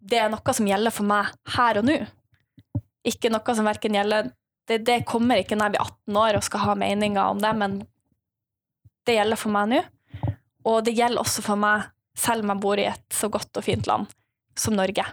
det 0.09 0.19
er 0.19 0.31
noe 0.31 0.55
som 0.55 0.67
gjelder 0.67 0.93
for 0.95 1.07
meg 1.07 1.31
her 1.55 1.79
og 1.79 1.87
nå. 1.87 1.97
Ikke 3.07 3.31
noe 3.31 3.55
som 3.55 3.67
verken 3.67 3.95
gjelder 3.95 4.31
det, 4.69 4.83
det 4.85 4.99
kommer 5.09 5.39
ikke 5.39 5.57
når 5.57 5.69
jeg 5.69 5.75
blir 5.75 5.85
18 5.87 6.19
år 6.23 6.37
og 6.37 6.45
skal 6.45 6.65
ha 6.67 6.75
meninger 6.77 7.23
om 7.23 7.39
det, 7.41 7.53
men 7.57 7.79
det 9.07 9.15
gjelder 9.15 9.39
for 9.39 9.55
meg 9.55 9.71
nå. 9.71 9.79
Og 10.69 10.83
det 10.85 10.93
gjelder 10.97 11.23
også 11.23 11.43
for 11.45 11.59
meg, 11.59 11.87
selv 12.19 12.43
om 12.43 12.53
jeg 12.53 12.63
bor 12.65 12.81
i 12.81 12.89
et 12.91 13.15
så 13.15 13.31
godt 13.31 13.57
og 13.57 13.65
fint 13.65 13.87
land 13.89 14.11
som 14.59 14.75
Norge 14.75 15.05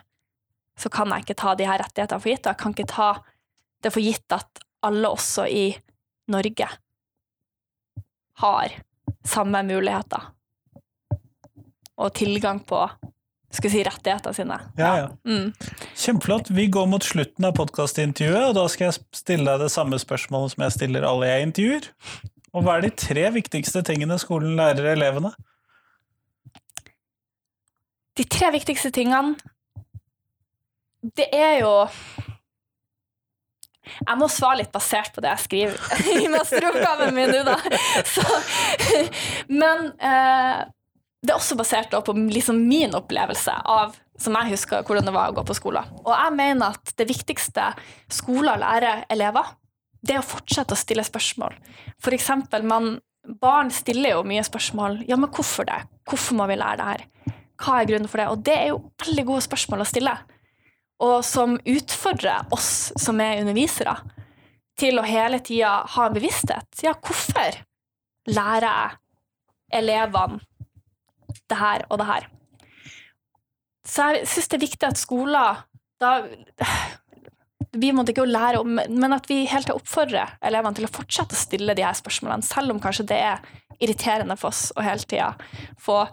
så 0.77 0.93
kan 0.93 1.13
jeg 1.13 1.25
ikke 1.25 1.39
ta 1.41 1.55
de 1.57 1.67
her 1.69 1.81
rettighetene 1.83 2.23
for 2.23 2.33
gitt. 2.33 2.47
Og 2.47 2.53
jeg 2.53 2.61
kan 2.63 2.77
ikke 2.77 2.91
ta 2.93 3.11
det 3.85 3.93
for 3.95 4.05
gitt 4.05 4.37
at 4.37 4.63
alle 4.87 5.11
også 5.11 5.47
i 5.49 5.67
Norge 6.33 6.69
har 8.43 8.79
samme 9.27 9.63
muligheter 9.67 10.33
og 11.97 12.13
tilgang 12.15 12.61
på 12.69 12.83
skal 13.57 13.73
si, 13.73 13.83
rettighetene 13.87 14.37
sine. 14.37 14.57
Ja, 14.77 14.91
ja. 15.01 15.09
Mm. 15.25 15.53
Kjempeflott. 15.97 16.51
Vi 16.53 16.67
går 16.73 16.89
mot 16.93 17.05
slutten 17.05 17.47
av 17.49 17.55
podkastintervjuet, 17.57 18.51
og 18.51 18.57
da 18.59 18.67
skal 18.69 18.91
jeg 18.91 18.99
stille 19.17 19.49
deg 19.49 19.65
det 19.65 19.73
samme 19.73 19.97
spørsmålet 20.03 20.53
som 20.53 20.65
jeg 20.67 20.75
stiller 20.75 21.07
alle 21.09 21.31
jeg 21.31 21.47
intervjuer. 21.47 21.91
Og 22.57 22.67
hva 22.67 22.77
er 22.77 22.87
de 22.87 22.93
tre 22.97 23.27
viktigste 23.33 23.81
tingene 23.87 24.19
skolen 24.21 24.59
lærer 24.59 24.91
elevene? 24.93 25.33
De 28.17 28.25
tre 28.29 28.51
viktigste 28.55 28.93
tingene 28.97 29.37
det 31.15 31.27
er 31.35 31.61
jo 31.61 31.73
Jeg 33.87 34.19
må 34.19 34.27
svare 34.33 34.61
litt 34.63 34.73
basert 34.75 35.13
på 35.15 35.23
det 35.23 35.31
jeg 35.35 35.45
skriver 35.45 36.01
i 36.25 36.31
masteroppgaven 36.33 37.15
min 37.15 37.31
nå, 37.31 37.45
da. 37.47 37.59
Så, 38.09 38.25
men 39.53 39.93
eh, 40.03 40.65
det 41.23 41.33
er 41.33 41.39
også 41.39 41.59
basert 41.59 41.95
på 41.95 42.17
liksom 42.17 42.59
min 42.67 42.97
opplevelse 42.99 43.55
av 43.67 43.95
som 44.21 44.37
jeg 44.39 44.55
husker 44.55 44.85
hvordan 44.87 45.09
det 45.09 45.15
var 45.15 45.31
å 45.31 45.37
gå 45.37 45.45
på 45.47 45.57
skolen. 45.57 45.89
Og 46.05 46.13
jeg 46.13 46.35
mener 46.37 46.77
at 46.77 46.93
det 46.97 47.09
viktigste 47.09 47.69
skoler 48.13 48.61
lærer 48.63 49.05
elever, 49.13 49.51
det 50.07 50.17
er 50.17 50.23
å 50.23 50.27
fortsette 50.27 50.77
å 50.77 50.79
stille 50.79 51.05
spørsmål. 51.05 51.57
For 52.03 52.17
eksempel, 52.17 52.65
man, 52.67 52.97
barn 53.43 53.73
stiller 53.75 54.15
jo 54.15 54.25
mye 54.29 54.45
spørsmål. 54.47 55.03
Ja, 55.09 55.19
men 55.21 55.33
hvorfor 55.35 55.69
det? 55.69 55.83
Hvorfor 56.09 56.39
må 56.39 56.47
vi 56.51 56.59
lære 56.61 56.79
det 56.81 56.89
her? 56.91 57.05
Hva 57.61 57.81
er 57.81 57.91
grunnen 57.91 58.11
for 58.13 58.23
det? 58.23 58.29
Og 58.33 58.43
det 58.47 58.57
er 58.57 58.73
jo 58.73 58.81
veldig 59.03 59.27
gode 59.29 59.45
spørsmål 59.47 59.85
å 59.85 59.89
stille 59.89 60.17
og 61.03 61.25
som 61.27 61.57
utfordrer 61.69 62.47
oss 62.55 62.93
som 63.01 63.21
er 63.21 63.43
undervisere, 63.43 63.97
til 64.77 65.01
å 65.01 65.07
hele 65.07 65.41
tida 65.45 65.79
ha 65.95 66.07
en 66.07 66.17
bevissthet. 66.17 66.69
Ja, 66.85 66.93
hvorfor 67.01 67.63
lærer 68.29 68.67
jeg 68.67 69.81
elevene 69.81 70.43
det 71.49 71.59
her 71.61 71.87
og 71.89 72.01
det 72.01 72.09
her? 72.11 72.29
Så 73.87 74.11
jeg 74.13 74.29
syns 74.29 74.51
det 74.51 74.59
er 74.59 74.67
viktig 74.67 74.89
at 74.89 75.01
skoler 75.01 75.65
da 76.03 76.19
vi 77.77 77.93
måtte 77.93 78.13
ikke 78.13 78.27
lære 78.29 78.61
om, 78.61 78.77
men 78.77 79.15
at 79.17 79.29
vi 79.31 79.45
helt 79.49 79.71
oppfordrer 79.73 80.37
elevene 80.45 80.77
til 80.77 80.89
å 80.89 80.93
fortsette 80.93 81.37
å 81.37 81.41
stille 81.41 81.77
de 81.77 81.85
her 81.85 81.97
spørsmålene, 81.97 82.45
selv 82.45 82.73
om 82.73 82.81
kanskje 82.83 83.09
det 83.11 83.21
er 83.21 83.43
irriterende 83.83 84.37
for 84.41 84.53
oss 84.53 84.71
å 84.77 84.85
hele 84.85 85.05
tida 85.05 85.35
få 85.81 86.07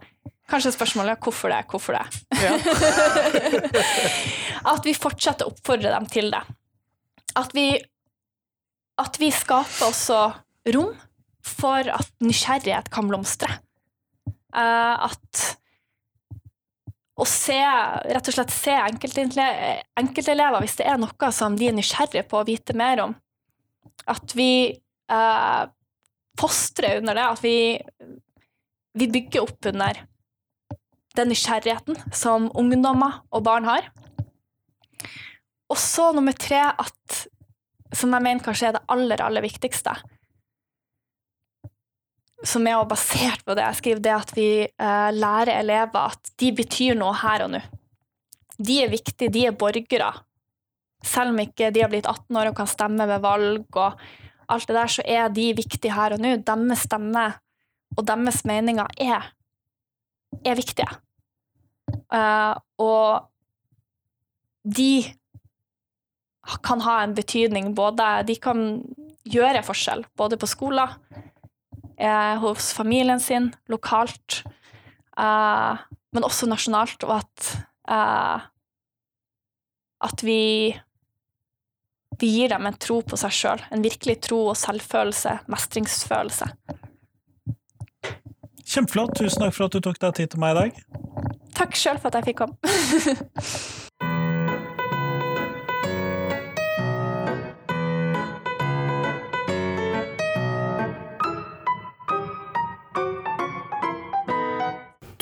Kanskje 0.51 0.73
spørsmålet 0.75 1.15
er 1.15 1.23
hvorfor 1.23 1.53
det, 1.53 1.61
hvorfor 1.71 1.95
det. 1.95 2.03
Ja. 2.43 2.57
at 4.73 4.85
vi 4.85 4.93
fortsetter 4.97 5.47
å 5.47 5.53
oppfordre 5.53 5.93
dem 5.93 6.07
til 6.11 6.29
det. 6.33 6.41
At 7.39 7.55
vi, 7.55 7.67
at 8.99 9.19
vi 9.21 9.31
skaper 9.33 9.87
også 9.87 10.19
rom 10.75 10.91
for 11.43 11.87
at 11.91 12.11
nysgjerrighet 12.23 12.91
kan 12.93 13.07
blomstre. 13.09 13.49
Uh, 14.53 15.09
at 15.09 15.43
å 17.13 17.25
se, 17.29 17.57
rett 17.57 18.29
og 18.29 18.35
slett 18.35 18.53
se 18.53 18.73
enkeltelever, 18.73 19.83
enkeltelever 20.01 20.63
hvis 20.63 20.79
det 20.79 20.87
er 20.89 20.99
noe 21.01 21.29
som 21.35 21.55
de 21.57 21.69
er 21.69 21.75
nysgjerrige 21.77 22.25
på 22.29 22.39
å 22.41 22.47
vite 22.47 22.75
mer 22.77 23.03
om. 23.05 23.15
At 24.09 24.33
vi 24.35 24.73
uh, 25.13 25.63
fostrer 26.39 26.99
under 26.99 27.15
det, 27.15 27.27
at 27.35 27.43
vi, 27.43 27.57
vi 28.99 29.13
bygger 29.13 29.45
opp 29.45 29.71
under 29.71 30.03
den 31.17 31.29
nysgjerrigheten 31.29 31.99
som 32.15 32.49
ungdommer 32.57 33.21
og 33.33 33.45
barn 33.45 33.67
har. 33.69 33.89
Og 35.69 35.79
så 35.79 36.11
nummer 36.13 36.35
tre, 36.37 36.61
at, 36.69 37.19
som 37.93 38.13
jeg 38.13 38.25
mener 38.25 38.43
kanskje 38.45 38.69
er 38.69 38.75
det 38.77 38.85
aller, 38.93 39.21
aller 39.25 39.45
viktigste, 39.45 39.95
som 42.43 42.65
er 42.67 42.81
basert 42.89 43.45
på 43.45 43.55
det 43.55 43.63
jeg 43.63 43.79
skriver, 43.79 44.03
det 44.03 44.13
at 44.15 44.33
vi 44.35 44.49
eh, 44.67 45.09
lærer 45.15 45.55
elever 45.61 46.11
at 46.11 46.33
de 46.39 46.51
betyr 46.55 46.97
noe 46.99 47.15
her 47.21 47.45
og 47.45 47.53
nå. 47.55 47.61
De 48.59 48.81
er 48.83 48.91
viktige, 48.91 49.31
de 49.33 49.45
er 49.47 49.55
borgere. 49.57 50.11
Selv 51.03 51.33
om 51.33 51.39
ikke 51.41 51.71
de 51.73 51.83
har 51.83 51.91
blitt 51.91 52.07
18 52.09 52.37
år 52.39 52.51
og 52.51 52.57
kan 52.59 52.69
stemme 52.69 53.07
ved 53.09 53.23
valg 53.23 53.79
og 53.79 54.03
alt 54.51 54.67
det 54.67 54.75
der, 54.75 54.91
så 54.91 55.05
er 55.07 55.31
de 55.33 55.47
viktige 55.55 55.95
her 55.95 56.15
og 56.15 56.21
nå. 56.23 56.35
Deres 56.45 56.85
stemme 56.85 57.25
og 57.95 58.05
deres 58.07 58.43
meninger 58.49 58.91
er, 59.01 59.31
er 60.43 60.59
viktige. 60.59 60.89
Uh, 62.13 62.53
og 62.81 63.27
de 64.63 65.03
kan 66.63 66.83
ha 66.83 66.97
en 67.03 67.13
betydning 67.15 67.71
både 67.75 68.05
De 68.27 68.35
kan 68.39 68.83
gjøre 69.23 69.63
forskjell, 69.63 70.05
både 70.19 70.37
på 70.39 70.49
skoler, 70.51 70.95
uh, 71.99 72.35
hos 72.43 72.71
familien 72.75 73.21
sin, 73.23 73.51
lokalt, 73.71 74.43
uh, 75.17 75.79
men 76.13 76.27
også 76.27 76.49
nasjonalt, 76.51 77.03
og 77.07 77.21
at 77.21 77.53
at 80.03 80.21
vi 80.23 80.73
vi 82.19 82.29
gir 82.29 82.53
dem 82.53 82.67
en 82.67 82.77
tro 82.79 83.01
på 83.03 83.17
seg 83.19 83.33
sjøl. 83.35 83.61
En 83.73 83.83
virkelig 83.83 84.19
tro 84.27 84.39
og 84.51 84.57
selvfølelse, 84.59 85.39
mestringsfølelse. 85.51 86.49
Kjempeflott. 88.73 89.13
Tusen 89.19 89.45
takk 89.45 89.53
for 89.53 89.69
at 89.69 89.75
du 89.75 89.83
tok 89.85 90.01
deg 90.01 90.17
tid 90.17 90.33
til 90.33 90.41
meg 90.41 90.55
i 90.55 90.59
dag. 90.63 90.71
Takk 91.53 91.77
sjøl 91.77 92.01
for 92.01 92.09
at 92.09 92.21
jeg 92.21 92.31
fikk 92.31 92.41
komme. 92.41 92.57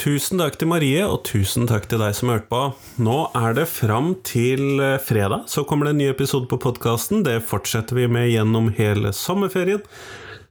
Tusen 0.02 0.40
takk 0.42 0.56
til 0.58 0.66
Marie, 0.72 1.04
og 1.06 1.20
tusen 1.28 1.68
takk 1.70 1.84
til 1.92 2.00
deg 2.02 2.16
som 2.18 2.32
hørte 2.32 2.48
på. 2.50 2.62
Nå 3.06 3.18
er 3.38 3.54
det 3.60 3.68
fram 3.70 4.16
til 4.26 4.82
eh, 4.82 4.98
fredag, 4.98 5.44
så 5.52 5.62
kommer 5.68 5.86
det 5.86 5.94
en 5.94 6.02
ny 6.02 6.08
episode 6.10 6.50
på 6.50 6.58
podkasten. 6.64 7.22
Det 7.28 7.38
fortsetter 7.46 8.00
vi 8.00 8.08
med 8.10 8.32
gjennom 8.32 8.72
hele 8.80 9.12
sommerferien. 9.14 9.84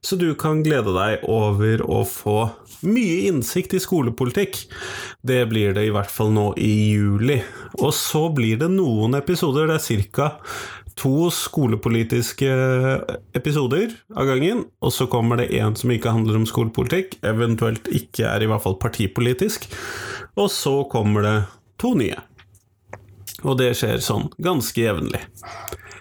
Så 0.00 0.16
du 0.16 0.30
kan 0.38 0.62
glede 0.64 0.94
deg 0.96 1.24
over 1.28 1.82
å 1.84 2.00
få 2.08 2.38
mye 2.88 3.26
innsikt 3.28 3.74
i 3.76 3.80
skolepolitikk. 3.84 4.62
Det 5.20 5.42
blir 5.50 5.74
det 5.76 5.84
i 5.88 5.92
hvert 5.92 6.12
fall 6.12 6.32
nå 6.32 6.46
i 6.56 6.70
juli. 6.96 7.36
Og 7.82 7.92
så 7.96 8.30
blir 8.32 8.56
det 8.62 8.70
noen 8.72 9.18
episoder, 9.18 9.68
det 9.68 9.76
er 9.76 10.06
ca 10.08 10.30
to 11.00 11.30
skolepolitiske 11.32 12.48
episoder 13.36 13.92
av 14.16 14.28
gangen, 14.28 14.64
og 14.84 14.92
så 14.92 15.06
kommer 15.10 15.40
det 15.40 15.50
en 15.60 15.76
som 15.78 15.92
ikke 15.92 16.12
handler 16.12 16.40
om 16.40 16.48
skolepolitikk, 16.48 17.16
eventuelt 17.26 17.88
ikke 17.94 18.26
er 18.28 18.44
i 18.44 18.50
hvert 18.50 18.64
fall 18.64 18.76
partipolitisk, 18.80 19.68
og 20.36 20.50
så 20.52 20.80
kommer 20.92 21.24
det 21.24 21.36
to 21.80 21.94
nye. 21.96 22.18
Og 23.40 23.56
det 23.60 23.72
skjer 23.78 24.02
sånn 24.04 24.28
ganske 24.42 24.82
jevnlig. 24.82 25.22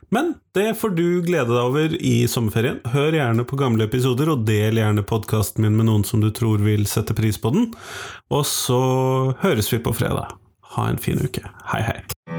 Men 0.10 0.34
det 0.58 0.74
får 0.82 0.96
du 0.98 1.22
glede 1.22 1.54
deg 1.54 1.62
over 1.62 1.94
i 2.02 2.16
sommerferien. 2.32 2.80
Hør 2.94 3.14
gjerne 3.14 3.46
på 3.46 3.60
gamle 3.62 3.86
episoder, 3.86 4.32
og 4.34 4.46
del 4.48 4.82
gjerne 4.82 5.06
podkasten 5.06 5.66
min 5.66 5.78
med 5.78 5.90
noen 5.92 6.06
som 6.08 6.24
du 6.24 6.32
tror 6.34 6.64
vil 6.66 6.88
sette 6.90 7.18
pris 7.18 7.38
på 7.42 7.54
den. 7.54 7.70
Og 8.34 8.46
så 8.50 8.82
høres 9.44 9.70
vi 9.74 9.82
på 9.86 9.94
fredag. 9.94 10.34
Ha 10.76 10.90
en 10.90 11.02
fin 11.02 11.22
uke. 11.22 11.46
Hei, 11.74 11.86
hei. 11.86 12.39